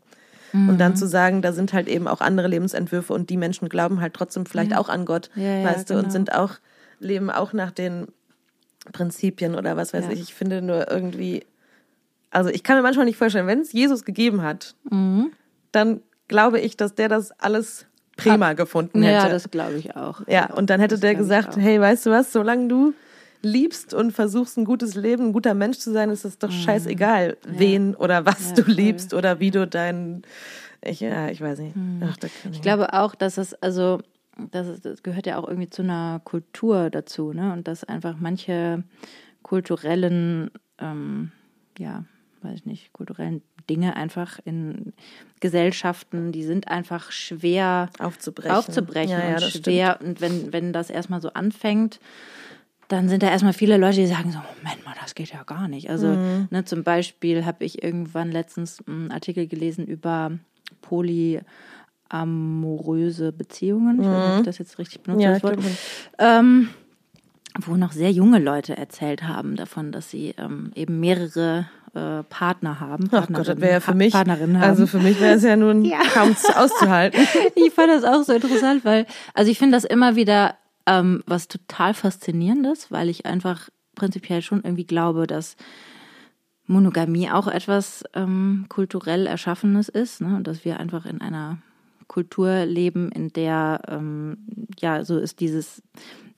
Mhm. 0.52 0.70
Und 0.70 0.78
dann 0.80 0.92
mhm. 0.92 0.96
zu 0.98 1.08
sagen, 1.08 1.42
da 1.42 1.54
sind 1.54 1.74
halt 1.74 1.88
eben 1.88 2.08
auch 2.08 2.22
andere 2.22 2.48
Lebensentwürfe 2.48 3.14
und 3.14 3.30
die 3.30 3.38
Menschen 3.38 3.70
glauben 3.70 4.02
halt 4.02 4.14
trotzdem 4.14 4.46
vielleicht 4.46 4.72
ja. 4.72 4.80
auch 4.80 4.90
an 4.90 5.06
Gott, 5.06 5.30
ja, 5.36 5.64
weißt 5.64 5.90
du, 5.90 5.96
genau. 5.96 6.06
und 6.06 6.12
sind 6.12 6.34
auch, 6.34 6.56
leben 7.00 7.30
auch 7.30 7.54
nach 7.54 7.72
den 7.72 8.08
Prinzipien 8.92 9.56
oder 9.56 9.78
was 9.78 9.94
weiß 9.94 10.10
ich. 10.10 10.20
Ich 10.20 10.34
finde 10.34 10.62
nur 10.62 10.92
irgendwie, 10.92 11.46
also 12.32 12.50
ich 12.50 12.64
kann 12.64 12.76
mir 12.76 12.84
manchmal 12.84 13.06
nicht 13.06 13.18
vorstellen, 13.18 13.48
wenn 13.48 13.62
es 13.62 13.72
Jesus 13.72 14.04
gegeben 14.04 14.42
hat, 14.42 14.76
mhm. 14.90 15.32
dann 15.72 16.02
glaube 16.28 16.60
ich, 16.60 16.78
dass 16.78 16.96
der 16.96 17.10
das 17.10 17.32
alles 17.40 17.86
prima 18.16 18.54
gefunden 18.54 19.02
hätte. 19.04 19.28
Ja, 19.28 19.30
das 19.30 19.50
glaube 19.52 19.78
ich 19.78 19.96
auch. 19.96 20.22
Ja, 20.28 20.54
und 20.54 20.70
dann 20.70 20.80
hätte 20.80 20.96
das 20.96 21.02
der 21.02 21.16
gesagt, 21.16 21.58
hey, 21.58 21.80
weißt 21.80 22.06
du 22.06 22.12
was, 22.12 22.32
solange 22.32 22.68
du 22.68 22.94
liebst 23.42 23.94
und 23.94 24.12
versuchst 24.12 24.58
ein 24.58 24.66
gutes 24.66 24.96
Leben, 24.96 25.28
ein 25.28 25.34
guter 25.34 25.54
Mensch 25.54 25.78
zu 25.78 25.92
sein, 25.92 26.10
ist 26.10 26.24
es 26.24 26.38
doch 26.38 26.50
mhm. 26.50 26.54
scheißegal, 26.54 27.38
ja. 27.46 27.60
wen 27.60 27.96
oder 27.96 28.26
was 28.26 28.50
ja, 28.50 28.56
du 28.56 28.64
voll. 28.64 28.74
liebst 28.74 29.14
oder 29.14 29.40
wie 29.40 29.52
du 29.52 29.68
dein 29.68 30.24
ich, 30.86 31.00
ja, 31.00 31.30
ich 31.30 31.40
weiß 31.40 31.60
nicht. 31.60 31.76
Mhm. 31.76 32.04
Ach, 32.04 32.18
ich 32.52 32.62
glaube 32.62 32.94
auch, 32.94 33.16
dass 33.16 33.38
es 33.38 33.54
also 33.56 34.02
das, 34.52 34.68
ist, 34.68 34.86
das 34.86 35.04
gehört 35.04 35.26
ja 35.26 35.38
auch 35.38 35.48
irgendwie 35.48 35.70
zu 35.70 35.82
einer 35.82 36.22
Kultur 36.24 36.90
dazu, 36.90 37.34
ne? 37.34 37.54
Und 37.54 37.68
dass 37.68 37.84
einfach 37.84 38.16
manche 38.20 38.84
kulturellen 39.44 40.52
ähm, 40.80 41.32
ja, 41.78 42.06
weiß 42.44 42.60
ich 42.60 42.66
nicht, 42.66 42.94
kulturellen 42.94 43.42
Dinge 43.70 43.96
einfach 43.96 44.40
in 44.44 44.94
Gesellschaften, 45.40 46.32
die 46.32 46.44
sind 46.44 46.68
einfach 46.68 47.12
schwer 47.12 47.90
aufzubrechen. 48.00 48.56
aufzubrechen 48.56 49.12
ja, 49.12 49.30
ja, 49.30 49.36
und 49.36 49.42
schwer. 49.42 49.96
Stimmt. 49.96 50.10
Und 50.10 50.22
wenn, 50.22 50.54
wenn 50.54 50.74
das 50.74 50.90
erstmal 50.90 51.22
so 51.22 51.32
anfängt, 51.34 52.00
dann 52.88 53.10
sind 53.10 53.22
da 53.24 53.30
erstmal 53.30 53.54
viele 53.54 53.78
Leute, 53.78 53.98
die 53.98 54.08
sagen 54.08 54.32
so, 54.32 54.38
Moment 54.38 54.86
mal, 54.86 54.96
das 55.02 55.16
geht 55.16 55.32
ja 55.32 55.44
gar 55.44 55.68
nicht. 55.68 55.90
Also 55.90 56.08
mhm. 56.08 56.48
ne, 56.52 56.64
zum 56.66 56.84
Beispiel 56.84 57.46
habe 57.46 57.66
ich 57.66 57.84
irgendwann 57.84 58.32
letztens 58.32 58.84
einen 58.88 59.12
Artikel 59.12 59.48
gelesen 59.48 59.86
über 59.86 60.32
polyamoröse 60.82 63.32
Beziehungen. 63.32 64.02
Ich 64.02 64.08
mhm. 64.08 64.12
weiß 64.12 64.18
nicht, 64.18 64.28
ob 64.28 64.34
ich 64.34 64.40
mhm. 64.40 64.46
das 64.46 64.58
jetzt 64.58 64.80
richtig 64.80 65.02
benutze. 65.02 65.24
Ja, 65.24 65.40
ähm, 66.40 66.70
wo 67.60 67.76
noch 67.76 67.92
sehr 67.92 68.12
junge 68.12 68.40
Leute 68.40 68.78
erzählt 68.78 69.24
haben 69.24 69.56
davon, 69.56 69.92
dass 69.92 70.10
sie 70.10 70.34
ähm, 70.38 70.72
eben 70.76 71.00
mehrere 71.00 71.68
äh, 71.94 72.24
Partner 72.24 72.80
haben. 72.80 73.10
Ach 73.12 73.28
Gott, 73.28 73.48
das 73.48 73.62
wäre 73.62 73.74
ja 73.74 73.80
für 73.80 73.94
mich, 73.94 74.16
also 74.16 74.88
für 74.88 75.00
mich 75.00 75.20
wäre 75.22 75.36
es 75.36 75.44
ja 75.44 75.56
nun 75.56 75.86
ja. 75.86 76.00
kaum 76.14 76.36
auszuhalten. 76.56 77.22
ich 77.56 77.72
fand 77.72 77.90
das 77.90 78.04
auch 78.04 78.24
so 78.24 78.34
interessant, 78.34 78.84
weil, 78.84 79.06
also 79.34 79.52
ich 79.52 79.60
finde 79.60 79.78
das 79.78 79.84
immer 79.84 80.16
wieder 80.16 80.56
ähm, 80.86 81.24
was 81.26 81.48
total 81.48 81.94
faszinierend 81.94 82.66
ist, 82.68 82.92
weil 82.92 83.10
ich 83.10 83.26
einfach 83.26 83.70
prinzipiell 83.96 84.42
schon 84.42 84.64
irgendwie 84.64 84.86
glaube, 84.86 85.28
dass 85.28 85.56
Monogamie 86.66 87.30
auch 87.30 87.48
etwas 87.48 88.04
ähm, 88.14 88.66
kulturell 88.70 89.28
Erschaffenes 89.28 89.90
ist 89.90 90.22
ne? 90.22 90.36
und 90.36 90.48
dass 90.48 90.66
wir 90.66 90.80
einfach 90.80 91.06
in 91.06 91.22
einer 91.22 91.58
Kultur 92.08 92.66
leben, 92.66 93.12
in 93.12 93.30
der 93.30 93.82
ähm, 93.88 94.38
ja 94.80 95.04
so 95.04 95.18
ist 95.18 95.40
dieses, 95.40 95.82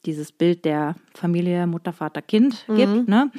dieses 0.06 0.32
Bild 0.32 0.66
der 0.66 0.96
Familie 1.14 1.68
Mutter, 1.68 1.94
Vater, 1.94 2.22
Kind 2.22 2.66
mhm. 2.68 2.76
gibt. 2.76 3.08
Ne? 3.08 3.32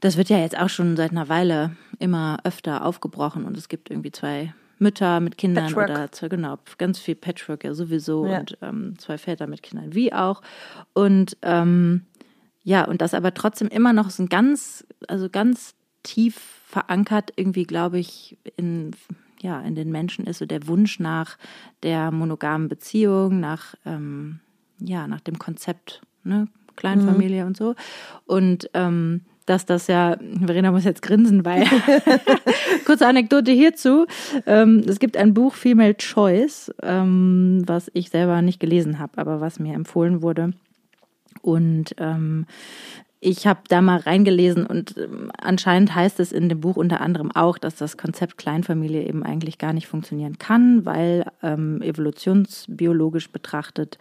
Das 0.00 0.16
wird 0.16 0.30
ja 0.30 0.38
jetzt 0.38 0.58
auch 0.58 0.68
schon 0.68 0.96
seit 0.96 1.10
einer 1.10 1.28
Weile 1.28 1.76
immer 1.98 2.38
öfter 2.44 2.84
aufgebrochen 2.84 3.44
und 3.44 3.56
es 3.56 3.68
gibt 3.68 3.90
irgendwie 3.90 4.12
zwei 4.12 4.54
Mütter 4.78 5.20
mit 5.20 5.36
Kindern 5.36 5.66
Patchwork. 5.66 5.90
oder 5.90 6.12
zwei, 6.12 6.28
genau, 6.28 6.58
ganz 6.78 6.98
viel 6.98 7.14
Patchwork 7.14 7.64
ja 7.64 7.74
sowieso 7.74 8.26
ja. 8.26 8.40
und 8.40 8.56
ähm, 8.62 8.98
zwei 8.98 9.18
Väter 9.18 9.46
mit 9.46 9.62
Kindern 9.62 9.94
wie 9.94 10.12
auch. 10.12 10.40
Und 10.94 11.36
ähm, 11.42 12.06
ja, 12.62 12.84
und 12.84 13.02
das 13.02 13.14
aber 13.14 13.34
trotzdem 13.34 13.68
immer 13.68 13.92
noch 13.92 14.10
so 14.10 14.22
ein 14.22 14.28
ganz, 14.28 14.86
also 15.06 15.28
ganz 15.28 15.74
tief 16.02 16.36
verankert, 16.66 17.32
irgendwie, 17.36 17.64
glaube 17.64 17.98
ich, 17.98 18.38
in, 18.56 18.92
ja, 19.40 19.60
in 19.60 19.74
den 19.74 19.90
Menschen 19.90 20.26
ist 20.26 20.38
so 20.38 20.46
der 20.46 20.66
Wunsch 20.66 20.98
nach 20.98 21.36
der 21.82 22.10
monogamen 22.10 22.68
Beziehung, 22.68 23.40
nach, 23.40 23.74
ähm, 23.84 24.40
ja, 24.78 25.06
nach 25.06 25.20
dem 25.20 25.38
Konzept, 25.38 26.00
ne, 26.24 26.48
Kleinfamilie 26.76 27.42
mhm. 27.42 27.48
und 27.48 27.56
so. 27.56 27.74
Und 28.24 28.70
ähm, 28.72 29.22
dass 29.50 29.66
das 29.66 29.88
ja, 29.88 30.16
Verena 30.44 30.70
muss 30.70 30.84
jetzt 30.84 31.02
grinsen, 31.02 31.44
weil, 31.44 31.64
kurze 32.86 33.06
Anekdote 33.06 33.50
hierzu, 33.50 34.06
ähm, 34.46 34.84
es 34.86 35.00
gibt 35.00 35.16
ein 35.16 35.34
Buch 35.34 35.54
Female 35.54 35.96
Choice, 35.96 36.72
ähm, 36.82 37.62
was 37.66 37.90
ich 37.92 38.10
selber 38.10 38.42
nicht 38.42 38.60
gelesen 38.60 39.00
habe, 39.00 39.18
aber 39.18 39.40
was 39.40 39.58
mir 39.58 39.74
empfohlen 39.74 40.22
wurde. 40.22 40.52
Und 41.42 41.94
ähm, 41.98 42.46
ich 43.22 43.46
habe 43.46 43.60
da 43.68 43.82
mal 43.82 43.98
reingelesen 43.98 44.64
und 44.64 44.96
ähm, 44.96 45.30
anscheinend 45.38 45.94
heißt 45.94 46.20
es 46.20 46.32
in 46.32 46.48
dem 46.48 46.60
Buch 46.60 46.76
unter 46.76 47.02
anderem 47.02 47.30
auch, 47.30 47.58
dass 47.58 47.76
das 47.76 47.98
Konzept 47.98 48.38
Kleinfamilie 48.38 49.06
eben 49.06 49.22
eigentlich 49.22 49.58
gar 49.58 49.74
nicht 49.74 49.88
funktionieren 49.88 50.38
kann, 50.38 50.86
weil 50.86 51.26
ähm, 51.42 51.82
evolutionsbiologisch 51.82 53.30
betrachtet 53.30 53.98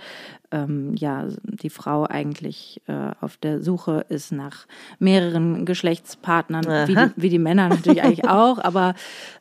ähm, 0.51 0.95
ja 0.95 1.27
die 1.43 1.69
Frau 1.69 2.05
eigentlich 2.05 2.81
äh, 2.87 3.11
auf 3.19 3.35
der 3.35 3.61
Suche 3.61 4.05
ist 4.07 4.31
nach 4.31 4.67
mehreren 4.99 5.65
Geschlechtspartnern, 5.65 6.87
wie 6.87 6.95
die, 6.95 7.11
wie 7.17 7.29
die, 7.29 7.39
Männer 7.39 7.67
natürlich 7.67 8.01
eigentlich 8.01 8.27
auch, 8.29 8.57
aber 8.59 8.95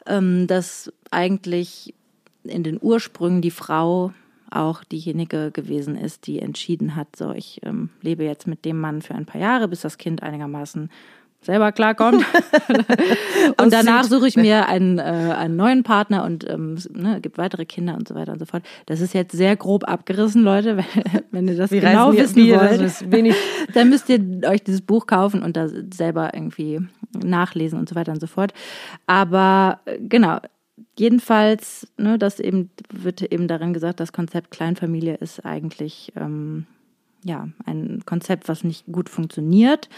ähm, 0.07 0.49
dass 0.49 0.93
eigentlich 1.13 1.95
in 2.43 2.65
den 2.65 2.79
Ursprüngen 2.81 3.43
die 3.43 3.53
Frau 3.53 4.13
auch 4.51 4.85
diejenige 4.85 5.51
gewesen 5.51 5.97
ist, 5.97 6.27
die 6.27 6.41
entschieden 6.41 6.97
hat, 6.97 7.17
so 7.17 7.33
ich 7.33 7.61
ähm, 7.65 7.91
lebe 8.01 8.25
jetzt 8.25 8.47
mit 8.47 8.65
dem 8.65 8.81
Mann 8.81 9.03
für 9.03 9.15
ein 9.15 9.27
paar 9.27 9.41
Jahre, 9.41 9.69
bis 9.69 9.83
das 9.83 9.99
Kind 9.99 10.23
einigermaßen 10.23 10.91
selber 11.41 11.73
klarkommt. 11.73 12.25
und 13.61 13.73
danach 13.73 14.05
suche 14.05 14.29
ich 14.29 14.37
mir 14.37 14.67
einen, 14.69 14.99
äh, 14.99 15.03
einen 15.03 15.57
neuen 15.57 15.83
Partner 15.83 16.25
und 16.25 16.49
ähm, 16.49 16.77
ne, 16.93 17.21
gibt 17.21 17.39
weitere 17.39 17.65
Kinder 17.65 17.95
und 17.95 18.09
so 18.09 18.15
weiter 18.15 18.33
und 18.33 18.39
so 18.39 18.45
fort. 18.45 18.65
Das 18.87 19.01
ist 19.01 19.15
jetzt 19.15 19.37
sehr 19.37 19.57
grob 19.57 19.89
abgerissen, 19.89 20.43
Leute. 20.43 20.77
Wenn, 21.13 21.23
wenn 21.31 21.49
ihr 21.49 21.57
das 21.57 21.71
Wir 21.71 21.81
genau 21.81 22.13
wissen 22.13 22.37
wollt, 22.49 23.35
dann 23.75 23.91
müsst 23.91 24.09
ihr 24.09 24.21
euch 24.49 24.63
dieses 24.65 24.81
Buch 24.81 25.07
kaufen 25.07 25.43
und 25.43 25.57
da 25.57 25.69
selber 25.93 26.35
irgendwie 26.35 26.81
nachlesen 27.13 27.79
und 27.79 27.89
so 27.89 27.95
weiter 27.95 28.13
und 28.13 28.21
so 28.21 28.27
fort. 28.27 28.53
Aber 29.07 29.81
äh, 29.85 29.99
genau, 30.01 30.39
jedenfalls, 30.99 31.87
ne, 31.97 32.19
das 32.19 32.41
eben 32.41 32.71
wird 32.93 33.23
eben 33.23 33.49
darin 33.49 33.73
gesagt, 33.73 34.01
das 34.01 34.13
Konzept 34.13 34.51
Kleinfamilie 34.51 35.15
ist 35.15 35.45
eigentlich 35.45 36.13
ähm, 36.17 36.67
ja 37.25 37.49
ein 37.65 38.03
Konzept, 38.07 38.49
was 38.49 38.65
nicht 38.65 38.87
gut 38.87 39.09
funktioniert. 39.09 39.89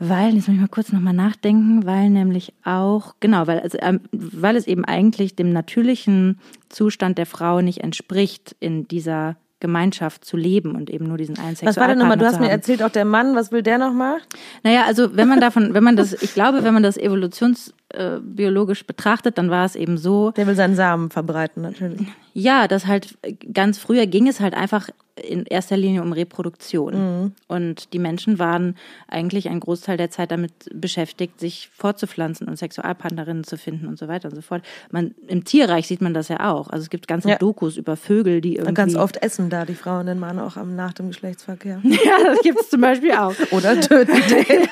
Weil, 0.00 0.34
jetzt 0.36 0.46
muss 0.46 0.54
ich 0.54 0.60
mal 0.60 0.68
kurz 0.68 0.92
nochmal 0.92 1.14
nachdenken, 1.14 1.84
weil 1.84 2.08
nämlich 2.08 2.52
auch, 2.62 3.16
genau, 3.18 3.48
weil, 3.48 3.58
also, 3.58 3.78
ähm, 3.80 4.00
weil 4.12 4.54
es 4.54 4.68
eben 4.68 4.84
eigentlich 4.84 5.34
dem 5.34 5.52
natürlichen 5.52 6.38
Zustand 6.68 7.18
der 7.18 7.26
Frau 7.26 7.60
nicht 7.60 7.80
entspricht, 7.80 8.54
in 8.60 8.86
dieser 8.86 9.36
Gemeinschaft 9.60 10.24
zu 10.24 10.36
leben 10.36 10.76
und 10.76 10.88
eben 10.88 11.06
nur 11.06 11.18
diesen 11.18 11.38
einen 11.38 11.56
Was 11.60 11.76
war 11.76 11.88
denn 11.88 11.98
nochmal? 11.98 12.16
Du 12.16 12.24
hast 12.24 12.40
mir 12.40 12.48
erzählt, 12.48 12.82
auch 12.82 12.90
der 12.90 13.04
Mann, 13.04 13.34
was 13.34 13.50
will 13.50 13.62
der 13.62 13.78
nochmal? 13.78 14.18
Naja, 14.62 14.84
also 14.86 15.16
wenn 15.16 15.28
man 15.28 15.40
davon, 15.40 15.74
wenn 15.74 15.82
man 15.82 15.96
das, 15.96 16.12
ich 16.12 16.34
glaube, 16.34 16.62
wenn 16.62 16.74
man 16.74 16.82
das 16.82 16.96
evolutionsbiologisch 16.96 18.86
betrachtet, 18.86 19.36
dann 19.36 19.50
war 19.50 19.64
es 19.64 19.74
eben 19.74 19.98
so. 19.98 20.30
Der 20.32 20.46
will 20.46 20.54
seinen 20.54 20.76
Samen 20.76 21.10
verbreiten, 21.10 21.62
natürlich. 21.62 22.06
Ja, 22.34 22.68
das 22.68 22.86
halt 22.86 23.18
ganz 23.52 23.78
früher 23.78 24.06
ging 24.06 24.28
es 24.28 24.40
halt 24.40 24.54
einfach 24.54 24.90
in 25.24 25.44
erster 25.44 25.76
Linie 25.76 26.02
um 26.02 26.12
Reproduktion. 26.12 26.94
Mhm. 26.94 27.32
Und 27.46 27.92
die 27.92 27.98
Menschen 27.98 28.38
waren 28.38 28.76
eigentlich 29.08 29.48
einen 29.48 29.60
Großteil 29.60 29.96
der 29.96 30.10
Zeit 30.10 30.30
damit 30.30 30.52
beschäftigt, 30.72 31.40
sich 31.40 31.68
fortzupflanzen 31.74 32.48
und 32.48 32.56
Sexualpartnerinnen 32.56 33.44
zu 33.44 33.56
finden 33.56 33.86
und 33.86 33.98
so 33.98 34.08
weiter 34.08 34.28
und 34.28 34.34
so 34.34 34.42
fort. 34.42 34.62
Man, 34.90 35.14
Im 35.26 35.44
Tierreich 35.44 35.86
sieht 35.86 36.00
man 36.00 36.14
das 36.14 36.28
ja 36.28 36.50
auch. 36.50 36.70
Also 36.70 36.82
es 36.82 36.90
gibt 36.90 37.08
ganze 37.08 37.30
ja. 37.30 37.36
Dokus 37.36 37.76
über 37.76 37.96
Vögel, 37.96 38.40
die 38.40 38.54
irgendwie... 38.54 38.68
Und 38.68 38.74
ganz 38.74 38.96
oft 38.96 39.16
essen 39.22 39.50
da 39.50 39.64
die 39.64 39.74
Frauen 39.74 40.06
den 40.06 40.18
Mann 40.18 40.38
auch 40.38 40.56
am, 40.56 40.76
nach 40.76 40.92
dem 40.92 41.08
Geschlechtsverkehr. 41.08 41.80
ja, 41.84 42.24
das 42.24 42.40
gibt 42.40 42.60
es 42.60 42.70
zum 42.70 42.80
Beispiel 42.80 43.12
auch. 43.12 43.34
oder 43.50 43.80
töten 43.80 44.12
den. 44.12 44.68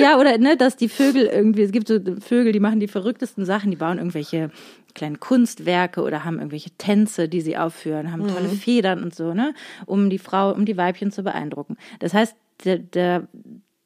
ja, 0.00 0.18
oder 0.18 0.38
ne, 0.38 0.56
dass 0.56 0.76
die 0.76 0.88
Vögel 0.88 1.26
irgendwie... 1.26 1.62
Es 1.62 1.72
gibt 1.72 1.88
so 1.88 1.98
Vögel, 2.20 2.52
die 2.52 2.60
machen 2.60 2.80
die 2.80 2.88
verrücktesten 2.88 3.44
Sachen. 3.44 3.70
Die 3.70 3.76
bauen 3.76 3.98
irgendwelche 3.98 4.50
kleinen 4.94 5.20
Kunstwerke 5.20 6.02
oder 6.02 6.24
haben 6.24 6.36
irgendwelche 6.36 6.70
Tänze, 6.70 7.28
die 7.28 7.40
sie 7.40 7.56
aufführen, 7.56 8.12
haben 8.12 8.26
tolle 8.28 8.48
mhm. 8.48 8.56
Federn 8.56 9.02
und 9.02 9.14
so, 9.14 9.34
ne, 9.34 9.54
um 9.86 10.10
die 10.10 10.18
Frau, 10.18 10.52
um 10.52 10.64
die 10.64 10.76
Weibchen 10.76 11.12
zu 11.12 11.22
beeindrucken. 11.22 11.76
Das 11.98 12.14
heißt, 12.14 12.34
der, 12.64 12.78
der, 12.78 13.28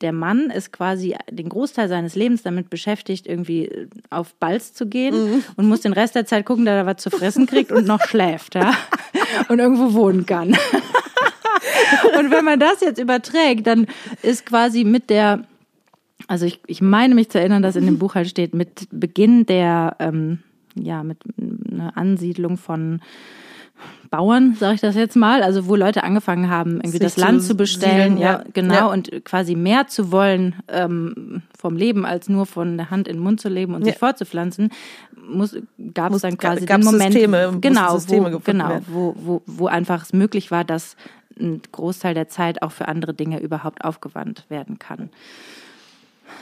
der 0.01 0.13
Mann 0.13 0.51
ist 0.51 0.73
quasi 0.73 1.17
den 1.31 1.49
Großteil 1.49 1.89
seines 1.89 2.15
Lebens 2.15 2.43
damit 2.43 2.71
beschäftigt, 2.71 3.27
irgendwie 3.27 3.89
auf 4.11 4.35
Balz 4.35 4.73
zu 4.73 4.87
gehen 4.87 5.15
mhm. 5.15 5.45
und 5.57 5.69
muss 5.69 5.81
den 5.81 5.93
Rest 5.93 6.15
der 6.15 6.27
Zeit 6.27 6.45
gucken, 6.45 6.65
dass 6.65 6.75
er 6.75 6.87
was 6.87 7.03
zu 7.03 7.11
fressen 7.11 7.47
kriegt 7.47 7.73
und 7.73 7.87
noch 7.87 8.03
schläft, 8.03 8.55
ja, 8.55 8.75
und 9.49 9.59
irgendwo 9.59 9.95
wohnen 9.95 10.27
kann. 10.27 10.49
und 12.19 12.31
wenn 12.31 12.45
man 12.45 12.61
das 12.61 12.81
jetzt 12.81 12.99
überträgt, 13.01 13.67
dann 13.67 13.87
ist 14.23 14.47
quasi 14.47 14.85
mit 14.85 15.11
der 15.11 15.45
also 16.27 16.47
ich, 16.47 16.61
ich 16.67 16.81
meine 16.81 17.15
mich 17.15 17.31
zu 17.31 17.39
erinnern, 17.39 17.63
dass 17.63 17.77
in 17.77 17.87
dem 17.87 17.99
Buch 17.99 18.15
halt 18.15 18.29
steht, 18.29 18.55
mit 18.55 18.89
Beginn 18.91 19.47
der 19.47 19.97
ähm, 19.99 20.39
ja, 20.75 21.03
mit 21.03 21.18
einer 21.70 21.97
Ansiedlung 21.97 22.57
von 22.57 23.01
Bauern, 24.11 24.55
sage 24.55 24.77
ich 24.77 24.81
das 24.81 24.95
jetzt 24.95 25.16
mal, 25.16 25.43
also 25.43 25.66
wo 25.66 25.75
Leute 25.75 26.05
angefangen 26.05 26.49
haben, 26.49 26.77
irgendwie 26.77 27.01
das 27.01 27.16
Land 27.16 27.43
zu 27.43 27.57
bestellen, 27.57 28.16
ja, 28.16 28.33
ja, 28.33 28.45
genau, 28.53 28.75
ja. 28.75 28.87
und 28.87 29.25
quasi 29.25 29.57
mehr 29.57 29.89
zu 29.89 30.12
wollen 30.12 30.55
ähm, 30.68 31.43
vom 31.59 31.77
Leben, 31.77 32.07
als 32.07 32.29
nur 32.29 32.47
von 32.47 32.77
der 32.77 32.91
Hand 32.91 33.09
in 33.09 33.16
den 33.16 33.22
Mund 33.22 33.41
zu 33.41 33.49
leben 33.49 33.75
und 33.75 33.81
ja. 33.81 33.93
sich 33.93 33.99
fortzupflanzen, 33.99 34.70
gab 35.95 36.12
es 36.12 36.22
dann 36.22 36.39
quasi 36.39 36.64
den 36.64 36.85
Moment, 36.85 37.12
Systeme, 37.12 37.59
genau, 37.61 37.95
Systeme 37.95 38.33
wo, 38.33 38.39
genau, 38.39 38.81
wo, 38.87 39.16
wo, 39.18 39.43
wo 39.47 39.66
einfach 39.66 40.03
es 40.03 40.12
möglich 40.12 40.51
war, 40.51 40.64
dass 40.64 40.97
ein 41.39 41.61
Großteil 41.72 42.14
der 42.14 42.29
Zeit 42.29 42.62
auch 42.62 42.70
für 42.70 42.87
andere 42.87 43.14
Dinge 43.14 43.41
überhaupt 43.41 43.85
aufgewandt 43.85 44.45
werden 44.49 44.79
kann. 44.79 45.11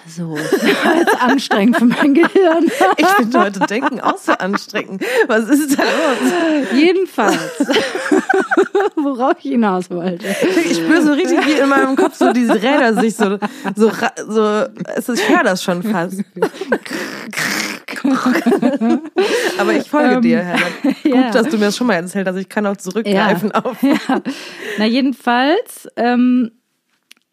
So, 0.07 0.37
das 0.37 0.85
war 0.85 0.97
jetzt 0.97 1.23
anstrengend 1.23 1.77
für 1.77 1.85
mein 1.85 2.15
Gehirn. 2.15 2.67
Ich 2.97 3.07
finde 3.07 3.41
heute 3.41 3.61
Denken 3.61 4.01
auch 4.01 4.19
so 4.19 4.33
anstrengend. 4.33 5.05
Was 5.29 5.49
ist 5.49 5.79
da 5.79 5.83
los? 5.83 6.69
Jedenfalls, 6.75 7.39
worauf 8.97 9.37
ich 9.39 9.53
hinaus 9.53 9.91
wollte. 9.91 10.27
Ich 10.65 10.77
spüre 10.79 11.03
so 11.03 11.13
richtig 11.13 11.47
wie 11.47 11.53
in 11.53 11.69
meinem 11.69 11.95
Kopf 11.97 12.17
so 12.17 12.33
diese 12.33 12.55
Räder 12.55 12.95
sich 13.01 13.15
so, 13.15 13.39
so, 13.77 13.91
so 14.27 15.13
ich 15.13 15.29
höre 15.29 15.45
das 15.45 15.63
schon 15.63 15.83
fast. 15.83 16.23
Aber 19.59 19.75
ich 19.75 19.89
folge 19.89 20.15
ähm, 20.17 20.23
dir, 20.23 20.41
Helen. 20.41 20.63
Gut, 21.03 21.15
ja. 21.15 21.31
dass 21.31 21.49
du 21.49 21.59
mir 21.59 21.67
das 21.67 21.77
schon 21.77 21.87
mal 21.87 21.95
erzählt 21.95 22.27
hast. 22.27 22.37
Ich 22.37 22.49
kann 22.49 22.67
auch 22.67 22.77
zurückgreifen 22.77 23.53
ja. 23.55 23.65
auf. 23.65 23.83
Ja. 23.83 24.23
Na, 24.79 24.85
jedenfalls, 24.87 25.89
ähm, 25.97 26.51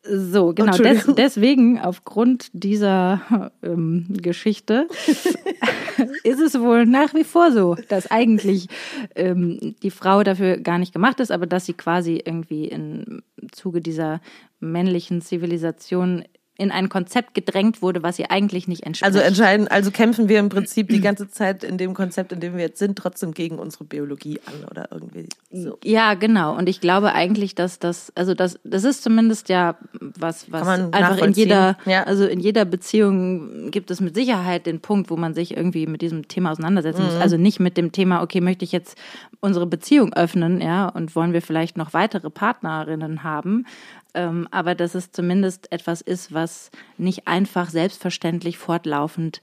so, 0.03 0.53
genau. 0.53 0.77
Des, 0.77 1.05
deswegen, 1.17 1.79
aufgrund 1.79 2.49
dieser 2.53 3.51
ähm, 3.61 4.07
Geschichte, 4.09 4.87
ist 6.23 6.39
es 6.39 6.59
wohl 6.59 6.85
nach 6.85 7.13
wie 7.13 7.25
vor 7.25 7.51
so, 7.51 7.75
dass 7.89 8.09
eigentlich 8.09 8.67
ähm, 9.15 9.75
die 9.83 9.91
Frau 9.91 10.23
dafür 10.23 10.57
gar 10.57 10.77
nicht 10.77 10.93
gemacht 10.93 11.19
ist, 11.19 11.31
aber 11.31 11.47
dass 11.47 11.65
sie 11.65 11.73
quasi 11.73 12.21
irgendwie 12.23 12.65
im 12.65 13.23
Zuge 13.51 13.81
dieser 13.81 14.21
männlichen 14.59 15.21
Zivilisation 15.21 16.23
in 16.59 16.71
ein 16.71 16.89
Konzept 16.89 17.33
gedrängt 17.33 17.81
wurde, 17.81 18.03
was 18.03 18.19
ihr 18.19 18.31
eigentlich 18.31 18.67
nicht 18.67 18.83
entspricht. 18.83 19.05
Also 19.05 19.19
entscheiden, 19.19 19.69
also 19.69 19.91
kämpfen 19.91 20.27
wir 20.27 20.39
im 20.39 20.49
Prinzip 20.49 20.89
die 20.89 20.99
ganze 20.99 21.29
Zeit 21.29 21.63
in 21.63 21.77
dem 21.77 21.93
Konzept, 21.93 22.33
in 22.33 22.41
dem 22.41 22.57
wir 22.57 22.63
jetzt 22.63 22.79
sind, 22.79 22.97
trotzdem 22.97 23.33
gegen 23.33 23.59
unsere 23.59 23.85
Biologie 23.85 24.41
an 24.45 24.67
oder 24.69 24.89
irgendwie 24.91 25.29
so. 25.51 25.77
Ja, 25.85 26.15
genau. 26.15 26.57
Und 26.57 26.67
ich 26.67 26.81
glaube 26.81 27.13
eigentlich, 27.13 27.55
dass 27.55 27.79
das, 27.79 28.11
also 28.13 28.33
das, 28.33 28.59
das 28.65 28.83
ist 28.83 29.03
zumindest 29.03 29.47
ja 29.47 29.77
was, 30.01 30.51
was 30.51 30.67
einfach 30.67 31.19
in 31.19 31.31
jeder, 31.31 31.77
ja. 31.85 32.03
also 32.03 32.27
in 32.27 32.41
jeder 32.41 32.65
Beziehung 32.65 33.71
gibt 33.71 33.89
es 33.89 34.01
mit 34.01 34.13
Sicherheit 34.13 34.65
den 34.65 34.81
Punkt, 34.81 35.09
wo 35.09 35.15
man 35.15 35.33
sich 35.33 35.55
irgendwie 35.55 35.87
mit 35.87 36.01
diesem 36.01 36.27
Thema 36.27 36.51
auseinandersetzen 36.51 37.03
mhm. 37.03 37.07
muss. 37.07 37.21
Also 37.21 37.37
nicht 37.37 37.61
mit 37.61 37.77
dem 37.77 37.93
Thema, 37.93 38.21
okay, 38.21 38.41
möchte 38.41 38.65
ich 38.65 38.73
jetzt 38.73 38.97
unsere 39.39 39.65
Beziehung 39.65 40.11
öffnen, 40.13 40.59
ja, 40.59 40.89
und 40.89 41.15
wollen 41.15 41.31
wir 41.31 41.41
vielleicht 41.41 41.77
noch 41.77 41.93
weitere 41.93 42.29
Partnerinnen 42.29 43.23
haben, 43.23 43.65
ähm, 44.13 44.47
aber 44.51 44.75
dass 44.75 44.95
es 44.95 45.11
zumindest 45.11 45.71
etwas 45.71 46.01
ist, 46.01 46.33
was 46.33 46.71
nicht 46.97 47.27
einfach 47.27 47.69
selbstverständlich 47.69 48.57
fortlaufend 48.57 49.41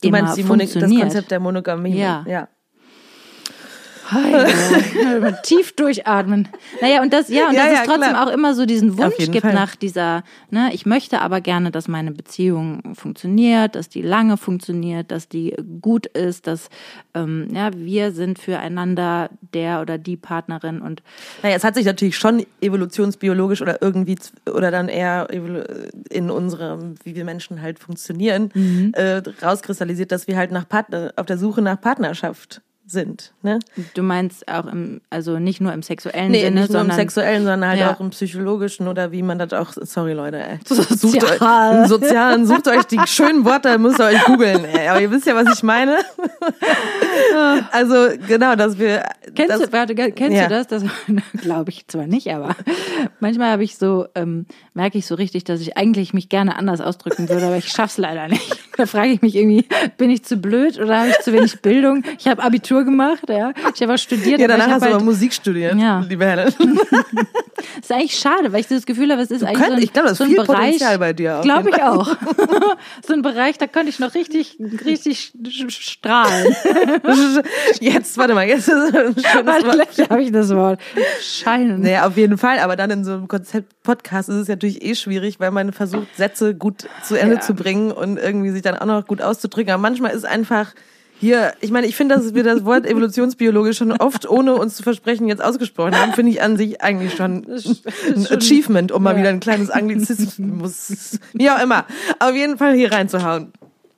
du 0.00 0.08
immer 0.08 0.22
meinst 0.22 0.36
die 0.36 0.42
funktioniert. 0.42 0.92
das 0.92 1.00
Konzept 1.00 1.30
der 1.30 1.40
Monogamie? 1.40 1.96
Ja. 1.96 2.24
ja. 2.26 2.48
Tief 5.42 5.74
durchatmen. 5.76 6.48
Naja, 6.80 7.02
und 7.02 7.12
das, 7.12 7.28
ja, 7.28 7.48
und 7.48 7.54
ja, 7.54 7.64
dass 7.64 7.72
ja, 7.72 7.80
es 7.80 7.86
trotzdem 7.86 8.10
klar. 8.10 8.26
auch 8.26 8.32
immer 8.32 8.54
so 8.54 8.66
diesen 8.66 8.98
Wunsch 8.98 9.16
gibt 9.16 9.40
Fall. 9.40 9.54
nach 9.54 9.76
dieser, 9.76 10.22
ne, 10.50 10.70
ich 10.72 10.86
möchte 10.86 11.20
aber 11.20 11.40
gerne, 11.40 11.70
dass 11.70 11.88
meine 11.88 12.12
Beziehung 12.12 12.94
funktioniert, 12.94 13.74
dass 13.74 13.88
die 13.88 14.02
lange 14.02 14.36
funktioniert, 14.36 15.10
dass 15.10 15.28
die 15.28 15.54
gut 15.80 16.06
ist, 16.06 16.46
dass, 16.46 16.68
ähm, 17.14 17.48
ja, 17.52 17.70
wir 17.74 18.12
sind 18.12 18.38
füreinander 18.38 19.30
der 19.40 19.80
oder 19.80 19.98
die 19.98 20.16
Partnerin 20.16 20.80
und. 20.80 21.02
Naja, 21.42 21.56
es 21.56 21.64
hat 21.64 21.74
sich 21.74 21.86
natürlich 21.86 22.16
schon 22.16 22.44
evolutionsbiologisch 22.60 23.62
oder 23.62 23.80
irgendwie, 23.80 24.16
oder 24.52 24.70
dann 24.70 24.88
eher 24.88 25.28
in 26.10 26.30
unserem, 26.30 26.94
wie 27.04 27.14
wir 27.14 27.24
Menschen 27.24 27.62
halt 27.62 27.78
funktionieren, 27.78 28.50
mhm. 28.54 28.92
äh, 28.94 29.22
rauskristallisiert, 29.42 30.12
dass 30.12 30.26
wir 30.28 30.36
halt 30.36 30.52
nach 30.52 30.68
Partner, 30.68 31.12
auf 31.16 31.26
der 31.26 31.38
Suche 31.38 31.62
nach 31.62 31.80
Partnerschaft 31.80 32.60
sind. 32.86 33.32
Ne? 33.42 33.60
Du 33.94 34.02
meinst 34.02 34.46
auch 34.48 34.66
im, 34.66 35.00
also 35.10 35.38
nicht 35.38 35.60
nur 35.60 35.72
im 35.72 35.82
sexuellen 35.82 36.30
nee, 36.30 36.40
Sinne, 36.42 36.60
nicht 36.60 36.70
nur 36.70 36.80
sondern 36.80 36.98
im 36.98 37.02
sexuellen, 37.02 37.44
sondern 37.44 37.70
halt 37.70 37.80
ja. 37.80 37.94
auch 37.94 38.00
im 38.00 38.10
psychologischen 38.10 38.88
oder 38.88 39.10
wie 39.10 39.22
man 39.22 39.38
das 39.38 39.52
auch, 39.52 39.72
sorry 39.72 40.12
Leute, 40.12 40.38
ey. 40.38 40.58
Sucht 40.66 41.24
euch, 41.24 41.40
im 41.40 41.86
Sozialen, 41.86 42.46
sucht 42.46 42.68
euch 42.68 42.84
die 42.84 43.00
schönen 43.06 43.44
Worte, 43.44 43.78
müsst 43.78 44.00
ihr 44.00 44.06
euch 44.06 44.24
googeln, 44.24 44.64
ey. 44.64 44.88
Aber 44.88 45.00
ihr 45.00 45.10
wisst 45.10 45.26
ja, 45.26 45.34
was 45.34 45.56
ich 45.56 45.62
meine. 45.62 45.96
also, 47.72 48.08
genau, 48.26 48.54
dass 48.54 48.78
wir. 48.78 49.04
Kennst 49.34 49.50
das, 49.50 49.60
du, 49.60 49.72
warte, 49.72 49.94
kennst 49.94 50.36
ja. 50.36 50.44
du 50.44 50.50
das? 50.50 50.66
Das 50.66 50.84
glaube 51.40 51.70
ich 51.70 51.86
zwar 51.88 52.06
nicht, 52.06 52.30
aber 52.32 52.54
manchmal 53.20 53.50
habe 53.50 53.64
ich 53.64 53.78
so, 53.78 54.06
ähm, 54.14 54.46
merke 54.74 54.98
ich 54.98 55.06
so 55.06 55.14
richtig, 55.14 55.44
dass 55.44 55.60
ich 55.60 55.76
eigentlich 55.76 56.12
mich 56.12 56.28
gerne 56.28 56.56
anders 56.56 56.80
ausdrücken 56.80 57.28
würde, 57.28 57.46
aber 57.46 57.56
ich 57.56 57.68
schaff's 57.68 57.96
leider 57.96 58.28
nicht. 58.28 58.58
Da 58.76 58.86
frage 58.86 59.10
ich 59.10 59.22
mich 59.22 59.36
irgendwie, 59.36 59.66
bin 59.96 60.10
ich 60.10 60.24
zu 60.24 60.36
blöd 60.36 60.78
oder 60.78 61.00
habe 61.00 61.10
ich 61.10 61.18
zu 61.20 61.32
wenig 61.32 61.62
Bildung? 61.62 62.02
Ich 62.18 62.26
habe 62.26 62.42
Abitur 62.42 62.73
Abitur 62.74 62.84
gemacht, 62.84 63.28
ja. 63.28 63.52
Ich 63.74 63.82
habe 63.82 63.94
auch 63.94 63.98
studiert. 63.98 64.40
Ja, 64.40 64.48
danach 64.48 64.68
hast 64.68 64.82
du 64.82 64.86
halt, 64.86 64.94
aber 64.94 65.04
Musik 65.04 65.32
studiert, 65.32 65.76
ja. 65.76 66.00
liebe 66.08 66.26
Helen. 66.26 66.52
das 66.56 66.56
ist 67.82 67.92
eigentlich 67.92 68.18
schade, 68.18 68.52
weil 68.52 68.60
ich 68.60 68.66
das 68.66 68.86
Gefühl 68.86 69.10
habe, 69.10 69.22
es 69.22 69.30
ist 69.30 69.42
du 69.42 69.46
eigentlich 69.46 69.60
könnt, 69.60 69.70
so 69.70 69.76
ein, 69.76 69.82
ich 69.82 69.92
glaube, 69.92 70.08
das 70.08 70.18
so 70.18 70.24
viel 70.24 70.36
Bereich, 70.36 70.48
Potenzial 70.48 70.98
bei 70.98 71.12
dir. 71.12 71.40
Glaube 71.42 71.70
ich 71.70 71.82
auch. 71.82 72.16
so 73.06 73.12
ein 73.12 73.22
Bereich, 73.22 73.58
da 73.58 73.66
könnte 73.66 73.90
ich 73.90 73.98
noch 73.98 74.14
richtig, 74.14 74.58
richtig 74.84 75.32
strahlen. 75.68 76.54
jetzt, 77.80 78.18
warte 78.18 78.34
mal, 78.34 78.46
jetzt 78.46 78.68
ist 78.68 78.94
ein 78.94 79.14
schönes 79.16 79.46
Wort. 79.46 80.10
habe 80.10 80.22
ich 80.22 80.32
das 80.32 80.54
Wort. 80.54 80.80
Scheinen. 81.20 81.82
Naja, 81.82 82.06
auf 82.06 82.16
jeden 82.16 82.38
Fall, 82.38 82.58
aber 82.58 82.76
dann 82.76 82.90
in 82.90 83.04
so 83.04 83.12
einem 83.12 83.28
Konzept-Podcast 83.28 84.28
ist 84.28 84.36
es 84.36 84.48
natürlich 84.48 84.84
eh 84.84 84.94
schwierig, 84.94 85.40
weil 85.40 85.50
man 85.50 85.72
versucht, 85.72 86.16
Sätze 86.16 86.54
gut 86.54 86.86
zu 87.02 87.16
Ende 87.16 87.36
ja. 87.36 87.40
zu 87.40 87.54
bringen 87.54 87.92
und 87.92 88.18
irgendwie 88.18 88.50
sich 88.50 88.62
dann 88.62 88.76
auch 88.76 88.86
noch 88.86 89.06
gut 89.06 89.22
auszudrücken. 89.22 89.72
Aber 89.72 89.82
manchmal 89.82 90.12
ist 90.12 90.24
einfach 90.24 90.74
hier, 91.24 91.54
ich 91.60 91.70
meine, 91.70 91.86
ich 91.86 91.96
finde, 91.96 92.14
dass 92.14 92.34
wir 92.34 92.44
das 92.44 92.64
Wort 92.66 92.84
evolutionsbiologisch 92.86 93.78
schon 93.78 93.92
oft, 93.92 94.28
ohne 94.28 94.54
uns 94.54 94.76
zu 94.76 94.82
versprechen, 94.82 95.26
jetzt 95.26 95.42
ausgesprochen 95.42 95.96
haben, 95.96 96.12
finde 96.12 96.32
ich 96.32 96.42
an 96.42 96.58
sich 96.58 96.82
eigentlich 96.82 97.14
schon 97.14 97.46
ein 97.46 98.26
Achievement, 98.30 98.92
um 98.92 99.02
mal 99.02 99.16
wieder 99.16 99.30
ein 99.30 99.40
kleines 99.40 99.70
Anglizismus, 99.70 101.18
wie 101.32 101.50
auch 101.50 101.62
immer, 101.62 101.86
auf 102.18 102.34
jeden 102.34 102.58
Fall 102.58 102.74
hier 102.74 102.92
reinzuhauen. 102.92 103.52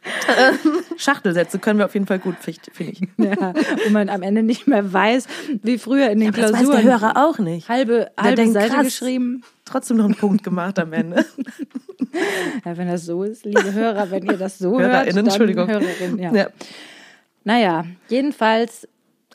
Schachtelsätze 0.97 1.59
können 1.59 1.81
wir 1.81 1.87
auf 1.87 1.95
jeden 1.95 2.07
Fall 2.07 2.21
gut, 2.21 2.37
finde 2.41 2.93
ich. 2.93 3.01
Ja, 3.17 3.55
wo 3.85 3.91
man 3.91 4.09
am 4.09 4.23
Ende 4.23 4.45
nicht 4.45 4.69
mehr 4.69 4.93
weiß, 4.93 5.27
wie 5.65 5.79
früher 5.79 6.11
in 6.11 6.21
den 6.21 6.27
ja, 6.27 6.33
Klausuren. 6.33 6.61
Das 6.61 6.77
weiß 6.77 6.85
der 6.85 7.01
Hörer 7.01 7.27
auch 7.27 7.39
nicht. 7.41 7.69
Halbe, 7.69 8.13
halbe 8.17 8.37
denkt, 8.37 8.55
Seite 8.55 8.75
krass, 8.75 8.85
geschrieben. 8.85 9.43
Trotzdem 9.65 9.97
noch 9.97 10.05
einen 10.05 10.15
Punkt 10.15 10.45
gemacht 10.45 10.79
am 10.79 10.93
Ende. 10.93 11.25
Ja, 12.65 12.77
wenn 12.79 12.89
das 12.89 13.05
so 13.05 13.25
ist, 13.25 13.45
liebe 13.45 13.75
Hörer, 13.75 14.11
wenn 14.11 14.25
ihr 14.25 14.39
das 14.39 14.59
so 14.59 14.81
hört, 14.81 15.09
dann 15.09 15.27
Entschuldigung. 15.27 15.69
Hörerin, 15.69 16.19
ja. 16.19 16.33
ja. 16.33 16.47
Naja, 17.47 17.85
jedenfalls. 18.09 18.89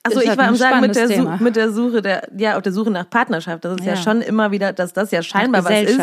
Also 0.03 0.19
ich 0.19 0.35
war 0.35 0.47
am 0.47 0.55
Sagen 0.55 0.81
mit 0.81 0.95
der, 0.95 1.37
mit 1.39 1.55
der 1.55 1.71
Suche 1.71 2.01
der, 2.01 2.27
ja, 2.35 2.57
auf 2.57 2.61
der 2.61 2.73
Suche 2.73 2.91
nach 2.91 3.09
Partnerschaft. 3.09 3.63
Das 3.63 3.79
ist 3.79 3.85
ja, 3.85 3.93
ja 3.93 4.01
schon 4.01 4.21
immer 4.21 4.51
wieder, 4.51 4.73
dass 4.73 4.91
das 4.91 5.11
ja 5.11 5.23
scheinbar 5.23 5.63
was 5.63 5.83
ist, 5.83 5.99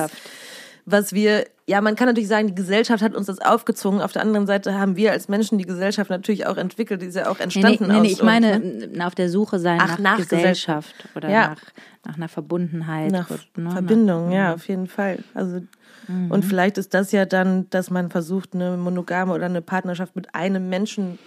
was 0.87 1.13
wir, 1.13 1.45
ja, 1.67 1.83
man 1.83 1.97
kann 1.97 2.07
natürlich 2.07 2.29
sagen, 2.29 2.47
die 2.47 2.55
Gesellschaft 2.55 3.03
hat 3.03 3.15
uns 3.15 3.27
das 3.27 3.41
aufgezwungen. 3.41 4.01
Auf 4.01 4.13
der 4.13 4.23
anderen 4.23 4.47
Seite 4.47 4.79
haben 4.79 4.97
wir 4.97 5.13
als 5.13 5.29
Menschen 5.29 5.59
die 5.59 5.67
Gesellschaft 5.67 6.09
natürlich 6.09 6.47
auch 6.47 6.57
entwickelt, 6.57 7.03
die 7.03 7.07
ist 7.07 7.17
ja 7.17 7.29
auch 7.29 7.41
entstanden. 7.41 7.89
Nee, 7.89 7.93
nee, 7.93 8.01
nee, 8.01 8.09
ich 8.09 8.23
meine, 8.23 8.59
ne? 8.59 9.07
auf 9.07 9.15
der 9.15 9.29
Suche 9.29 9.59
sein 9.59 9.79
Ach, 9.83 9.99
nach, 9.99 10.17
nach, 10.17 10.17
Gesellschaft 10.17 10.95
oder 11.15 11.29
ja. 11.29 11.49
nach, 11.49 11.63
nach 12.07 12.17
einer 12.17 12.29
Verbundenheit. 12.29 13.13
Nach 13.13 13.29
und, 13.29 13.59
ne, 13.59 13.71
Verbindung, 13.71 14.29
nach, 14.29 14.35
ja, 14.35 14.55
auf 14.55 14.67
jeden 14.67 14.87
Fall. 14.87 15.19
Also 15.35 15.61
mhm. 16.07 16.31
und 16.31 16.43
vielleicht 16.47 16.79
ist 16.79 16.95
das 16.95 17.13
ja 17.13 17.27
dann, 17.27 17.69
dass 17.69 17.91
man 17.91 18.09
versucht, 18.09 18.55
eine 18.55 18.79
monogame 18.79 19.35
oder 19.35 19.45
eine 19.45 19.61
Partnerschaft 19.61 20.17
mit 20.17 20.35
einem 20.35 20.71
Menschen 20.71 21.19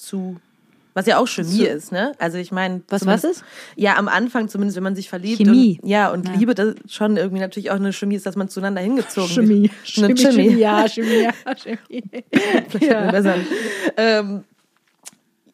zu 0.00 0.36
was 0.92 1.06
ja 1.06 1.18
auch 1.18 1.28
Chemie 1.28 1.66
ist, 1.66 1.92
ne? 1.92 2.12
Also 2.18 2.36
ich 2.38 2.50
meine, 2.50 2.82
was 2.88 3.06
was 3.06 3.22
ist? 3.22 3.44
Ja, 3.76 3.96
am 3.96 4.08
Anfang 4.08 4.48
zumindest, 4.48 4.76
wenn 4.76 4.82
man 4.82 4.96
sich 4.96 5.08
verliebt. 5.08 5.38
Chemie. 5.38 5.78
Und, 5.80 5.88
ja, 5.88 6.10
und 6.10 6.26
ja. 6.26 6.34
Liebe, 6.34 6.54
das 6.54 6.74
schon 6.88 7.16
irgendwie 7.16 7.40
natürlich 7.40 7.70
auch 7.70 7.76
eine 7.76 7.92
Chemie 7.92 8.16
ist, 8.16 8.26
dass 8.26 8.34
man 8.34 8.48
zueinander 8.48 8.80
hingezogen 8.80 9.28
Chemie. 9.30 9.62
wird. 9.62 9.72
Chemie. 9.84 10.16
Chemie. 10.16 10.48
Chemie. 10.48 10.58
Ja, 10.58 10.88
Chemie. 10.88 11.22
Ja, 11.22 11.32
Chemie. 11.56 12.02
ja. 12.80 13.10
besser. 13.12 13.36
Ähm, 13.96 14.44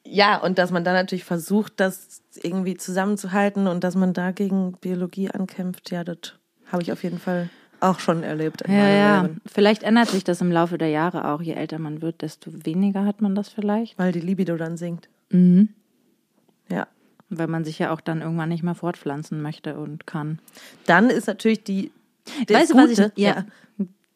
ja, 0.05 0.39
und 0.39 0.59
dass 0.59 0.71
man 0.71 0.85
dann 0.85 0.95
natürlich 0.95 1.25
versucht, 1.25 1.75
das 1.77 2.23
irgendwie 2.43 2.77
zusammenzuhalten 2.77 3.67
und 3.67 3.85
dass 3.85 3.95
man 3.95 4.15
dagegen 4.15 4.73
Biologie 4.81 5.31
ankämpft, 5.31 5.91
ja, 5.91 6.03
das 6.03 6.35
habe 6.73 6.83
ich 6.83 6.93
auf 6.93 7.03
jeden 7.03 7.19
Fall 7.19 7.51
auch 7.81 8.01
schon 8.01 8.23
erlebt. 8.23 8.63
ja, 8.69 8.89
ja. 8.89 9.23
Leben. 9.23 9.41
Vielleicht 9.47 9.83
ändert 9.83 10.09
sich 10.09 10.25
das 10.25 10.41
im 10.41 10.51
Laufe 10.51 10.79
der 10.79 10.89
Jahre 10.89 11.29
auch. 11.29 11.43
Je 11.43 11.53
älter 11.53 11.79
man 11.79 12.03
wird, 12.03 12.23
desto 12.23 12.51
weniger 12.65 13.05
hat 13.05 13.21
man 13.21 13.35
das 13.35 13.49
vielleicht. 13.49 13.99
Weil 13.99 14.13
die 14.13 14.21
Libido 14.21 14.57
dann 14.57 14.77
sinkt. 14.77 15.09
Mhm. 15.31 15.71
Ja. 16.69 16.87
Weil 17.29 17.49
man 17.49 17.65
sich 17.65 17.79
ja 17.79 17.93
auch 17.93 18.01
dann 18.01 18.23
irgendwann 18.23 18.49
nicht 18.49 18.63
mehr 18.63 18.75
fortpflanzen 18.75 19.43
möchte 19.43 19.77
und 19.77 20.07
kann. 20.07 20.39
Dann 20.87 21.11
ist 21.11 21.27
natürlich 21.27 21.65
die. 21.65 21.91
Weißt 22.49 22.73
du, 22.73 22.77
was 22.77 22.91
ich. 22.91 22.99
Ja. 22.99 23.11
ja. 23.17 23.45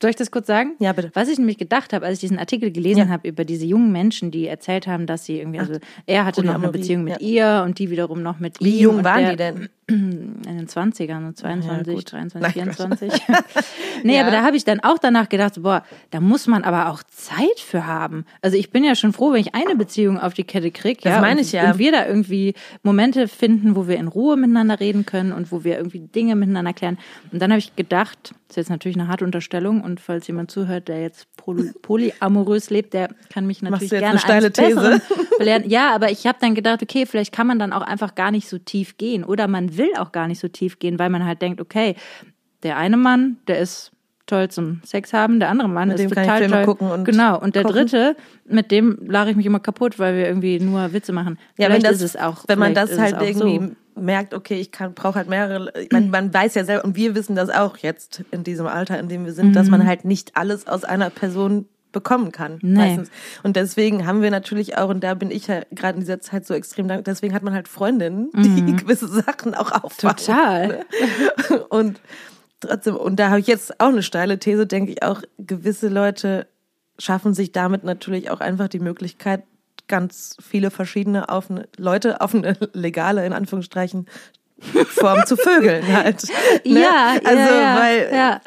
Soll 0.01 0.11
ich 0.11 0.17
das 0.17 0.31
kurz 0.31 0.47
sagen? 0.47 0.77
Ja, 0.79 0.95
bitte. 0.95 1.11
Was 1.13 1.29
ich 1.29 1.37
nämlich 1.37 1.59
gedacht 1.59 1.93
habe, 1.93 2.07
als 2.07 2.15
ich 2.15 2.21
diesen 2.21 2.39
Artikel 2.39 2.71
gelesen 2.71 3.01
ja. 3.01 3.09
habe 3.09 3.29
über 3.29 3.45
diese 3.45 3.67
jungen 3.67 3.93
Menschen, 3.93 4.31
die 4.31 4.47
erzählt 4.47 4.87
haben, 4.87 5.07
dass 5.07 5.27
sie 5.27 5.39
irgendwie, 5.39 5.59
also 5.59 5.75
er 6.07 6.25
hatte 6.25 6.43
noch 6.43 6.55
eine 6.55 6.69
Beziehung 6.69 7.05
mit 7.05 7.21
ja. 7.21 7.59
ihr 7.59 7.65
und 7.67 7.79
die 7.79 7.91
wiederum 7.91 8.23
noch 8.23 8.39
mit 8.39 8.61
Wie 8.61 8.65
ihm. 8.65 8.79
Wie 8.79 8.81
jung 8.81 9.05
waren 9.05 9.21
der, 9.21 9.31
die 9.31 9.37
denn? 9.37 9.69
In 9.91 10.57
den 10.57 10.69
20ern, 10.69 11.35
22, 11.35 11.95
ja, 11.95 12.03
23, 12.03 12.41
Nein, 12.41 12.53
24. 12.53 13.13
nee, 14.05 14.21
aber 14.21 14.31
da 14.31 14.43
habe 14.43 14.57
ich 14.57 14.65
dann 14.65 14.81
auch 14.81 14.99
danach 14.99 15.29
gedacht, 15.29 15.61
boah, 15.63 15.85
da 16.11 16.21
muss 16.21 16.47
man 16.47 16.63
aber 16.63 16.91
auch 16.91 17.03
Zeit 17.03 17.59
für 17.59 17.87
haben. 17.87 18.25
Also 18.41 18.57
ich 18.57 18.71
bin 18.71 18.85
ja 18.85 18.95
schon 18.95 19.13
froh, 19.13 19.33
wenn 19.33 19.41
ich 19.41 19.55
eine 19.55 19.75
Beziehung 19.75 20.19
auf 20.19 20.33
die 20.33 20.45
Kette 20.45 20.71
kriege. 20.71 21.01
Das 21.03 21.15
ja, 21.15 21.21
meine 21.21 21.41
ich 21.41 21.53
ja. 21.53 21.73
Und 21.73 21.79
wir 21.79 21.91
da 21.91 22.07
irgendwie 22.07 22.55
Momente 22.85 23.27
finden, 23.27 23.75
wo 23.75 23.89
wir 23.89 23.97
in 23.97 24.07
Ruhe 24.07 24.37
miteinander 24.37 24.79
reden 24.79 25.07
können 25.07 25.33
und 25.33 25.51
wo 25.51 25.65
wir 25.65 25.77
irgendwie 25.77 25.99
Dinge 25.99 26.37
miteinander 26.37 26.73
klären. 26.73 26.97
Und 27.33 27.43
dann 27.43 27.51
habe 27.51 27.59
ich 27.59 27.75
gedacht, 27.75 28.33
das 28.47 28.51
ist 28.51 28.57
jetzt 28.57 28.71
natürlich 28.71 28.97
eine 28.97 29.09
harte 29.09 29.25
Unterstellung 29.25 29.83
und 29.91 30.01
falls 30.01 30.27
jemand 30.27 30.51
zuhört, 30.51 30.89
der 30.89 31.03
jetzt 31.03 31.27
poly 31.37 31.73
polyamorös 31.83 32.71
lebt, 32.71 32.95
der 32.95 33.09
kann 33.29 33.47
mich 33.47 33.63
natürlich 33.63 33.91
gerne 33.91 34.07
eine 34.07 34.19
steile 34.19 34.53
These. 34.53 35.01
belehren. 35.39 35.69
Ja, 35.69 35.95
aber 35.95 36.11
ich 36.11 36.27
habe 36.27 36.39
dann 36.41 36.55
gedacht, 36.55 36.83
okay, 36.83 37.07
vielleicht 37.07 37.33
kann 37.33 37.47
man 37.47 37.59
dann 37.59 37.73
auch 37.73 37.83
einfach 37.83 38.15
gar 38.15 38.31
nicht 38.31 38.49
so 38.49 38.59
tief 38.59 38.97
gehen 38.97 39.25
oder 39.25 39.49
man 39.49 39.77
will 39.77 39.91
auch 39.99 40.13
gar 40.13 40.29
nicht 40.29 40.41
so 40.41 40.49
tief 40.49 40.79
gehen, 40.79 40.99
weil 40.99 41.11
man 41.11 41.25
halt 41.25 41.43
denkt, 41.43 41.61
okay, 41.61 41.97
der 42.63 42.77
eine 42.77 42.97
Mann, 42.97 43.39
der 43.49 43.59
ist 43.59 43.93
toll 44.27 44.49
zum 44.49 44.81
Sex 44.85 45.13
haben, 45.13 45.41
der 45.41 45.51
andere 45.51 45.69
Mann 45.69 45.89
mit 45.89 45.99
ist 45.99 46.09
total 46.09 46.47
toll. 46.47 46.65
Gucken 46.65 46.91
und 46.91 47.05
genau, 47.05 47.39
und 47.39 47.57
der 47.57 47.65
kochen. 47.65 47.75
dritte, 47.75 48.17
mit 48.47 48.71
dem 48.71 48.99
lache 49.07 49.31
ich 49.31 49.37
mich 49.37 49.47
immer 49.47 49.61
kaputt, 49.61 49.99
weil 49.99 50.17
wir 50.17 50.27
irgendwie 50.27 50.61
nur 50.61 50.93
Witze 50.93 51.13
machen. 51.13 51.39
Ja, 51.59 51.67
vielleicht 51.67 51.83
wenn 51.83 51.91
das, 51.91 52.03
ist 52.03 52.15
es 52.15 52.17
auch. 52.17 52.45
Wenn 52.47 52.59
man 52.59 52.75
das 52.75 52.97
halt 52.97 53.21
irgendwie 53.21 53.67
so. 53.67 53.73
Merkt, 54.01 54.35
okay, 54.35 54.61
ich 54.61 54.73
kann 54.73 54.95
brauche 54.95 55.17
halt 55.17 55.29
mehrere, 55.29 55.73
ich 55.79 55.91
meine, 55.93 56.07
man 56.07 56.33
weiß 56.33 56.55
ja 56.55 56.65
selber 56.65 56.85
und 56.85 56.97
wir 56.97 57.15
wissen 57.15 57.37
das 57.37 57.51
auch 57.51 57.77
jetzt 57.77 58.25
in 58.31 58.45
diesem 58.45 58.67
Alter, 58.67 58.99
in 58.99 59.09
dem 59.09 59.25
wir 59.25 59.33
sind, 59.33 59.49
mhm. 59.49 59.53
dass 59.53 59.69
man 59.69 59.87
halt 59.87 60.05
nicht 60.05 60.37
alles 60.37 60.67
aus 60.67 60.85
einer 60.85 61.11
Person 61.11 61.67
bekommen 61.93 62.33
kann. 62.33 62.59
Nee. 62.63 62.79
Meistens. 62.79 63.11
Und 63.43 63.57
deswegen 63.57 64.07
haben 64.07 64.23
wir 64.23 64.31
natürlich 64.31 64.79
auch, 64.79 64.89
und 64.89 65.03
da 65.03 65.15
bin 65.15 65.31
ich 65.31 65.47
ja 65.47 65.63
gerade 65.73 65.95
in 65.95 66.01
dieser 66.01 66.21
Zeit 66.21 66.47
so 66.47 66.55
extrem 66.55 66.89
dankbar, 66.89 67.13
deswegen 67.13 67.35
hat 67.35 67.43
man 67.43 67.55
halt 67.55 67.69
Freundinnen, 67.69 68.31
die 68.35 68.63
mhm. 68.63 68.77
gewisse 68.79 69.09
Sachen 69.09 69.55
auch 69.55 69.73
aufbauen. 69.73 70.17
Total. 70.17 70.85
Und 71.69 72.01
trotzdem, 72.61 72.97
und 72.97 73.17
da 73.17 73.31
habe 73.31 73.41
ich 73.41 73.47
jetzt 73.47 73.81
auch 73.81 73.89
eine 73.89 74.03
steile 74.03 74.39
These, 74.39 74.67
denke 74.67 74.93
ich 74.93 75.03
auch, 75.03 75.23
gewisse 75.39 75.89
Leute 75.89 76.47
schaffen 76.99 77.35
sich 77.35 77.53
damit 77.53 77.83
natürlich 77.83 78.31
auch 78.31 78.41
einfach 78.41 78.69
die 78.69 78.79
Möglichkeit, 78.79 79.43
ganz 79.91 80.37
viele 80.41 80.71
verschiedene 80.71 81.29
auf 81.29 81.51
eine, 81.51 81.69
Leute 81.77 82.23
auf 82.23 82.35
eine 82.35 82.57
legale, 82.73 83.27
in 83.27 83.35
Anführungsstrichen, 83.35 84.07
Form 84.89 85.27
zu 85.27 85.37
vögeln 85.37 85.87
halt. 85.95 86.23
Ne? 86.65 86.81
Ja, 86.81 87.15
also 87.25 87.39
ja, 87.39 87.61
ja, 87.61 87.81
weil 87.81 88.11
ja 88.13 88.41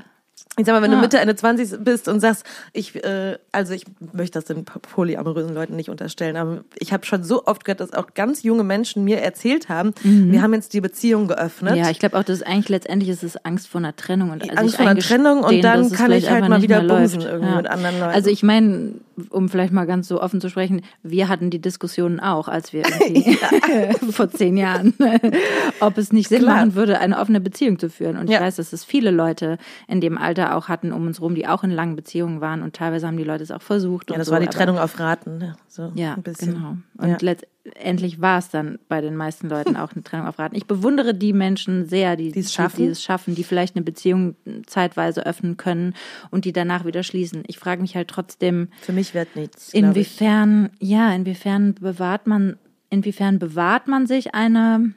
ich 0.56 0.66
sag 0.66 0.74
mal, 0.74 0.84
wenn 0.84 0.92
ja. 0.92 0.98
du 0.98 1.02
Mitte, 1.02 1.20
Ende 1.20 1.36
20 1.36 1.84
bist 1.84 2.08
und 2.08 2.20
sagst, 2.20 2.46
ich, 2.74 3.04
äh, 3.04 3.38
also 3.52 3.74
ich 3.74 3.86
möchte 4.14 4.38
das 4.38 4.46
den 4.46 4.66
polyamorösen 4.66 5.54
Leuten 5.54 5.76
nicht 5.76 5.90
unterstellen, 5.90 6.36
aber 6.36 6.64
ich 6.78 6.94
habe 6.94 7.06
schon 7.06 7.24
so 7.24 7.46
oft 7.46 7.66
gehört, 7.66 7.80
dass 7.80 7.94
auch 7.94 8.14
ganz 8.14 8.44
junge 8.44 8.64
Menschen 8.64 9.04
mir 9.04 9.20
erzählt 9.20 9.70
haben, 9.70 9.94
mhm. 10.04 10.32
wir 10.32 10.44
haben 10.44 10.54
jetzt 10.54 10.74
die 10.74 10.82
Beziehung 10.82 11.28
geöffnet. 11.28 11.76
Ja, 11.76 11.90
ich 11.90 11.98
glaube 11.98 12.20
auch, 12.20 12.24
dass 12.24 12.38
es 12.38 12.44
eigentlich 12.44 12.70
letztendlich 12.70 13.10
ist 13.10 13.24
es 13.24 13.44
Angst 13.46 13.68
vor 13.68 13.80
einer 13.80 13.96
Trennung 13.96 14.30
und 14.30 14.44
also 14.44 14.56
Angst 14.56 14.76
vor 14.76 14.88
einer 14.88 15.00
Trennung 15.00 15.44
und 15.44 15.62
dann 15.64 15.92
kann 15.92 16.12
ich 16.12 16.30
halt 16.30 16.48
mal 16.48 16.62
wieder 16.62 16.82
bumsen 16.84 17.22
irgendwie 17.22 17.50
ja. 17.50 17.58
mit 17.58 17.68
anderen 17.68 18.00
Leuten. 18.00 18.14
Also 18.14 18.30
ich 18.30 18.44
meine, 18.44 18.94
um 19.30 19.50
vielleicht 19.50 19.74
mal 19.74 19.86
ganz 19.86 20.08
so 20.08 20.22
offen 20.22 20.40
zu 20.40 20.50
sprechen, 20.50 20.82
wir 21.02 21.30
hatten 21.30 21.50
die 21.50 21.60
Diskussionen 21.60 22.20
auch, 22.20 22.48
als 22.48 22.74
wir 22.74 22.84
vor 24.12 24.30
zehn 24.30 24.58
Jahren, 24.58 24.94
ob 25.80 25.98
es 25.98 26.12
nicht 26.12 26.30
Sinn 26.30 26.42
Klar. 26.42 26.58
machen 26.58 26.76
würde, 26.76 27.00
eine 27.00 27.20
offene 27.20 27.42
Beziehung 27.42 27.80
zu 27.80 27.90
führen. 27.90 28.18
Und 28.18 28.30
ich 28.30 28.40
weiß, 28.40 28.58
dass 28.58 28.74
es 28.74 28.84
viele 28.84 29.12
Leute 29.12 29.58
in 29.88 30.02
dem 30.02 30.18
Alter 30.18 30.43
Leute 30.44 30.56
auch 30.56 30.68
hatten 30.68 30.92
um 30.92 31.08
uns 31.08 31.22
rum, 31.22 31.36
die 31.36 31.48
auch 31.48 31.64
in 31.64 31.72
langen 31.72 31.96
Beziehungen 31.96 32.42
waren 32.42 32.62
und 32.62 32.76
teilweise 32.76 33.08
haben 33.08 33.18
die 33.18 33.24
Leute 33.24 33.44
es 33.44 33.52
auch 33.52 33.62
versucht. 33.62 34.12
Ja, 34.12 34.18
das 34.18 34.28
so, 34.28 34.34
war 34.34 34.40
die 34.40 34.48
Trennung 34.48 34.78
auf 34.78 35.00
Raten. 35.00 35.38
Ne? 35.38 35.56
So 35.68 35.92
ja, 35.96 36.16
genau. 36.16 36.78
Und 36.98 37.10
ja. 37.10 37.18
letztendlich 37.20 38.22
war 38.22 38.40
es 38.40 38.50
dann 38.50 38.80
bei 38.88 39.02
den 39.02 39.16
meisten 39.16 39.50
Leuten 39.50 39.76
auch 39.76 39.94
eine 39.94 40.04
Trennung 40.04 40.28
auf 40.28 40.40
Raten. 40.40 40.56
Ich 40.56 40.66
bewundere 40.66 41.14
die 41.14 41.34
Menschen 41.34 41.88
sehr, 41.88 42.16
die, 42.16 42.32
die, 42.32 42.44
schaffen. 42.44 42.78
die, 42.78 42.84
die 42.84 42.90
es 42.90 43.04
schaffen, 43.04 43.36
die 43.36 43.44
vielleicht 43.44 43.76
eine 43.76 43.84
Beziehung 43.84 44.36
zeitweise 44.66 45.26
öffnen 45.26 45.58
können 45.58 45.94
und 46.32 46.46
die 46.46 46.54
danach 46.54 46.86
wieder 46.86 47.04
schließen. 47.04 47.44
Ich 47.48 47.60
frage 47.60 47.82
mich 47.82 47.96
halt 47.96 48.08
trotzdem. 48.08 48.70
Für 48.82 48.94
mich 48.94 49.14
wird 49.14 49.36
nichts. 49.36 49.74
Inwiefern, 49.74 50.70
ja, 50.80 51.14
inwiefern 51.14 51.76
bewahrt 51.76 52.28
man, 52.28 52.58
inwiefern 52.90 53.40
bewahrt 53.40 53.88
man 53.88 54.08
sich 54.08 54.36
eine 54.36 54.94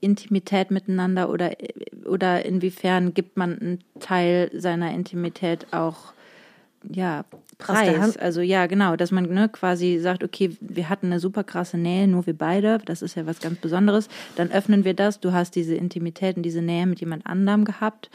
Intimität 0.00 0.70
miteinander 0.70 1.30
oder, 1.30 1.52
oder 2.06 2.44
inwiefern 2.44 3.14
gibt 3.14 3.36
man 3.36 3.58
einen 3.58 3.78
Teil 4.00 4.50
seiner 4.54 4.92
Intimität 4.92 5.66
auch 5.72 6.14
ja, 6.88 7.24
Preis. 7.58 8.16
Also 8.16 8.40
ja, 8.40 8.66
genau, 8.66 8.96
dass 8.96 9.10
man 9.10 9.24
ne, 9.24 9.48
quasi 9.48 9.98
sagt, 9.98 10.24
okay, 10.24 10.56
wir 10.60 10.88
hatten 10.88 11.06
eine 11.06 11.20
super 11.20 11.44
krasse 11.44 11.76
Nähe, 11.76 12.08
nur 12.08 12.26
wir 12.26 12.36
beide, 12.36 12.78
das 12.84 13.02
ist 13.02 13.16
ja 13.16 13.26
was 13.26 13.40
ganz 13.40 13.58
Besonderes. 13.58 14.08
Dann 14.36 14.50
öffnen 14.50 14.84
wir 14.84 14.94
das, 14.94 15.20
du 15.20 15.32
hast 15.32 15.54
diese 15.54 15.74
Intimität 15.74 16.36
und 16.36 16.42
diese 16.42 16.62
Nähe 16.62 16.86
mit 16.86 17.00
jemand 17.00 17.26
anderem 17.26 17.64
gehabt. 17.64 18.10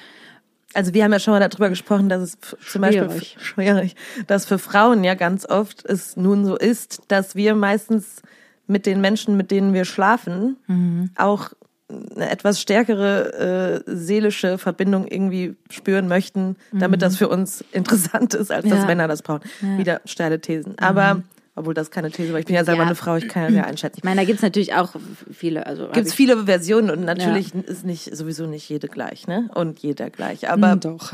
Also 0.73 0.93
wir 0.93 1.03
haben 1.03 1.13
ja 1.13 1.19
schon 1.19 1.33
mal 1.33 1.47
darüber 1.47 1.69
gesprochen, 1.69 2.09
dass 2.09 2.21
es 2.21 2.39
zum 2.39 2.83
schwierig. 2.83 3.07
Beispiel 3.07 3.41
schwierig, 3.41 3.95
dass 4.27 4.45
für 4.45 4.57
Frauen 4.57 5.03
ja 5.03 5.13
ganz 5.13 5.45
oft 5.45 5.85
es 5.85 6.17
nun 6.17 6.43
so 6.45 6.57
ist, 6.57 7.03
dass 7.07 7.35
wir 7.35 7.55
meistens 7.55 8.21
mit 8.67 8.85
den 8.85 8.99
Menschen, 8.99 9.37
mit 9.37 9.51
denen 9.51 9.73
wir 9.73 9.85
schlafen, 9.85 10.57
mhm. 10.67 11.11
auch 11.15 11.51
eine 11.87 12.29
etwas 12.29 12.59
stärkere 12.59 13.83
äh, 13.85 13.91
seelische 13.91 14.57
Verbindung 14.57 15.07
irgendwie 15.07 15.55
spüren 15.69 16.07
möchten, 16.07 16.55
damit 16.71 16.99
mhm. 16.99 17.01
das 17.01 17.17
für 17.17 17.27
uns 17.27 17.63
interessant 17.71 18.33
ist, 18.33 18.51
als 18.51 18.65
ja. 18.65 18.75
dass 18.75 18.87
Männer 18.87 19.07
das 19.07 19.21
brauchen. 19.21 19.41
Ja. 19.61 19.77
Wieder 19.77 20.01
steile 20.05 20.39
Thesen. 20.39 20.77
Aber 20.79 21.15
mhm. 21.15 21.23
Obwohl 21.57 21.73
das 21.73 21.89
keine 21.89 22.11
These 22.11 22.33
war. 22.33 22.39
Ich 22.39 22.45
bin 22.45 22.55
ja 22.55 22.65
selber 22.65 22.81
ja. 22.81 22.87
eine 22.87 22.95
Frau, 22.95 23.15
ich 23.15 23.29
kann 23.29 23.43
ja 23.43 23.51
sehr 23.51 23.65
einschätzen. 23.65 23.99
Ich 23.99 24.03
meine, 24.03 24.19
da 24.19 24.25
gibt 24.25 24.37
es 24.37 24.43
natürlich 24.43 24.73
auch 24.73 24.93
viele. 25.31 25.65
Also 25.65 25.87
gibt 25.87 26.07
es 26.07 26.13
viele 26.13 26.45
Versionen 26.45 26.89
und 26.89 27.05
natürlich 27.05 27.53
ja. 27.53 27.61
ist 27.61 27.85
nicht 27.85 28.13
sowieso 28.13 28.45
nicht 28.45 28.67
jede 28.67 28.89
gleich, 28.89 29.25
ne? 29.25 29.49
Und 29.55 29.79
jeder 29.79 30.09
gleich. 30.09 30.49
Aber 30.49 30.75
mm, 30.75 30.79
doch. 30.81 31.13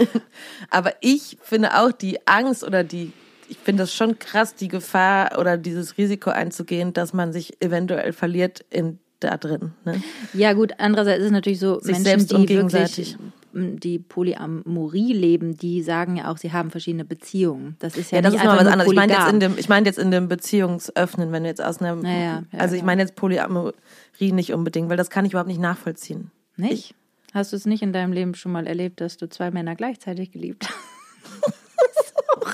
aber 0.70 0.94
ich 1.02 1.36
finde 1.42 1.78
auch 1.78 1.92
die 1.92 2.26
Angst 2.26 2.64
oder 2.64 2.84
die, 2.84 3.12
ich 3.50 3.58
finde 3.58 3.82
das 3.82 3.94
schon 3.94 4.18
krass, 4.18 4.54
die 4.54 4.68
Gefahr 4.68 5.38
oder 5.38 5.58
dieses 5.58 5.98
Risiko 5.98 6.30
einzugehen, 6.30 6.94
dass 6.94 7.12
man 7.12 7.34
sich 7.34 7.62
eventuell 7.62 8.14
verliert 8.14 8.64
in 8.70 8.98
da 9.20 9.36
drin. 9.36 9.72
Ne? 9.84 10.02
Ja, 10.34 10.52
gut, 10.52 10.72
andererseits 10.78 11.20
ist 11.20 11.26
es 11.26 11.32
natürlich 11.32 11.58
so, 11.58 11.80
Sich 11.80 11.98
Menschen, 12.00 12.46
die 12.46 12.56
wirklich 12.72 13.16
die 13.58 13.98
Polyamorie 13.98 15.14
leben, 15.14 15.56
die 15.56 15.82
sagen 15.82 16.16
ja 16.16 16.30
auch, 16.30 16.36
sie 16.36 16.52
haben 16.52 16.70
verschiedene 16.70 17.06
Beziehungen. 17.06 17.76
Das 17.78 17.96
ist 17.96 18.10
ja, 18.10 18.18
ja 18.18 18.22
das 18.22 18.34
ist 18.34 18.44
mal 18.44 18.58
was 18.58 18.66
anderes. 18.66 18.92
Ich 18.92 18.96
meine 18.96 19.14
jetzt 19.14 19.32
in 19.32 19.40
dem, 19.40 19.58
ich 19.58 19.68
meine 19.70 19.86
jetzt 19.86 19.98
in 19.98 20.10
dem 20.10 20.28
Beziehungsöffnen, 20.28 21.32
wenn 21.32 21.42
du 21.42 21.48
jetzt 21.48 21.64
aus 21.64 21.80
einer, 21.80 21.96
ja, 22.02 22.18
ja, 22.18 22.42
also 22.52 22.76
ich 22.76 22.82
meine 22.82 23.00
jetzt 23.00 23.16
Polyamorie 23.16 23.72
nicht 24.20 24.52
unbedingt, 24.52 24.90
weil 24.90 24.98
das 24.98 25.08
kann 25.08 25.24
ich 25.24 25.32
überhaupt 25.32 25.48
nicht 25.48 25.60
nachvollziehen. 25.60 26.30
Nicht? 26.56 26.72
Ich, 26.72 26.94
Hast 27.32 27.52
du 27.52 27.56
es 27.56 27.66
nicht 27.66 27.82
in 27.82 27.92
deinem 27.92 28.12
Leben 28.12 28.34
schon 28.34 28.52
mal 28.52 28.66
erlebt, 28.66 29.00
dass 29.02 29.18
du 29.18 29.28
zwei 29.28 29.50
Männer 29.50 29.74
gleichzeitig 29.74 30.32
geliebt 30.32 30.68
hast? 30.68 31.54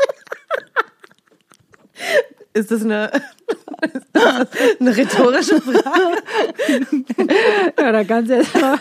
ist 2.55 2.70
das 2.70 2.82
eine 2.82 3.11
eine 4.80 4.96
rhetorische 4.96 5.61
Frage. 5.61 6.22
ja, 7.78 7.92
da 7.92 8.05
kannst 8.05 8.30
du 8.30 8.36
jetzt 8.36 8.55
mal 8.61 8.78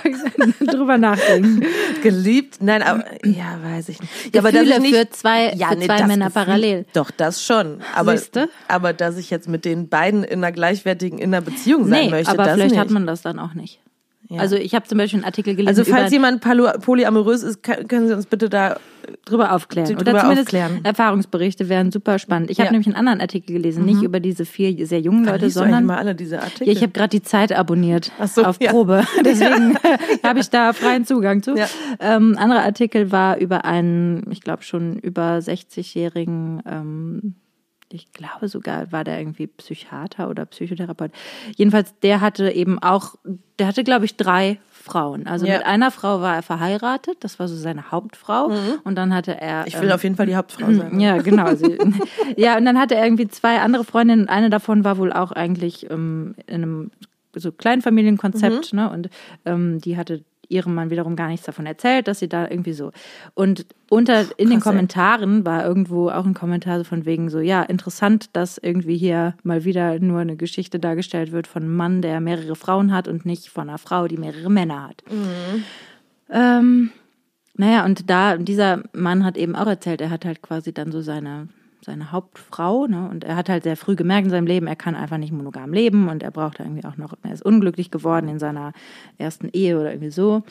drüber 0.68 0.98
nachdenken. 0.98 1.66
Geliebt? 2.04 2.58
Nein, 2.62 2.82
aber 2.82 3.04
ja, 3.26 3.60
weiß 3.64 3.90
ich 3.90 4.00
nicht. 4.00 4.36
Ja, 4.36 4.42
aber 4.42 4.52
Gefühle 4.52 4.80
nicht, 4.80 4.96
für 4.96 5.10
zwei, 5.10 5.54
ja, 5.54 5.70
für 5.70 5.78
nee, 5.78 5.86
zwei 5.86 6.06
Männer 6.06 6.28
Gefühl, 6.28 6.44
parallel. 6.44 6.86
Doch, 6.94 7.12
das 7.12 7.44
schon. 7.44 7.82
Aber, 7.96 8.18
Siehste? 8.18 8.50
aber 8.68 8.94
dass 8.94 9.18
ich 9.18 9.30
jetzt 9.30 9.48
mit 9.48 9.66
den 9.66 9.90
beiden 9.90 10.24
in 10.24 10.44
einer 10.44 10.52
gleichwertigen 10.52 11.20
in 11.20 11.34
einer 11.34 11.42
Beziehung 11.42 11.88
sein 11.88 12.06
nee, 12.06 12.10
möchte, 12.10 12.32
aber 12.32 12.44
das 12.44 12.54
vielleicht 12.54 12.72
nicht. 12.72 12.80
hat 12.80 12.90
man 12.90 13.08
das 13.08 13.22
dann 13.22 13.40
auch 13.40 13.54
nicht. 13.54 13.81
Ja. 14.32 14.40
Also 14.40 14.56
ich 14.56 14.74
habe 14.74 14.88
zum 14.88 14.98
Beispiel 14.98 15.18
einen 15.20 15.26
Artikel 15.26 15.56
gelesen. 15.56 15.68
Also 15.68 15.84
falls 15.84 16.10
jemand 16.10 16.42
polyamorös 16.42 17.44
ist, 17.44 17.64
können 17.64 18.08
Sie 18.08 18.16
uns 18.16 18.26
bitte 18.28 18.50
da 18.50 18.78
drüber 19.26 19.52
aufklären. 19.52 19.90
Drüber 19.90 20.12
Oder 20.12 20.20
zumindest 20.22 20.48
aufklären. 20.48 20.80
Erfahrungsberichte 20.86 21.68
wären 21.68 21.92
super 21.92 22.18
spannend. 22.18 22.50
Ich 22.50 22.60
habe 22.60 22.68
ja. 22.68 22.72
nämlich 22.72 22.88
einen 22.88 22.96
anderen 22.96 23.20
Artikel 23.20 23.52
gelesen, 23.52 23.82
mhm. 23.82 23.90
nicht 23.90 24.04
über 24.04 24.22
diese 24.22 24.46
vier 24.46 24.88
sehr 24.88 25.02
jungen 25.02 25.26
Leute, 25.26 25.50
sondern 25.50 25.86
mal 25.86 25.98
alle 25.98 26.16
diese 26.16 26.42
Artikel. 26.42 26.68
Ja, 26.68 26.74
ich 26.74 26.82
habe 26.82 26.94
gerade 26.94 27.10
die 27.10 27.24
Zeit 27.24 27.52
abonniert 27.52 28.14
so, 28.26 28.46
auf 28.46 28.56
ja. 28.62 28.72
Probe, 28.72 29.04
deswegen 29.26 29.78
habe 30.24 30.40
ich 30.40 30.50
da 30.50 30.72
freien 30.72 31.06
Zugang 31.06 31.44
zu. 31.44 31.58
Ja. 31.58 31.68
Ähm, 32.00 32.38
anderer 32.38 32.64
Artikel 32.64 33.12
war 33.12 33.38
über 33.38 33.66
einen, 33.66 34.32
ich 34.32 34.40
glaube 34.40 34.64
schon 34.64 34.98
über 34.98 35.40
60-jährigen 35.40 36.64
ähm, 36.66 37.36
ich 37.94 38.12
glaube 38.12 38.48
sogar, 38.48 38.92
war 38.92 39.04
der 39.04 39.20
irgendwie 39.20 39.48
Psychiater 39.48 40.30
oder 40.30 40.46
Psychotherapeut. 40.46 41.12
Jedenfalls, 41.56 41.98
der 42.00 42.22
hatte 42.22 42.52
eben 42.52 42.80
auch, 42.80 43.16
der 43.60 43.68
hatte, 43.68 43.84
glaube 43.84 44.06
ich, 44.06 44.18
drei 44.18 44.60
Frauen. 44.70 45.28
Also 45.28 45.46
ja. 45.46 45.58
mit 45.58 45.66
einer 45.66 45.92
Frau 45.92 46.22
war 46.22 46.36
er 46.36 46.44
verheiratet, 46.44 47.18
das 47.24 47.40
war 47.40 47.48
so 47.48 47.56
seine 47.56 47.92
Hauptfrau. 47.92 48.50
Mhm. 48.50 48.80
Und 48.84 48.96
dann 48.96 49.14
hatte 49.14 49.40
er. 49.40 49.68
Ich 49.68 49.80
will 49.80 49.90
ähm, 49.90 49.96
auf 49.96 50.04
jeden 50.04 50.16
Fall 50.16 50.26
die 50.26 50.36
Hauptfrau 50.36 50.72
sein. 50.74 51.00
Ja, 51.00 51.18
genau. 51.18 51.46
Also, 51.46 51.72
ja, 52.38 52.58
und 52.58 52.66
dann 52.66 52.80
hatte 52.80 52.96
er 52.96 53.06
irgendwie 53.06 53.28
zwei 53.28 53.60
andere 53.60 53.84
Freundinnen 53.84 54.24
und 54.24 54.30
eine 54.30 54.50
davon 54.50 54.84
war 54.84 54.98
wohl 54.98 55.14
auch 55.14 55.32
eigentlich 55.32 55.90
ähm, 55.90 56.36
in 56.48 56.64
einem 56.64 56.92
so 57.34 57.52
Kleinfamilienkonzept, 57.52 58.74
mhm. 58.74 58.80
ne? 58.80 58.90
Und 58.90 59.10
ähm, 59.46 59.80
die 59.80 59.98
hatte 59.98 60.24
ihrem 60.52 60.76
Mann 60.76 60.90
wiederum 60.90 61.16
gar 61.16 61.30
nichts 61.30 61.46
davon 61.46 61.66
erzählt, 61.66 62.08
dass 62.08 62.20
sie 62.20 62.30
da 62.30 62.48
irgendwie 62.48 62.74
so. 62.74 62.92
Und 63.34 63.66
unter 63.90 64.26
in 64.38 64.50
den 64.50 64.60
Kommentaren 64.60 65.46
war 65.46 65.66
irgendwo 65.66 66.10
auch 66.10 66.26
ein 66.26 66.34
Kommentar 66.34 66.78
so 66.78 66.84
von 66.84 67.06
wegen 67.06 67.30
so, 67.30 67.40
ja, 67.40 67.64
interessant, 67.64 68.30
dass 68.34 68.58
irgendwie 68.58 68.98
hier 68.98 69.36
mal 69.44 69.64
wieder 69.64 70.00
nur 70.00 70.20
eine 70.20 70.36
Geschichte 70.36 70.80
dargestellt 70.80 71.32
wird 71.32 71.48
von 71.48 71.64
einem 71.64 71.76
Mann, 71.76 72.02
der 72.02 72.20
mehrere 72.22 72.56
Frauen 72.56 72.94
hat 72.94 73.08
und 73.08 73.26
nicht 73.26 73.50
von 73.50 73.70
einer 73.70 73.78
Frau, 73.78 74.08
die 74.08 74.18
mehrere 74.18 74.50
Männer 74.50 74.90
hat. 74.90 75.04
Mhm. 75.10 75.64
Ähm, 76.30 76.92
naja, 77.56 77.86
und 77.86 78.10
da, 78.10 78.38
dieser 78.38 78.84
Mann 78.94 79.24
hat 79.26 79.38
eben 79.38 79.56
auch 79.56 79.68
erzählt, 79.68 80.02
er 80.02 80.10
hat 80.10 80.26
halt 80.26 80.42
quasi 80.42 80.74
dann 80.74 80.92
so 80.92 81.02
seine 81.02 81.50
seine 81.84 82.12
Hauptfrau, 82.12 82.88
ne? 82.88 83.10
Und 83.10 83.24
er 83.24 83.36
hat 83.36 83.50
halt 83.50 83.64
sehr 83.64 83.78
früh 83.78 83.96
gemerkt 83.96 84.26
in 84.26 84.32
seinem 84.32 84.48
Leben, 84.48 84.68
er 84.68 84.76
kann 84.76 84.96
einfach 84.96 85.18
nicht 85.18 85.34
monogam 85.34 85.74
leben 85.74 86.10
und 86.10 86.24
er 86.24 86.32
braucht 86.32 86.60
irgendwie 86.60 86.86
auch 86.86 86.98
noch, 86.98 87.14
er 87.24 87.34
ist 87.34 87.44
unglücklich 87.44 87.92
geworden 87.92 88.28
in 88.28 88.40
seiner 88.40 88.74
ersten 89.18 89.50
Ehe 89.50 89.80
oder 89.80 89.92
irgendwie 89.92 90.12
so. 90.12 90.44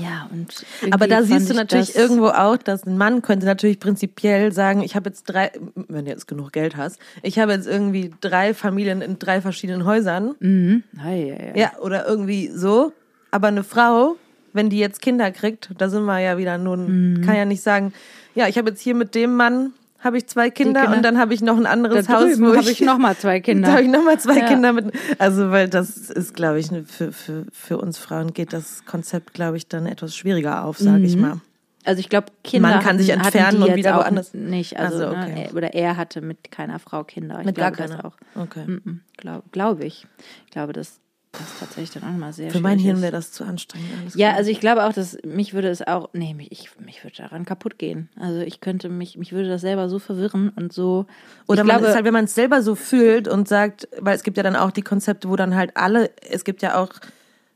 Ja, 0.00 0.28
und 0.32 0.64
aber 0.90 1.06
da 1.06 1.22
siehst 1.22 1.50
du 1.50 1.54
natürlich 1.54 1.94
irgendwo 1.94 2.28
auch, 2.28 2.56
dass 2.56 2.86
ein 2.86 2.96
Mann 2.96 3.20
könnte 3.20 3.44
natürlich 3.44 3.78
prinzipiell 3.78 4.52
sagen, 4.52 4.82
ich 4.82 4.96
habe 4.96 5.10
jetzt 5.10 5.24
drei, 5.24 5.50
wenn 5.74 6.06
du 6.06 6.10
jetzt 6.10 6.26
genug 6.26 6.52
Geld 6.52 6.76
hast, 6.76 6.98
ich 7.22 7.38
habe 7.38 7.52
jetzt 7.52 7.66
irgendwie 7.66 8.12
drei 8.20 8.54
Familien 8.54 9.02
in 9.02 9.18
drei 9.18 9.40
verschiedenen 9.40 9.84
Häusern. 9.84 10.34
Mhm. 10.40 10.82
Hey, 10.96 11.28
ja, 11.28 11.46
ja. 11.46 11.56
ja, 11.56 11.78
oder 11.80 12.06
irgendwie 12.06 12.48
so. 12.48 12.92
Aber 13.30 13.48
eine 13.48 13.64
Frau, 13.64 14.16
wenn 14.52 14.70
die 14.70 14.78
jetzt 14.78 15.02
Kinder 15.02 15.30
kriegt, 15.30 15.70
da 15.76 15.88
sind 15.88 16.04
wir 16.04 16.20
ja 16.20 16.38
wieder 16.38 16.58
nun, 16.58 17.14
mhm. 17.14 17.20
kann 17.22 17.36
ja 17.36 17.44
nicht 17.44 17.62
sagen, 17.62 17.92
ja, 18.34 18.48
ich 18.48 18.58
habe 18.58 18.70
jetzt 18.70 18.80
hier 18.80 18.94
mit 18.94 19.14
dem 19.14 19.36
Mann 19.36 19.72
habe 20.02 20.18
ich 20.18 20.26
zwei 20.26 20.50
Kinder, 20.50 20.80
Kinder, 20.80 20.96
und 20.96 21.04
dann 21.04 21.18
habe 21.18 21.32
ich 21.32 21.42
noch 21.42 21.56
ein 21.56 21.66
anderes 21.66 22.06
da 22.06 22.14
Haus, 22.14 22.40
wo 22.40 22.56
habe 22.56 22.70
ich 22.70 22.80
noch 22.80 22.98
mal 22.98 23.16
zwei 23.16 23.40
Kinder. 23.40 23.68
Da 23.68 23.72
habe 23.74 23.82
ich 23.82 23.88
noch 23.88 24.02
mal 24.02 24.18
zwei 24.18 24.38
ja. 24.38 24.48
Kinder 24.48 24.72
mit. 24.72 24.92
Also 25.18 25.50
weil 25.52 25.68
das 25.68 26.10
ist, 26.10 26.34
glaube 26.34 26.58
ich, 26.58 26.70
für, 26.86 27.12
für, 27.12 27.46
für 27.52 27.78
uns 27.78 27.98
Frauen 27.98 28.32
geht 28.32 28.52
das 28.52 28.84
Konzept, 28.84 29.32
glaube 29.32 29.56
ich, 29.56 29.68
dann 29.68 29.86
etwas 29.86 30.16
schwieriger 30.16 30.64
auf, 30.64 30.78
sage 30.78 30.98
mhm. 30.98 31.04
ich 31.04 31.16
mal. 31.16 31.40
Also 31.84 32.00
ich 32.00 32.08
glaube, 32.08 32.28
Kinder 32.44 32.68
Man 32.68 32.80
kann 32.80 32.98
sich 32.98 33.10
entfernen 33.10 33.62
und 33.62 33.74
wieder 33.74 33.96
woanders. 33.96 34.34
Nicht, 34.34 34.78
also, 34.78 35.06
also 35.06 35.16
okay. 35.16 35.48
ne, 35.48 35.50
oder 35.54 35.74
er 35.74 35.96
hatte 35.96 36.20
mit 36.20 36.50
keiner 36.50 36.78
Frau 36.78 37.02
Kinder. 37.04 37.40
Ich 37.40 37.46
mit 37.46 37.56
gar 37.56 37.72
keiner. 37.72 38.04
auch. 38.04 38.14
Okay. 38.36 38.64
Mm 38.66 38.82
-mm, 38.84 38.98
glaube 39.16 39.44
glaub 39.50 39.80
ich. 39.80 40.06
Ich 40.46 40.52
glaube, 40.52 40.72
das 40.72 41.00
was 41.32 41.58
tatsächlich 41.60 41.90
dann 41.90 42.02
auch 42.04 42.18
mal 42.18 42.32
sehr 42.32 42.50
Für 42.50 42.60
mein 42.60 42.78
Hirn 42.78 43.00
wäre 43.00 43.12
das 43.12 43.32
zu 43.32 43.44
anstrengend. 43.44 44.14
ja, 44.14 44.28
klar. 44.28 44.38
also 44.38 44.50
ich 44.50 44.60
glaube 44.60 44.84
auch, 44.84 44.92
dass 44.92 45.16
mich 45.24 45.54
würde 45.54 45.68
es 45.68 45.86
auch, 45.86 46.10
nee, 46.12 46.34
mich, 46.34 46.52
ich, 46.52 46.68
mich 46.78 47.02
würde 47.02 47.16
daran 47.16 47.46
kaputt 47.46 47.78
gehen. 47.78 48.10
Also 48.20 48.40
ich 48.40 48.60
könnte 48.60 48.90
mich, 48.90 49.16
mich 49.16 49.32
würde 49.32 49.48
das 49.48 49.62
selber 49.62 49.88
so 49.88 49.98
verwirren 49.98 50.50
und 50.50 50.72
so. 50.72 51.06
Oder 51.46 51.64
man 51.64 51.76
glaube, 51.76 51.88
ist 51.88 51.94
halt, 51.94 52.04
wenn 52.04 52.12
man 52.12 52.26
es 52.26 52.34
selber 52.34 52.62
so 52.62 52.74
fühlt 52.74 53.28
und 53.28 53.48
sagt, 53.48 53.88
weil 53.98 54.14
es 54.14 54.24
gibt 54.24 54.36
ja 54.36 54.42
dann 54.42 54.56
auch 54.56 54.70
die 54.70 54.82
Konzepte, 54.82 55.28
wo 55.30 55.36
dann 55.36 55.54
halt 55.54 55.76
alle, 55.76 56.10
es 56.28 56.44
gibt 56.44 56.60
ja 56.60 56.78
auch 56.78 56.90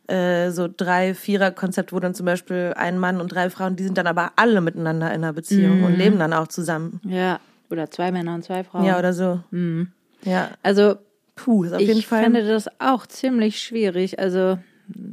äh, 0.09 0.51
so 0.53 0.69
drei, 0.75 1.15
vierer 1.15 1.51
Konzept, 1.51 1.93
wo 1.93 2.01
dann 2.01 2.15
zum 2.15 2.25
Beispiel 2.25 2.73
ein 2.77 2.99
Mann 2.99 3.21
und 3.21 3.29
drei 3.29 3.51
Frauen, 3.51 3.77
die 3.77 3.85
sind 3.85 3.99
dann 3.99 4.07
aber 4.07 4.33
alle 4.37 4.63
miteinander 4.63 5.09
in 5.09 5.23
einer 5.23 5.35
Beziehung 5.35 5.81
mhm. 5.81 5.85
und 5.85 5.97
leben 5.97 6.19
dann 6.19 6.33
auch 6.33 6.49
zusammen. 6.49 7.01
Ja, 7.05 7.41
oder 7.69 7.91
zwei 7.91 8.11
Männer 8.11 8.35
und 8.35 8.45
zwei 8.45 8.65
Frauen. 8.65 8.85
Ja, 8.85 8.99
oder 8.99 9.13
so. 9.13 9.41
Mhm. 9.51 9.93
Ja. 10.23 10.51
Also 10.63 10.97
Puh, 11.37 11.65
ist 11.65 11.73
auf 11.73 11.81
jeden 11.81 12.03
Fall. 12.03 12.21
Ich 12.21 12.25
finde 12.25 12.47
das 12.47 12.69
auch 12.81 13.07
ziemlich 13.07 13.61
schwierig. 13.61 14.19
Also 14.19 14.59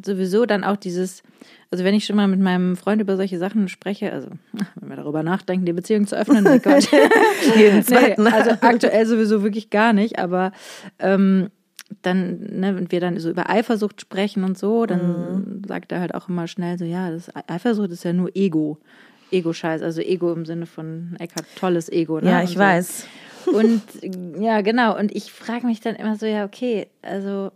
sowieso 0.04 0.46
dann 0.46 0.64
auch 0.64 0.78
dieses, 0.78 1.24
also 1.72 1.84
wenn 1.84 1.94
ich 1.94 2.06
schon 2.06 2.16
mal 2.16 2.28
mit 2.28 2.40
meinem 2.40 2.76
Freund 2.76 3.02
über 3.02 3.18
solche 3.18 3.38
Sachen 3.38 3.68
spreche, 3.68 4.12
also 4.12 4.30
wenn 4.76 4.90
wir 4.90 4.96
darüber 4.96 5.24
nachdenken, 5.24 5.66
die 5.66 5.74
Beziehung 5.74 6.08
zu 6.08 6.18
öffnen, 6.18 6.48
oh 6.48 6.60
Gott. 6.60 6.90
Jeden 7.56 7.84
zweiten. 7.84 8.24
Nee, 8.24 8.30
also 8.30 8.52
aktuell 8.62 9.06
sowieso 9.06 9.44
wirklich 9.44 9.70
gar 9.70 9.94
nicht, 9.94 10.18
aber 10.18 10.52
ähm, 11.00 11.50
dann, 12.02 12.40
ne, 12.40 12.76
wenn 12.76 12.92
wir 12.92 13.00
dann 13.00 13.20
so 13.20 13.30
über 13.30 13.50
Eifersucht 13.50 14.02
sprechen 14.02 14.44
und 14.44 14.58
so, 14.58 14.86
dann 14.86 15.08
mhm. 15.08 15.62
sagt 15.68 15.92
er 15.92 16.00
halt 16.00 16.16
auch 16.16 16.30
immer 16.30 16.48
schnell 16.48 16.78
so, 16.80 16.86
ja, 16.86 17.12
das 17.12 17.30
Eifersucht 17.48 17.92
ist 17.92 18.04
ja 18.04 18.14
nur 18.14 18.36
Ego. 18.36 18.80
Ego-Scheiß, 19.32 19.82
also 19.82 20.02
Ego 20.02 20.32
im 20.32 20.46
Sinne 20.46 20.66
von 20.66 21.16
Eckhart 21.20 21.46
tolles 21.56 21.90
Ego. 21.92 22.20
Ne? 22.20 22.30
Ja, 22.30 22.44
ich 22.44 22.52
so. 22.52 22.60
weiß. 22.60 23.08
Und 23.48 23.82
ja, 24.40 24.62
genau. 24.62 24.98
Und 24.98 25.16
ich 25.16 25.32
frage 25.32 25.66
mich 25.66 25.82
dann 25.82 25.96
immer 25.96 26.16
so, 26.16 26.26
ja, 26.26 26.46
okay, 26.46 26.88
also 27.02 27.52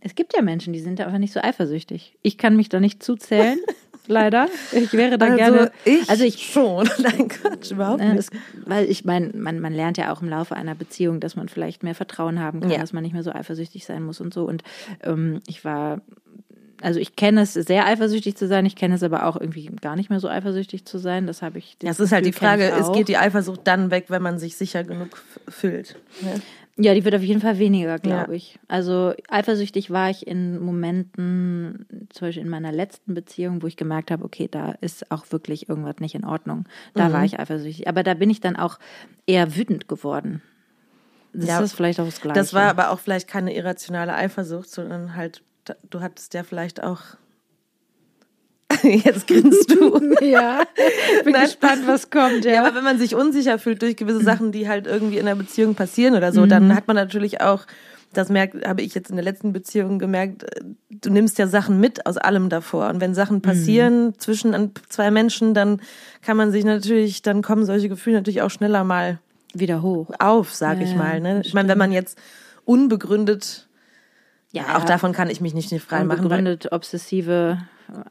es 0.00 0.14
gibt 0.14 0.34
ja 0.34 0.42
Menschen, 0.42 0.72
die 0.72 0.80
sind 0.80 1.00
einfach 1.00 1.18
nicht 1.18 1.32
so 1.32 1.40
eifersüchtig. 1.40 2.16
Ich 2.22 2.38
kann 2.38 2.56
mich 2.56 2.68
da 2.68 2.80
nicht 2.80 3.02
zuzählen, 3.02 3.58
leider. 4.06 4.48
Ich 4.72 4.92
wäre 4.92 5.18
da 5.18 5.26
also 5.26 5.36
gerne. 5.36 5.72
Ich 5.84 6.08
also 6.08 6.24
ich 6.24 6.50
schon. 6.50 6.88
Nein, 6.98 7.28
Quatsch, 7.28 7.70
überhaupt 7.70 8.02
nicht. 8.02 8.18
Das, 8.18 8.30
weil 8.64 8.90
ich 8.90 9.04
meine, 9.04 9.30
man, 9.34 9.60
man 9.60 9.74
lernt 9.74 9.98
ja 9.98 10.12
auch 10.12 10.22
im 10.22 10.28
Laufe 10.28 10.56
einer 10.56 10.74
Beziehung, 10.74 11.20
dass 11.20 11.36
man 11.36 11.48
vielleicht 11.48 11.82
mehr 11.82 11.94
Vertrauen 11.94 12.40
haben 12.40 12.60
kann, 12.60 12.70
ja. 12.70 12.78
dass 12.78 12.92
man 12.92 13.02
nicht 13.02 13.12
mehr 13.12 13.22
so 13.22 13.32
eifersüchtig 13.32 13.84
sein 13.84 14.02
muss 14.02 14.20
und 14.20 14.32
so. 14.32 14.44
Und 14.44 14.62
ähm, 15.02 15.42
ich 15.46 15.64
war 15.64 16.00
also 16.82 16.98
ich 16.98 17.16
kenne 17.16 17.42
es 17.42 17.54
sehr 17.54 17.86
eifersüchtig 17.86 18.36
zu 18.36 18.46
sein, 18.46 18.64
ich 18.66 18.76
kenne 18.76 18.94
es 18.94 19.02
aber 19.02 19.26
auch 19.26 19.36
irgendwie 19.38 19.66
gar 19.66 19.96
nicht 19.96 20.10
mehr 20.10 20.20
so 20.20 20.28
eifersüchtig 20.28 20.84
zu 20.84 20.98
sein. 20.98 21.26
Das 21.26 21.42
habe 21.42 21.58
ich. 21.58 21.76
Das, 21.78 21.96
das 21.96 22.06
ist 22.06 22.12
halt 22.12 22.26
die 22.26 22.32
Frage, 22.32 22.70
es 22.70 22.92
geht 22.92 23.08
die 23.08 23.16
Eifersucht 23.16 23.60
dann 23.64 23.90
weg, 23.90 24.06
wenn 24.08 24.22
man 24.22 24.38
sich 24.38 24.56
sicher 24.56 24.84
genug 24.84 25.22
fühlt. 25.48 25.96
Ja, 26.22 26.34
ja 26.76 26.94
die 26.94 27.04
wird 27.04 27.14
auf 27.14 27.22
jeden 27.22 27.40
Fall 27.40 27.58
weniger, 27.58 27.98
glaube 27.98 28.32
ja. 28.32 28.36
ich. 28.36 28.58
Also 28.68 29.12
eifersüchtig 29.28 29.90
war 29.90 30.10
ich 30.10 30.26
in 30.26 30.58
Momenten, 30.58 31.86
zum 32.10 32.28
Beispiel 32.28 32.42
in 32.42 32.50
meiner 32.50 32.72
letzten 32.72 33.14
Beziehung, 33.14 33.62
wo 33.62 33.66
ich 33.66 33.76
gemerkt 33.76 34.10
habe, 34.10 34.24
okay, 34.24 34.48
da 34.50 34.72
ist 34.80 35.10
auch 35.10 35.30
wirklich 35.30 35.68
irgendwas 35.68 35.96
nicht 36.00 36.14
in 36.14 36.24
Ordnung. 36.24 36.64
Da 36.94 37.08
mhm. 37.08 37.12
war 37.12 37.24
ich 37.24 37.38
eifersüchtig. 37.38 37.88
Aber 37.88 38.02
da 38.02 38.14
bin 38.14 38.30
ich 38.30 38.40
dann 38.40 38.56
auch 38.56 38.78
eher 39.26 39.54
wütend 39.54 39.88
geworden. 39.88 40.42
Das 41.32 41.48
ja, 41.48 41.60
ist 41.60 41.74
vielleicht 41.74 42.00
auch 42.00 42.06
das 42.06 42.20
Gleiche. 42.20 42.40
Das 42.40 42.54
war 42.54 42.68
aber 42.70 42.90
auch 42.90 42.98
vielleicht 42.98 43.28
keine 43.28 43.54
irrationale 43.54 44.14
Eifersucht, 44.14 44.68
sondern 44.68 45.14
halt 45.14 45.42
du 45.88 46.00
hattest 46.00 46.34
ja 46.34 46.42
vielleicht 46.42 46.82
auch. 46.82 47.00
Jetzt 48.82 49.26
grinst 49.26 49.70
du. 49.70 49.98
ja, 50.24 50.62
bin 51.24 51.32
Nein. 51.32 51.44
gespannt, 51.44 51.82
was 51.86 52.10
kommt. 52.10 52.44
Ja. 52.44 52.52
ja, 52.52 52.64
aber 52.64 52.76
wenn 52.76 52.84
man 52.84 52.98
sich 52.98 53.14
unsicher 53.14 53.58
fühlt 53.58 53.82
durch 53.82 53.96
gewisse 53.96 54.22
Sachen, 54.22 54.52
die 54.52 54.68
halt 54.68 54.86
irgendwie 54.86 55.18
in 55.18 55.26
der 55.26 55.34
Beziehung 55.34 55.74
passieren 55.74 56.14
oder 56.14 56.32
so, 56.32 56.42
mhm. 56.42 56.48
dann 56.48 56.74
hat 56.74 56.86
man 56.86 56.96
natürlich 56.96 57.40
auch, 57.40 57.66
das 58.12 58.28
merkt, 58.28 58.66
habe 58.66 58.82
ich 58.82 58.94
jetzt 58.94 59.10
in 59.10 59.16
der 59.16 59.24
letzten 59.24 59.52
Beziehung 59.52 59.98
gemerkt, 59.98 60.44
du 60.90 61.10
nimmst 61.10 61.38
ja 61.38 61.46
Sachen 61.46 61.80
mit 61.80 62.06
aus 62.06 62.16
allem 62.16 62.48
davor. 62.48 62.88
Und 62.88 63.00
wenn 63.00 63.14
Sachen 63.14 63.40
passieren 63.42 64.06
mhm. 64.06 64.18
zwischen 64.18 64.72
zwei 64.88 65.10
Menschen, 65.10 65.54
dann 65.54 65.80
kann 66.22 66.36
man 66.36 66.50
sich 66.50 66.64
natürlich, 66.64 67.22
dann 67.22 67.42
kommen 67.42 67.64
solche 67.64 67.88
Gefühle 67.88 68.16
natürlich 68.16 68.42
auch 68.42 68.50
schneller 68.50 68.84
mal 68.84 69.18
wieder 69.52 69.82
hoch 69.82 70.10
auf, 70.18 70.54
sag 70.54 70.78
ja, 70.78 70.84
ich 70.84 70.94
mal. 70.94 71.20
Ne? 71.20 71.42
Ich 71.44 71.54
meine, 71.54 71.68
wenn 71.68 71.78
man 71.78 71.92
jetzt 71.92 72.18
unbegründet 72.64 73.68
ja, 74.52 74.76
auch 74.76 74.84
davon 74.84 75.12
kann 75.12 75.30
ich 75.30 75.40
mich 75.40 75.54
nicht 75.54 75.70
frei 75.80 76.04
machen. 76.04 76.22
Begründet 76.22 76.72
obsessive 76.72 77.58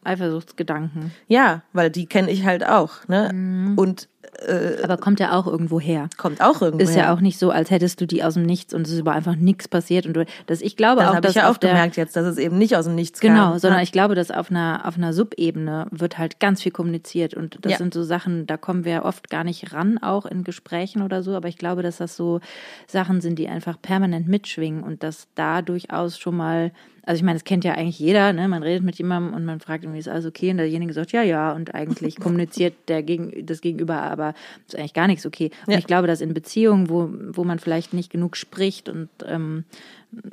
Eifersuchtsgedanken. 0.04 1.12
Ja, 1.28 1.64
weil 1.74 1.90
die 1.90 2.06
kenne 2.06 2.32
ich 2.32 2.46
halt 2.46 2.66
auch. 2.66 3.08
Ne? 3.08 3.32
Mhm. 3.34 3.78
Und 3.78 4.10
äh, 4.46 4.84
Aber 4.84 4.98
kommt 4.98 5.20
ja 5.20 5.38
auch 5.38 5.48
irgendwo 5.48 5.80
her. 5.80 6.10
Kommt 6.18 6.42
auch 6.42 6.62
irgendwo 6.62 6.84
Ist 6.84 6.96
her. 6.96 7.06
ja 7.06 7.14
auch 7.14 7.22
nicht 7.22 7.40
so, 7.40 7.52
als 7.52 7.72
hättest 7.72 8.02
du 8.02 8.08
die 8.08 8.24
aus 8.24 8.34
dem 8.34 8.44
Nichts 8.44 8.74
und 8.74 8.86
es 8.86 8.94
ist 8.94 9.00
über 9.00 9.14
einfach 9.14 9.36
nichts 9.36 9.68
passiert. 9.68 10.06
Und 10.06 10.14
du, 10.14 10.26
das, 10.46 10.62
ich 10.62 10.76
glaube 10.76 11.02
das 11.02 11.16
auch, 11.16 11.20
dass 11.20 11.32
ich 11.32 11.38
ja 11.38 11.50
auch 11.50 11.60
gemerkt 11.60 11.96
jetzt, 11.96 12.16
dass 12.16 12.26
es 12.26 12.38
eben 12.38 12.58
nicht 12.58 12.76
aus 12.76 12.86
dem 12.86 12.96
Nichts 12.96 13.20
genau, 13.20 13.34
kam. 13.34 13.48
Genau, 13.50 13.60
sondern 13.60 13.82
ich 13.82 13.92
glaube, 13.92 14.16
dass 14.16 14.32
auf 14.32 14.52
einer, 14.52 14.82
auf 14.86 14.98
einer 14.98 15.14
Subebene 15.14 15.88
wird 15.92 16.18
halt 16.18 16.40
ganz 16.40 16.62
viel 16.62 16.72
kommuniziert. 16.72 17.34
Und 17.34 17.60
das 17.62 17.74
ja. 17.74 17.78
sind 17.78 17.94
so 17.94 18.04
Sachen, 18.04 18.46
da 18.46 18.58
kommen 18.58 18.86
wir 18.86 19.04
oft 19.06 19.30
gar 19.30 19.44
nicht 19.44 19.74
ran, 19.74 19.98
auch 19.98 20.26
in 20.26 20.44
Gesprächen 20.44 21.02
oder 21.02 21.24
so. 21.24 21.36
Aber 21.36 21.48
ich 21.48 21.58
glaube, 21.58 21.82
dass 21.82 21.98
das 21.98 22.16
so 22.16 22.40
Sachen 22.88 23.22
sind, 23.22 23.40
die 23.40 23.48
einfach 23.48 23.82
permanent 23.82 24.28
mitschwingen 24.28 24.84
und 24.84 25.04
dass 25.04 25.28
da 25.36 25.62
durchaus 25.62 26.18
schon 26.18 26.36
mal 26.36 26.72
also 27.10 27.22
ich 27.22 27.24
meine, 27.24 27.40
das 27.40 27.44
kennt 27.44 27.64
ja 27.64 27.74
eigentlich 27.74 27.98
jeder, 27.98 28.34
ne? 28.34 28.48
Man 28.48 28.62
redet 28.62 28.84
mit 28.84 29.00
jemandem 29.00 29.34
und 29.34 29.44
man 29.44 29.60
fragt, 29.60 29.84
irgendwie, 29.84 29.98
ist 29.98 30.08
alles 30.08 30.28
okay? 30.28 30.52
Und 30.52 30.58
derjenige 30.58 30.94
sagt, 30.94 31.12
ja, 31.12 31.24
ja, 31.24 31.54
und 31.54 31.74
eigentlich 31.74 32.16
kommuniziert 32.20 32.76
der 32.88 33.02
Gegen, 33.02 33.48
das 33.48 33.62
Gegenüber, 33.62 33.96
aber 34.10 34.34
ist 34.68 34.76
eigentlich 34.76 34.94
gar 34.94 35.08
nichts 35.08 35.26
okay. 35.26 35.52
Und 35.66 35.74
ja. 35.74 35.80
ich 35.80 35.88
glaube, 35.88 36.08
dass 36.08 36.22
in 36.22 36.34
Beziehungen, 36.34 36.90
wo, 36.90 37.10
wo 37.12 37.44
man 37.44 37.60
vielleicht 37.60 37.94
nicht 37.94 38.12
genug 38.12 38.36
spricht 38.38 38.90
und 38.90 39.10
ähm, 39.26 39.66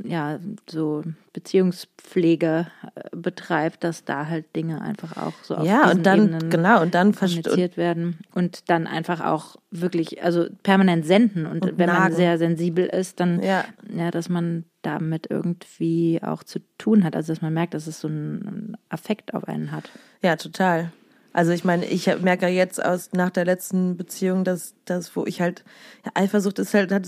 ja, 0.04 0.38
so 0.66 1.02
Beziehungspflege 1.32 2.66
äh, 2.94 3.16
betreibt, 3.16 3.84
dass 3.84 4.04
da 4.04 4.26
halt 4.26 4.56
Dinge 4.56 4.80
einfach 4.80 5.16
auch 5.16 5.34
so 5.42 5.56
auf 5.56 5.66
ja, 5.66 5.90
und 5.90 6.06
dann, 6.06 6.28
Ebenen 6.28 6.50
genau, 6.50 6.80
und 6.80 6.94
dann 6.94 7.14
kommuniziert 7.14 7.76
werden 7.76 8.18
und 8.34 8.70
dann 8.70 8.86
einfach 8.86 9.20
auch 9.20 9.56
wirklich, 9.70 10.22
also 10.22 10.46
permanent 10.62 11.04
senden 11.04 11.44
und, 11.46 11.64
und 11.64 11.78
wenn 11.78 11.86
nagen. 11.86 12.02
man 12.04 12.12
sehr 12.12 12.38
sensibel 12.38 12.86
ist, 12.86 13.20
dann, 13.20 13.42
ja. 13.42 13.64
ja, 13.94 14.10
dass 14.10 14.28
man 14.28 14.64
damit 14.80 15.26
irgendwie 15.28 16.20
auch 16.22 16.42
zu 16.42 16.60
tun 16.78 17.04
hat, 17.04 17.14
also 17.14 17.32
dass 17.32 17.42
man 17.42 17.52
merkt, 17.52 17.74
dass 17.74 17.86
es 17.86 18.00
so 18.00 18.08
einen 18.08 18.76
Affekt 18.88 19.34
auf 19.34 19.46
einen 19.46 19.72
hat. 19.72 19.90
Ja, 20.22 20.36
total. 20.36 20.90
Also 21.36 21.52
ich 21.52 21.64
meine, 21.64 21.84
ich 21.84 22.06
merke 22.22 22.46
jetzt 22.46 22.82
aus 22.82 23.10
nach 23.12 23.28
der 23.28 23.44
letzten 23.44 23.98
Beziehung, 23.98 24.42
dass 24.42 24.72
das, 24.86 25.14
wo 25.14 25.26
ich 25.26 25.42
halt 25.42 25.64
ja, 26.06 26.12
Eifersucht 26.14 26.58
ist 26.58 26.72
halt 26.72 26.90
hat, 26.90 27.06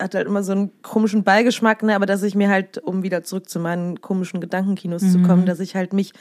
hat 0.00 0.14
halt 0.14 0.28
immer 0.28 0.44
so 0.44 0.52
einen 0.52 0.70
komischen 0.82 1.24
Beigeschmack, 1.24 1.82
ne, 1.82 1.96
aber 1.96 2.06
dass 2.06 2.22
ich 2.22 2.36
mir 2.36 2.48
halt 2.48 2.78
um 2.78 3.02
wieder 3.02 3.24
zurück 3.24 3.48
zu 3.48 3.58
meinen 3.58 4.00
komischen 4.00 4.40
Gedankenkinos 4.40 5.02
mhm. 5.02 5.10
zu 5.10 5.22
kommen, 5.22 5.44
dass 5.44 5.58
ich 5.58 5.74
halt 5.74 5.92
mich 5.92 6.12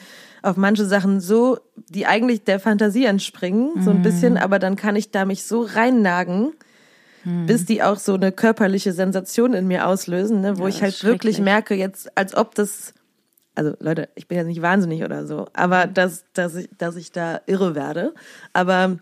auf 0.42 0.58
manche 0.58 0.86
Sachen 0.86 1.20
so, 1.22 1.60
die 1.76 2.08
eigentlich 2.08 2.44
der 2.44 2.60
Fantasie 2.60 3.06
entspringen, 3.06 3.70
mhm. 3.76 3.84
so 3.84 3.92
ein 3.92 4.00
mhm. 4.00 4.02
bisschen, 4.02 4.38
aber 4.40 4.58
dann 4.58 4.76
kann 4.76 4.96
ich 4.96 5.12
da 5.12 5.24
mich 5.24 5.44
so 5.44 5.62
reinnagen, 5.62 6.54
mhm. 7.24 7.46
bis 7.46 7.66
die 7.66 7.84
auch 7.84 8.00
so 8.00 8.16
eine 8.16 8.32
körperliche 8.32 8.94
Sensation 8.94 9.54
in 9.54 9.68
mir 9.68 9.86
auslösen, 9.86 10.42
ne, 10.42 10.58
wo 10.58 10.64
ja, 10.64 10.70
ich 10.70 10.82
halt 10.82 11.04
wirklich 11.04 11.40
merke 11.40 11.76
jetzt, 11.76 12.18
als 12.18 12.36
ob 12.36 12.56
das 12.56 12.96
also 13.56 13.76
Leute, 13.80 14.10
ich 14.16 14.28
bin 14.28 14.38
ja 14.38 14.44
nicht 14.44 14.62
wahnsinnig 14.62 15.04
oder 15.04 15.26
so, 15.26 15.48
aber 15.54 15.88
dass, 15.88 16.26
dass, 16.34 16.56
ich, 16.56 16.70
dass 16.78 16.96
ich 16.96 17.12
da 17.12 17.42
irre 17.46 17.76
werde. 17.76 18.14
Aber 18.54 18.98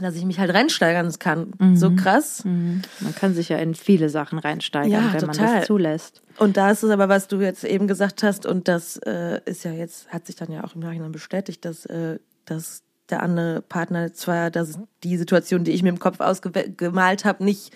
dass 0.00 0.16
ich 0.16 0.24
mich 0.24 0.38
halt 0.38 0.54
reinsteigern 0.54 1.12
kann. 1.18 1.52
Mhm. 1.58 1.76
So 1.76 1.90
krass. 1.94 2.44
Mhm. 2.44 2.80
Man 3.00 3.14
kann 3.14 3.34
sich 3.34 3.50
ja 3.50 3.58
in 3.58 3.74
viele 3.74 4.08
Sachen 4.08 4.38
reinsteigern, 4.38 4.90
ja, 4.90 5.12
wenn 5.12 5.20
total. 5.20 5.46
man 5.46 5.56
das 5.56 5.66
zulässt. 5.66 6.22
Und 6.38 6.56
da 6.56 6.70
ist 6.70 6.82
es 6.82 6.90
aber, 6.90 7.10
was 7.10 7.28
du 7.28 7.40
jetzt 7.40 7.62
eben 7.64 7.86
gesagt 7.88 8.22
hast, 8.22 8.46
und 8.46 8.68
das 8.68 8.96
äh, 8.98 9.40
ist 9.44 9.64
ja 9.64 9.72
jetzt, 9.72 10.08
hat 10.08 10.26
sich 10.26 10.36
dann 10.36 10.50
ja 10.50 10.64
auch 10.64 10.74
im 10.74 10.80
Nachhinein 10.80 11.12
bestätigt, 11.12 11.64
dass, 11.66 11.84
äh, 11.86 12.18
dass 12.46 12.84
der 13.10 13.22
andere 13.22 13.60
Partner 13.60 14.14
zwar 14.14 14.50
dass 14.50 14.78
die 15.02 15.18
Situation, 15.18 15.64
die 15.64 15.72
ich 15.72 15.82
mir 15.82 15.90
im 15.90 15.98
Kopf 15.98 16.20
ausgemalt 16.20 17.24
habe, 17.26 17.44
nicht 17.44 17.72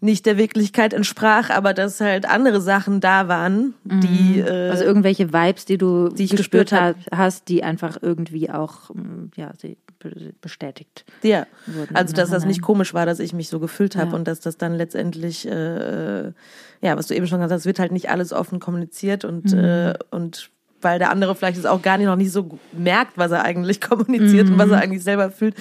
nicht 0.00 0.26
der 0.26 0.36
Wirklichkeit 0.36 0.92
entsprach, 0.92 1.48
aber 1.48 1.72
dass 1.72 2.00
halt 2.00 2.28
andere 2.28 2.60
Sachen 2.60 3.00
da 3.00 3.28
waren, 3.28 3.74
die 3.84 4.42
mhm. 4.42 4.46
äh, 4.46 4.70
also 4.70 4.84
irgendwelche 4.84 5.32
Vibes, 5.32 5.64
die 5.64 5.78
du 5.78 6.10
die 6.10 6.24
ich 6.24 6.30
gespürt, 6.30 6.70
gespürt 6.70 6.96
hast, 7.10 7.48
die 7.48 7.64
einfach 7.64 7.98
irgendwie 8.02 8.50
auch 8.50 8.90
mm, 8.90 9.30
ja 9.36 9.52
sie 9.56 9.78
bestätigt. 10.40 11.04
Ja, 11.22 11.46
also 11.94 12.14
dass 12.14 12.30
das 12.30 12.44
nicht 12.44 12.62
komisch 12.62 12.92
war, 12.92 13.06
dass 13.06 13.18
ich 13.18 13.32
mich 13.32 13.48
so 13.48 13.58
gefühlt 13.58 13.96
habe 13.96 14.10
ja. 14.10 14.16
und 14.16 14.28
dass 14.28 14.40
das 14.40 14.58
dann 14.58 14.74
letztendlich 14.74 15.48
äh, 15.48 16.26
ja, 16.26 16.96
was 16.96 17.06
du 17.06 17.14
eben 17.14 17.26
schon 17.26 17.38
gesagt 17.38 17.52
hast, 17.52 17.66
wird 17.66 17.78
halt 17.78 17.92
nicht 17.92 18.10
alles 18.10 18.32
offen 18.32 18.60
kommuniziert 18.60 19.24
und 19.24 19.52
mhm. 19.52 19.58
äh, 19.58 19.94
und 20.10 20.50
weil 20.82 20.98
der 20.98 21.10
andere 21.10 21.34
vielleicht 21.34 21.58
es 21.58 21.66
auch 21.66 21.80
gar 21.82 21.96
nicht 21.96 22.06
noch 22.06 22.16
nicht 22.16 22.30
so 22.30 22.58
merkt, 22.72 23.16
was 23.16 23.30
er 23.32 23.42
eigentlich 23.42 23.80
kommuniziert 23.88 24.46
mhm. 24.46 24.52
und 24.52 24.58
was 24.58 24.70
er 24.70 24.78
eigentlich 24.78 25.02
selber 25.02 25.30
fühlt 25.30 25.54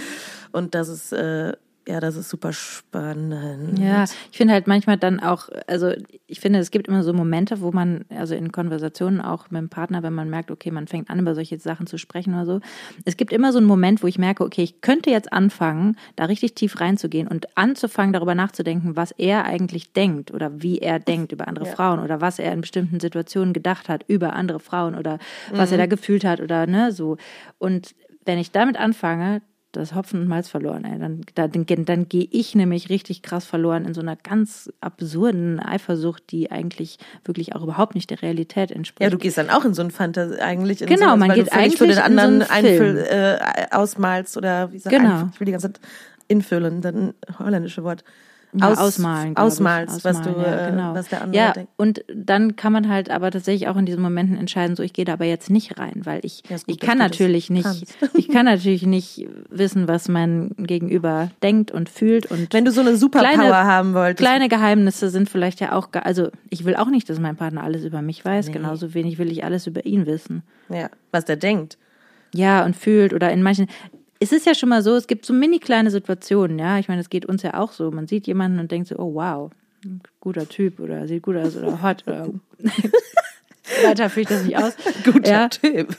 und 0.52 0.76
dass 0.76 0.90
es 0.90 1.12
äh, 1.12 1.54
ja, 1.88 2.00
das 2.00 2.16
ist 2.16 2.30
super 2.30 2.52
spannend. 2.52 3.78
Ja, 3.78 4.06
ich 4.32 4.38
finde 4.38 4.54
halt 4.54 4.66
manchmal 4.66 4.98
dann 4.98 5.20
auch, 5.20 5.50
also 5.68 5.92
ich 6.26 6.40
finde, 6.40 6.58
es 6.58 6.72
gibt 6.72 6.88
immer 6.88 7.04
so 7.04 7.14
Momente, 7.14 7.62
wo 7.62 7.72
man, 7.72 8.06
also 8.10 8.34
in 8.34 8.52
Konversationen 8.52 9.22
auch 9.22 9.52
mit 9.52 9.62
dem 9.62 9.70
Partner, 9.70 10.02
wenn 10.02 10.14
man 10.14 10.30
merkt, 10.30 10.50
okay, 10.50 10.72
man 10.72 10.88
fängt 10.88 11.12
an, 11.12 11.20
über 11.20 11.36
solche 11.36 11.60
Sachen 11.60 11.86
zu 11.86 12.00
sprechen 12.00 12.34
oder 12.34 12.46
so. 12.46 12.60
Es 13.06 13.18
gibt 13.18 13.32
immer 13.32 13.52
so 13.52 13.60
einen 13.60 13.68
Moment, 13.68 14.02
wo 14.02 14.08
ich 14.08 14.18
merke, 14.18 14.44
okay, 14.44 14.64
ich 14.64 14.82
könnte 14.82 15.12
jetzt 15.12 15.32
anfangen, 15.32 15.96
da 16.16 16.26
richtig 16.26 16.56
tief 16.56 16.80
reinzugehen 16.82 17.28
und 17.28 17.56
anzufangen, 17.56 18.14
darüber 18.14 18.34
nachzudenken, 18.34 18.96
was 18.96 19.12
er 19.12 19.46
eigentlich 19.46 19.94
denkt 19.94 20.32
oder 20.32 20.64
wie 20.64 20.80
er 20.80 20.98
denkt 21.00 21.34
über 21.34 21.48
andere 21.48 21.66
ja. 21.66 21.72
Frauen 21.72 22.00
oder 22.00 22.20
was 22.20 22.40
er 22.40 22.52
in 22.52 22.62
bestimmten 22.62 23.00
Situationen 23.00 23.54
gedacht 23.54 23.90
hat 23.90 24.06
über 24.08 24.34
andere 24.34 24.60
Frauen 24.60 24.96
oder 24.96 25.20
was 25.52 25.70
mhm. 25.70 25.76
er 25.76 25.78
da 25.78 25.86
gefühlt 25.86 26.26
hat 26.26 26.42
oder 26.42 26.66
ne, 26.66 26.92
so. 26.92 27.18
Und 27.60 27.94
wenn 28.26 28.40
ich 28.40 28.52
damit 28.52 28.78
anfange, 28.78 29.44
das 29.76 29.94
Hopfen 29.94 30.22
und 30.22 30.28
Malz 30.28 30.50
verloren. 30.50 30.86
Ey. 30.86 31.00
Dann, 31.00 31.22
dann, 31.36 31.86
dann 31.86 32.10
gehe 32.10 32.28
ich 32.32 32.56
nämlich 32.56 32.90
richtig 32.90 33.22
krass 33.22 33.46
verloren 33.46 33.86
in 33.86 33.94
so 33.94 34.02
einer 34.02 34.16
ganz 34.16 34.72
absurden 34.82 35.60
Eifersucht, 35.60 36.32
die 36.32 36.52
eigentlich 36.52 36.98
wirklich 37.24 37.56
auch 37.56 37.64
überhaupt 37.64 37.96
nicht 37.96 38.10
der 38.10 38.22
Realität 38.22 38.72
entspricht. 38.72 39.04
Ja, 39.04 39.10
du 39.10 39.18
gehst 39.18 39.38
dann 39.38 39.50
auch 39.50 39.66
in 39.66 39.74
so 39.74 39.82
ein 39.82 39.92
Fantasie 39.92 40.40
eigentlich. 40.40 40.82
In 40.82 40.88
genau, 40.88 41.12
so, 41.12 41.18
man 41.18 41.34
geht 41.34 41.52
eigentlich 41.52 41.78
für 41.78 41.88
den 41.88 42.00
anderen 42.00 42.42
so 42.42 42.48
Einfüll, 42.50 43.06
äh, 43.10 43.38
ausmalst 43.72 44.38
oder 44.38 44.72
wie 44.72 44.80
sagt 44.80 44.96
genau. 44.96 45.30
ich 45.34 45.40
will 45.40 45.46
die 45.46 45.52
ganze 45.52 45.74
Zeit 45.74 45.82
infüllen, 46.28 46.82
dann 46.82 47.14
holländische 47.38 47.84
Wort 47.84 48.04
ja, 48.60 48.72
aus, 48.72 48.78
ausmalen. 48.78 49.36
Ausmalst, 49.38 50.04
was 50.04 50.22
du, 50.22 50.30
ja, 50.30 50.68
äh, 50.68 50.72
genau. 50.72 50.94
was 50.94 51.10
der 51.10 51.22
andere 51.22 51.44
ja, 51.44 51.52
denkt. 51.52 51.72
Und 51.78 52.04
dann 52.14 52.56
kann 52.56 52.74
man 52.74 52.90
halt 52.90 53.10
aber 53.10 53.32
tatsächlich 53.32 53.68
auch 53.68 53.78
in 53.78 53.86
diesen 53.86 54.02
Momenten 54.02 54.38
entscheiden, 54.38 54.76
so 54.76 54.84
ich 54.84 54.94
gehe 54.94 55.06
da 55.06 55.14
aber 55.14 55.26
jetzt 55.26 55.50
nicht 55.50 55.78
rein, 55.78 56.02
weil 56.04 56.20
ich, 56.24 56.44
ja, 56.50 56.58
gut, 56.58 56.66
ich 56.68 56.80
kann 56.80 56.98
natürlich 56.98 57.50
nicht, 57.50 57.68
ich 58.14 58.30
kann 58.30 58.46
natürlich 58.46 58.86
nicht 58.86 59.28
wissen, 59.50 59.88
was 59.88 60.08
mein 60.08 60.52
Gegenüber 60.58 61.30
denkt 61.44 61.72
und 61.72 61.90
fühlt 61.90 62.26
und 62.32 62.54
wenn 62.54 62.66
du 62.66 62.72
so 62.72 62.82
eine 62.82 62.96
Superpower 62.96 63.34
kleine, 63.34 63.54
haben 63.54 63.94
wolltest. 63.94 64.18
Kleine 64.18 64.50
Geheimnisse 64.50 65.10
sind 65.10 65.30
vielleicht 65.30 65.60
ja 65.60 65.74
auch, 65.74 65.90
also 65.94 66.30
ich 66.50 66.66
will 66.66 66.76
auch 66.76 66.90
nicht, 66.90 67.10
dass 67.10 67.20
mein 67.20 67.36
Partner 67.36 67.64
alles 67.64 67.84
über 67.84 68.02
mich 68.02 68.24
weiß, 68.24 68.48
nee. 68.48 68.54
genauso 68.54 68.94
wenig 68.94 69.18
will 69.18 69.32
ich 69.32 69.44
alles 69.44 69.68
über 69.68 69.86
ihn 69.86 70.06
wissen. 70.06 70.44
Ja, 70.70 70.90
was 71.12 71.26
der 71.26 71.36
denkt. 71.36 71.78
Ja, 72.34 72.66
und 72.66 72.76
fühlt 72.76 73.14
oder 73.14 73.32
in 73.32 73.42
manchen, 73.42 73.68
es 74.26 74.32
ist 74.32 74.48
ja 74.48 74.56
schon 74.56 74.70
mal 74.70 74.82
so, 74.82 74.96
es 74.96 75.06
gibt 75.06 75.24
so 75.24 75.34
mini 75.34 75.60
kleine 75.60 75.92
Situationen, 75.92 76.58
ja. 76.58 76.80
Ich 76.80 76.88
meine, 76.88 77.00
es 77.00 77.10
geht 77.10 77.28
uns 77.28 77.44
ja 77.44 77.54
auch 77.60 77.72
so. 77.72 77.92
Man 77.92 78.08
sieht 78.08 78.26
jemanden 78.26 78.60
und 78.60 78.72
denkt 78.72 78.88
so, 78.88 78.98
oh 78.98 79.14
wow, 79.14 79.52
guter 80.20 80.50
Typ 80.50 80.80
oder 80.80 81.08
sieht 81.08 81.22
gut 81.22 81.36
aus 81.36 81.56
oder 81.56 81.84
hot 81.84 82.04
oder 82.08 82.30
weiter 83.84 84.10
fühlt 84.10 84.32
das 84.32 84.44
nicht 84.44 84.58
aus. 84.58 84.74
Guter 85.04 85.32
ja. 85.32 85.50
Typ. 85.50 85.96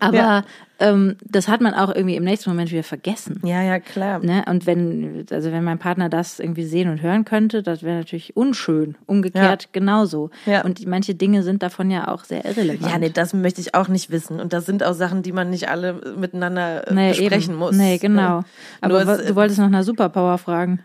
Aber 0.00 0.16
ja. 0.16 0.42
ähm, 0.80 1.16
das 1.24 1.48
hat 1.48 1.60
man 1.60 1.74
auch 1.74 1.94
irgendwie 1.94 2.16
im 2.16 2.24
nächsten 2.24 2.50
Moment 2.50 2.70
wieder 2.70 2.82
vergessen. 2.82 3.40
Ja, 3.44 3.62
ja, 3.62 3.78
klar. 3.78 4.18
Ne? 4.20 4.44
Und 4.48 4.66
wenn, 4.66 5.26
also 5.30 5.52
wenn 5.52 5.64
mein 5.64 5.78
Partner 5.78 6.08
das 6.08 6.40
irgendwie 6.40 6.64
sehen 6.64 6.90
und 6.90 7.02
hören 7.02 7.24
könnte, 7.24 7.62
das 7.62 7.82
wäre 7.82 7.98
natürlich 7.98 8.36
unschön. 8.36 8.96
Umgekehrt 9.06 9.62
ja. 9.62 9.68
genauso. 9.72 10.30
Ja. 10.46 10.64
Und 10.64 10.86
manche 10.86 11.14
Dinge 11.14 11.42
sind 11.42 11.62
davon 11.62 11.90
ja 11.90 12.08
auch 12.08 12.24
sehr 12.24 12.44
irrelevant. 12.44 12.90
Ja, 12.90 12.98
nee, 12.98 13.10
das 13.10 13.34
möchte 13.34 13.60
ich 13.60 13.74
auch 13.74 13.88
nicht 13.88 14.10
wissen. 14.10 14.40
Und 14.40 14.52
das 14.52 14.66
sind 14.66 14.82
auch 14.82 14.94
Sachen, 14.94 15.22
die 15.22 15.32
man 15.32 15.50
nicht 15.50 15.68
alle 15.68 16.14
miteinander 16.16 16.88
äh, 16.88 16.94
nee, 16.94 17.08
besprechen 17.10 17.52
eben. 17.52 17.58
muss. 17.58 17.76
Nee, 17.76 17.98
genau. 17.98 18.42
Aber 18.80 19.04
Nur 19.04 19.16
du 19.18 19.36
wolltest 19.36 19.58
nach 19.58 19.66
einer 19.66 19.84
Superpower 19.84 20.38
fragen. 20.38 20.80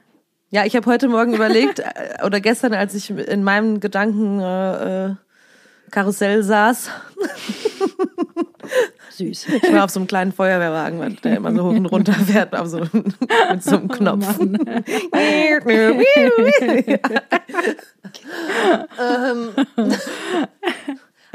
Ja, 0.52 0.66
ich 0.66 0.76
habe 0.76 0.86
heute 0.88 1.08
Morgen 1.10 1.34
überlegt, 1.34 1.80
äh, 1.80 2.24
oder 2.26 2.40
gestern, 2.40 2.74
als 2.74 2.94
ich 2.96 3.10
in 3.10 3.44
meinem 3.44 3.80
Gedanken 3.80 4.40
äh, 4.40 5.08
äh 5.08 5.16
Karussell 5.92 6.44
saß. 6.44 6.92
Süß. 9.20 9.48
Ich 9.50 9.74
war 9.74 9.84
auf 9.84 9.92
so 9.92 10.00
einem 10.00 10.08
kleinen 10.08 10.32
Feuerwehrwagen, 10.32 11.18
der 11.24 11.38
immer 11.38 11.54
so 11.54 11.66
hoch 11.66 11.76
und 11.76 11.86
runter 11.88 12.14
fährt, 12.26 12.56
auf 12.56 12.68
so, 12.68 12.80
mit 12.80 13.64
so 13.64 13.76
einem 13.76 13.90
oh 13.90 13.94
Knopf. 13.94 14.40
Oh 14.40 14.46
ähm, 19.00 19.50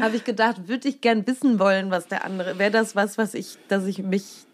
Habe 0.01 0.17
ich 0.17 0.25
gedacht, 0.25 0.67
würde 0.67 0.89
ich 0.89 1.03
gern 1.03 1.27
wissen 1.27 1.59
wollen, 1.59 1.91
was 1.91 2.09
der 2.09 2.25
andere, 2.25 2.59
wäre 2.59 2.71
das 2.71 2.97
was, 2.97 3.19
was 3.19 3.35
ich, 3.35 3.59
dass 3.69 3.87
ich 3.87 3.99
mich 4.03 4.47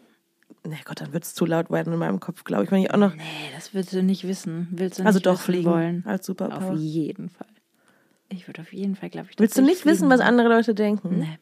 Nee, 0.63 0.77
Gott, 0.85 1.01
dann 1.01 1.15
wird 1.15 1.25
es 1.25 1.35
zu 1.35 1.47
laut 1.47 1.71
werden 1.71 1.91
in 1.93 1.99
meinem 1.99 2.21
Kopf, 2.21 2.45
glaube 2.45 2.65
ich, 2.65 2.71
wenn 2.71 2.83
ich 2.83 2.93
auch 2.93 2.99
noch. 2.99 3.15
Nee, 3.15 3.23
das 3.55 3.73
willst 3.73 3.95
du 3.95 4.03
nicht 4.03 4.27
wissen. 4.29 4.69
Willst 4.73 4.99
du 4.99 5.07
also 5.07 5.17
nicht 5.17 5.27
doch 5.27 5.41
fliegen 5.41 5.71
wollen. 5.71 6.05
als 6.07 6.27
Superpower. 6.27 6.73
Auf 6.73 6.79
jeden 6.79 7.31
Fall. 7.31 7.47
Ich 8.29 8.47
würde 8.47 8.61
auf 8.61 8.73
jeden 8.75 8.95
Fall, 8.95 9.09
glaube 9.09 9.29
ich. 9.31 9.39
Willst 9.39 9.57
du 9.57 9.63
nicht 9.63 9.87
wissen, 9.87 10.11
was 10.11 10.21
andere 10.21 10.49
Leute 10.49 10.75
denken? 10.75 11.21
Nee. 11.21 11.39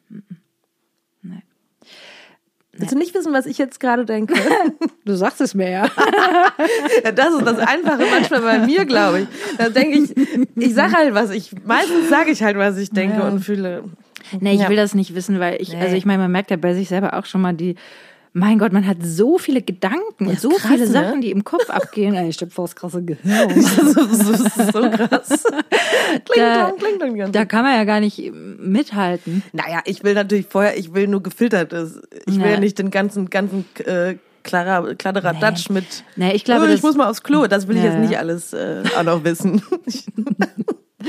Willst 2.79 2.93
du 2.93 2.97
nicht 2.97 3.13
wissen, 3.13 3.33
was 3.33 3.45
ich 3.45 3.57
jetzt 3.57 3.79
gerade 3.79 4.05
denke? 4.05 4.33
du 5.05 5.15
sagst 5.15 5.41
es 5.41 5.53
mir 5.53 5.69
ja. 5.69 5.85
ja. 7.03 7.11
Das 7.11 7.33
ist 7.33 7.45
das 7.45 7.59
Einfache 7.59 8.03
manchmal 8.09 8.41
bei 8.41 8.59
mir, 8.59 8.85
glaube 8.85 9.21
ich. 9.21 9.27
Da 9.57 9.69
denke 9.69 9.97
ich, 9.97 10.15
ich 10.55 10.73
sage 10.73 10.93
halt 10.93 11.13
was 11.13 11.31
ich, 11.31 11.51
meistens 11.65 12.09
sage 12.09 12.31
ich 12.31 12.41
halt, 12.41 12.57
was 12.57 12.77
ich 12.77 12.89
denke 12.89 13.17
ja. 13.17 13.27
und 13.27 13.41
fühle. 13.41 13.83
Nee, 14.39 14.53
ich 14.53 14.61
ja. 14.61 14.69
will 14.69 14.77
das 14.77 14.95
nicht 14.95 15.15
wissen, 15.15 15.39
weil 15.39 15.61
ich, 15.61 15.73
nee. 15.73 15.81
also 15.81 15.95
ich 15.95 16.05
meine, 16.05 16.19
man 16.23 16.31
merkt 16.31 16.51
ja 16.51 16.57
bei 16.57 16.73
sich 16.73 16.87
selber 16.87 17.15
auch 17.15 17.25
schon 17.25 17.41
mal 17.41 17.53
die 17.53 17.75
mein 18.39 18.57
Gott, 18.57 18.71
man 18.71 18.87
hat 18.87 18.97
so 19.03 19.37
viele 19.37 19.61
Gedanken 19.61 20.27
und 20.27 20.39
so 20.39 20.49
krass, 20.49 20.71
viele 20.71 20.85
ne? 20.85 20.91
Sachen, 20.91 21.21
die 21.21 21.29
im 21.29 21.43
Kopf 21.43 21.69
abgehen. 21.69 22.15
Ich 22.27 22.35
stehe 22.35 22.49
vor 22.49 22.65
das 22.65 22.75
krasse 22.75 23.03
Gehirn. 23.03 23.49
das, 23.49 23.67
ist 23.67 24.73
so 24.73 24.89
krass. 24.89 25.43
da, 26.35 26.71
kling, 26.71 26.97
kling, 26.97 27.13
kling. 27.15 27.31
da 27.31 27.45
kann 27.45 27.63
man 27.63 27.75
ja 27.75 27.83
gar 27.83 27.99
nicht 27.99 28.31
mithalten. 28.33 29.43
Naja, 29.51 29.81
ich 29.85 30.03
will 30.03 30.13
natürlich 30.13 30.47
vorher, 30.47 30.77
ich 30.77 30.93
will 30.93 31.07
nur 31.07 31.21
gefiltertes. 31.21 32.01
Ich 32.25 32.39
will 32.39 32.49
ja 32.49 32.59
nicht 32.59 32.79
den 32.79 32.91
ganzen, 32.91 33.29
ganzen 33.29 33.65
äh, 33.85 34.15
Klara, 34.43 34.93
Kladderadatsch 34.95 35.69
nee. 35.69 35.75
mit. 35.75 36.03
Nee, 36.15 36.31
ich 36.31 36.45
glaube, 36.45 36.65
oh, 36.65 36.73
ich 36.73 36.81
muss 36.81 36.95
mal 36.95 37.09
aufs 37.09 37.23
Klo. 37.23 37.47
Das 37.47 37.67
will 37.67 37.75
ich 37.75 37.83
ja. 37.83 37.91
jetzt 37.91 37.99
nicht 37.99 38.17
alles 38.17 38.53
äh, 38.53 38.83
auch 38.97 39.03
noch 39.03 39.23
wissen. 39.23 39.61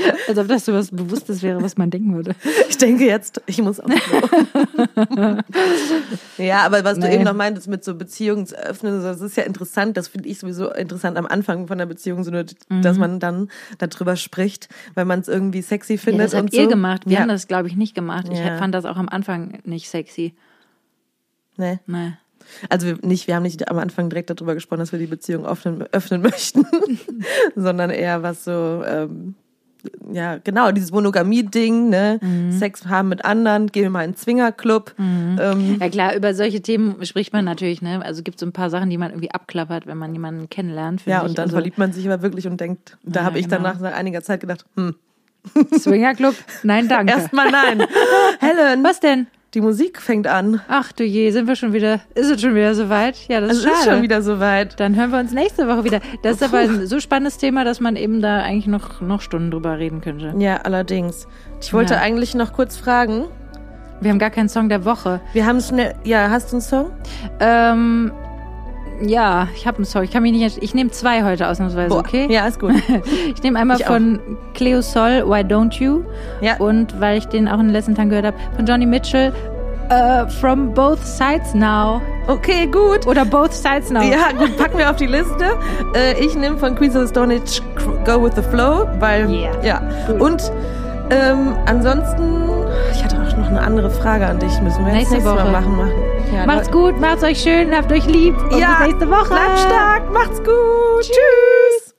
Als 0.27 0.37
ob 0.37 0.47
das 0.47 0.65
so 0.65 0.73
was 0.73 0.91
Bewusstes 0.91 1.41
wäre, 1.41 1.61
was 1.61 1.77
man 1.77 1.89
denken 1.89 2.15
würde. 2.15 2.35
Ich 2.69 2.77
denke 2.77 3.05
jetzt, 3.05 3.41
ich 3.45 3.61
muss 3.61 3.79
Klo. 3.79 3.93
ja, 6.37 6.65
aber 6.65 6.83
was 6.83 6.97
nee. 6.97 7.07
du 7.07 7.13
eben 7.13 7.23
noch 7.23 7.35
meintest 7.35 7.67
mit 7.67 7.83
so 7.83 7.93
Beziehungsöffnen, 7.93 9.03
das 9.03 9.21
ist 9.21 9.37
ja 9.37 9.43
interessant. 9.43 9.97
Das 9.97 10.07
finde 10.07 10.29
ich 10.29 10.39
sowieso 10.39 10.71
interessant 10.71 11.17
am 11.17 11.27
Anfang 11.27 11.67
von 11.67 11.77
der 11.77 11.85
Beziehung, 11.85 12.23
so 12.23 12.31
nur, 12.31 12.45
mhm. 12.69 12.81
dass 12.81 12.97
man 12.97 13.19
dann 13.19 13.49
darüber 13.77 14.15
spricht, 14.15 14.67
weil 14.95 15.05
man 15.05 15.19
es 15.19 15.27
irgendwie 15.27 15.61
sexy 15.61 15.97
findet. 15.97 16.19
Ja, 16.19 16.25
das 16.25 16.33
habt 16.33 16.43
und 16.45 16.53
ihr 16.53 16.63
so. 16.63 16.69
gemacht. 16.69 17.05
Wir 17.05 17.13
ja. 17.13 17.19
haben 17.19 17.29
das, 17.29 17.47
glaube 17.47 17.67
ich, 17.67 17.75
nicht 17.75 17.93
gemacht. 17.93 18.27
Ich 18.31 18.39
ja. 18.39 18.57
fand 18.57 18.73
das 18.73 18.85
auch 18.85 18.97
am 18.97 19.09
Anfang 19.09 19.59
nicht 19.63 19.89
sexy. 19.89 20.33
Nee. 21.57 21.79
Nee. 21.85 22.13
Also 22.69 22.87
wir, 22.87 22.97
nicht, 23.01 23.27
wir 23.27 23.35
haben 23.35 23.43
nicht 23.43 23.67
am 23.69 23.77
Anfang 23.79 24.09
direkt 24.09 24.29
darüber 24.29 24.53
gesprochen, 24.53 24.79
dass 24.79 24.91
wir 24.91 24.99
die 24.99 25.07
Beziehung 25.07 25.45
öffnen, 25.45 25.83
öffnen 25.91 26.21
möchten, 26.21 26.65
sondern 27.55 27.89
eher 27.89 28.23
was 28.23 28.43
so, 28.43 28.83
ähm, 28.85 29.35
ja, 30.11 30.37
genau, 30.37 30.71
dieses 30.71 30.91
Monogamie-Ding, 30.91 31.89
ne? 31.89 32.19
Mhm. 32.21 32.51
Sex 32.51 32.85
haben 32.85 33.09
mit 33.09 33.25
anderen, 33.25 33.67
gehen 33.67 33.83
wir 33.83 33.89
mal 33.89 34.01
in 34.01 34.09
einen 34.09 34.15
Zwingerclub. 34.15 34.93
Mhm. 34.97 35.39
Ähm. 35.41 35.77
Ja 35.79 35.89
klar, 35.89 36.15
über 36.15 36.33
solche 36.33 36.61
Themen 36.61 37.03
spricht 37.05 37.33
man 37.33 37.45
natürlich, 37.45 37.81
ne? 37.81 38.03
Also 38.03 38.23
gibt 38.23 38.35
es 38.35 38.39
so 38.41 38.45
ein 38.45 38.53
paar 38.53 38.69
Sachen, 38.69 38.89
die 38.89 38.97
man 38.97 39.11
irgendwie 39.11 39.31
abklappert, 39.31 39.87
wenn 39.87 39.97
man 39.97 40.13
jemanden 40.13 40.49
kennenlernt. 40.49 41.03
Ja, 41.05 41.23
ich. 41.23 41.29
und 41.29 41.37
dann 41.37 41.43
also, 41.43 41.55
verliebt 41.55 41.77
man 41.77 41.93
sich 41.93 42.05
aber 42.05 42.21
wirklich 42.21 42.47
und 42.47 42.59
denkt, 42.59 42.97
da 43.03 43.21
ja, 43.21 43.25
habe 43.25 43.39
ich 43.39 43.47
genau. 43.47 43.63
dann 43.63 43.81
nach 43.81 43.93
einiger 43.93 44.21
Zeit 44.21 44.41
gedacht, 44.41 44.65
hm. 44.75 44.95
Swingerclub? 45.77 46.35
Nein, 46.63 46.87
danke. 46.87 47.13
Erstmal 47.17 47.49
nein. 47.51 47.83
Helen. 48.39 48.83
Was 48.83 48.99
denn? 48.99 49.27
Die 49.53 49.59
Musik 49.59 50.01
fängt 50.01 50.27
an. 50.27 50.61
Ach 50.69 50.93
du 50.93 51.03
je, 51.03 51.29
sind 51.31 51.45
wir 51.45 51.57
schon 51.57 51.73
wieder, 51.73 51.99
ist 52.15 52.29
es 52.29 52.39
schon 52.39 52.55
wieder 52.55 52.73
soweit? 52.73 53.17
Ja, 53.27 53.41
das 53.41 53.57
ist, 53.57 53.65
ist 53.65 53.83
schon 53.83 54.01
wieder 54.01 54.21
soweit. 54.21 54.79
Dann 54.79 54.95
hören 54.95 55.11
wir 55.11 55.19
uns 55.19 55.33
nächste 55.33 55.67
Woche 55.67 55.83
wieder. 55.83 55.99
Das 56.23 56.39
ist 56.39 56.39
Puh. 56.39 56.55
aber 56.55 56.59
ein 56.59 56.87
so 56.87 57.01
spannendes 57.01 57.37
Thema, 57.37 57.65
dass 57.65 57.81
man 57.81 57.97
eben 57.97 58.21
da 58.21 58.43
eigentlich 58.43 58.67
noch, 58.67 59.01
noch 59.01 59.19
Stunden 59.19 59.51
drüber 59.51 59.77
reden 59.77 59.99
könnte. 59.99 60.33
Ja, 60.37 60.61
allerdings. 60.61 61.27
Ich 61.61 61.73
wollte 61.73 61.95
ja. 61.95 61.99
eigentlich 61.99 62.33
noch 62.33 62.53
kurz 62.53 62.77
fragen. 62.77 63.25
Wir 63.99 64.11
haben 64.11 64.19
gar 64.19 64.29
keinen 64.29 64.47
Song 64.47 64.69
der 64.69 64.85
Woche. 64.85 65.19
Wir 65.33 65.45
haben 65.45 65.59
schnell, 65.59 65.95
ja, 66.05 66.29
hast 66.29 66.53
du 66.53 66.55
einen 66.55 66.61
Song? 66.61 66.91
Ähm, 67.41 68.13
ja, 69.01 69.47
ich 69.55 69.67
habe 69.67 69.77
einen 69.77 69.85
Song. 69.85 70.03
Ich 70.03 70.11
kann 70.11 70.23
mich 70.23 70.31
nicht. 70.31 70.61
Ich 70.61 70.73
nehme 70.73 70.91
zwei 70.91 71.23
heute 71.23 71.47
ausnahmsweise, 71.47 71.89
Boah. 71.89 71.99
okay? 71.99 72.27
Ja, 72.29 72.47
ist 72.47 72.59
gut. 72.59 72.73
ich 73.35 73.41
nehme 73.43 73.59
einmal 73.59 73.79
ich 73.79 73.85
von 73.85 74.19
auch. 74.19 74.53
Cleo 74.53 74.81
Sol, 74.81 75.23
Why 75.27 75.41
Don't 75.41 75.81
You? 75.81 76.03
Ja. 76.41 76.57
Und 76.57 76.99
weil 76.99 77.17
ich 77.17 77.25
den 77.25 77.47
auch 77.47 77.59
in 77.59 77.67
den 77.67 77.73
letzten 77.73 77.95
Tagen 77.95 78.09
gehört 78.09 78.25
habe, 78.25 78.37
von 78.55 78.65
Johnny 78.65 78.85
Mitchell, 78.85 79.33
uh, 79.91 80.27
From 80.27 80.73
Both 80.73 81.05
Sides 81.05 81.53
Now. 81.53 82.01
Okay, 82.27 82.67
gut. 82.67 83.07
Oder 83.07 83.25
Both 83.25 83.53
Sides 83.53 83.89
Now. 83.91 84.01
Ja, 84.01 84.31
gut, 84.37 84.57
packen 84.57 84.77
wir 84.77 84.89
auf 84.89 84.97
die 84.97 85.07
Liste. 85.07 85.57
Äh, 85.95 86.23
ich 86.23 86.35
nehme 86.35 86.57
von 86.57 86.75
Queens 86.75 86.95
of 86.95 87.03
the 87.03 87.09
Stone 87.09 87.35
Age 87.35 87.61
Go 88.05 88.23
With 88.23 88.33
The 88.35 88.43
Flow, 88.43 88.87
weil, 88.99 89.29
yeah. 89.29 89.63
ja. 89.63 89.81
Gut. 90.07 90.21
Und 90.21 90.51
ähm, 91.09 91.55
ansonsten, 91.65 92.43
ich 92.93 93.03
hatte 93.03 93.20
auch 93.33 93.37
noch 93.37 93.47
eine 93.47 93.61
andere 93.61 93.89
Frage 93.89 94.25
an 94.25 94.39
dich. 94.39 94.59
Müssen 94.61 94.85
wir 94.85 94.93
nächste, 94.93 95.15
nächste 95.15 95.31
Woche 95.31 95.49
machen. 95.51 95.77
machen. 95.77 95.91
Ja, 96.33 96.45
macht's 96.45 96.71
gut, 96.71 96.99
macht's 96.99 97.23
euch 97.23 97.41
schön, 97.41 97.75
habt 97.75 97.91
euch 97.91 98.05
lieb. 98.05 98.35
Und 98.51 98.57
ja, 98.59 98.77
bis 98.79 98.87
nächste 98.87 99.09
Woche. 99.09 99.29
Bleibt 99.29 99.59
stark, 99.59 100.11
macht's 100.11 100.39
gut. 100.39 101.01
Tschüss. 101.01 101.90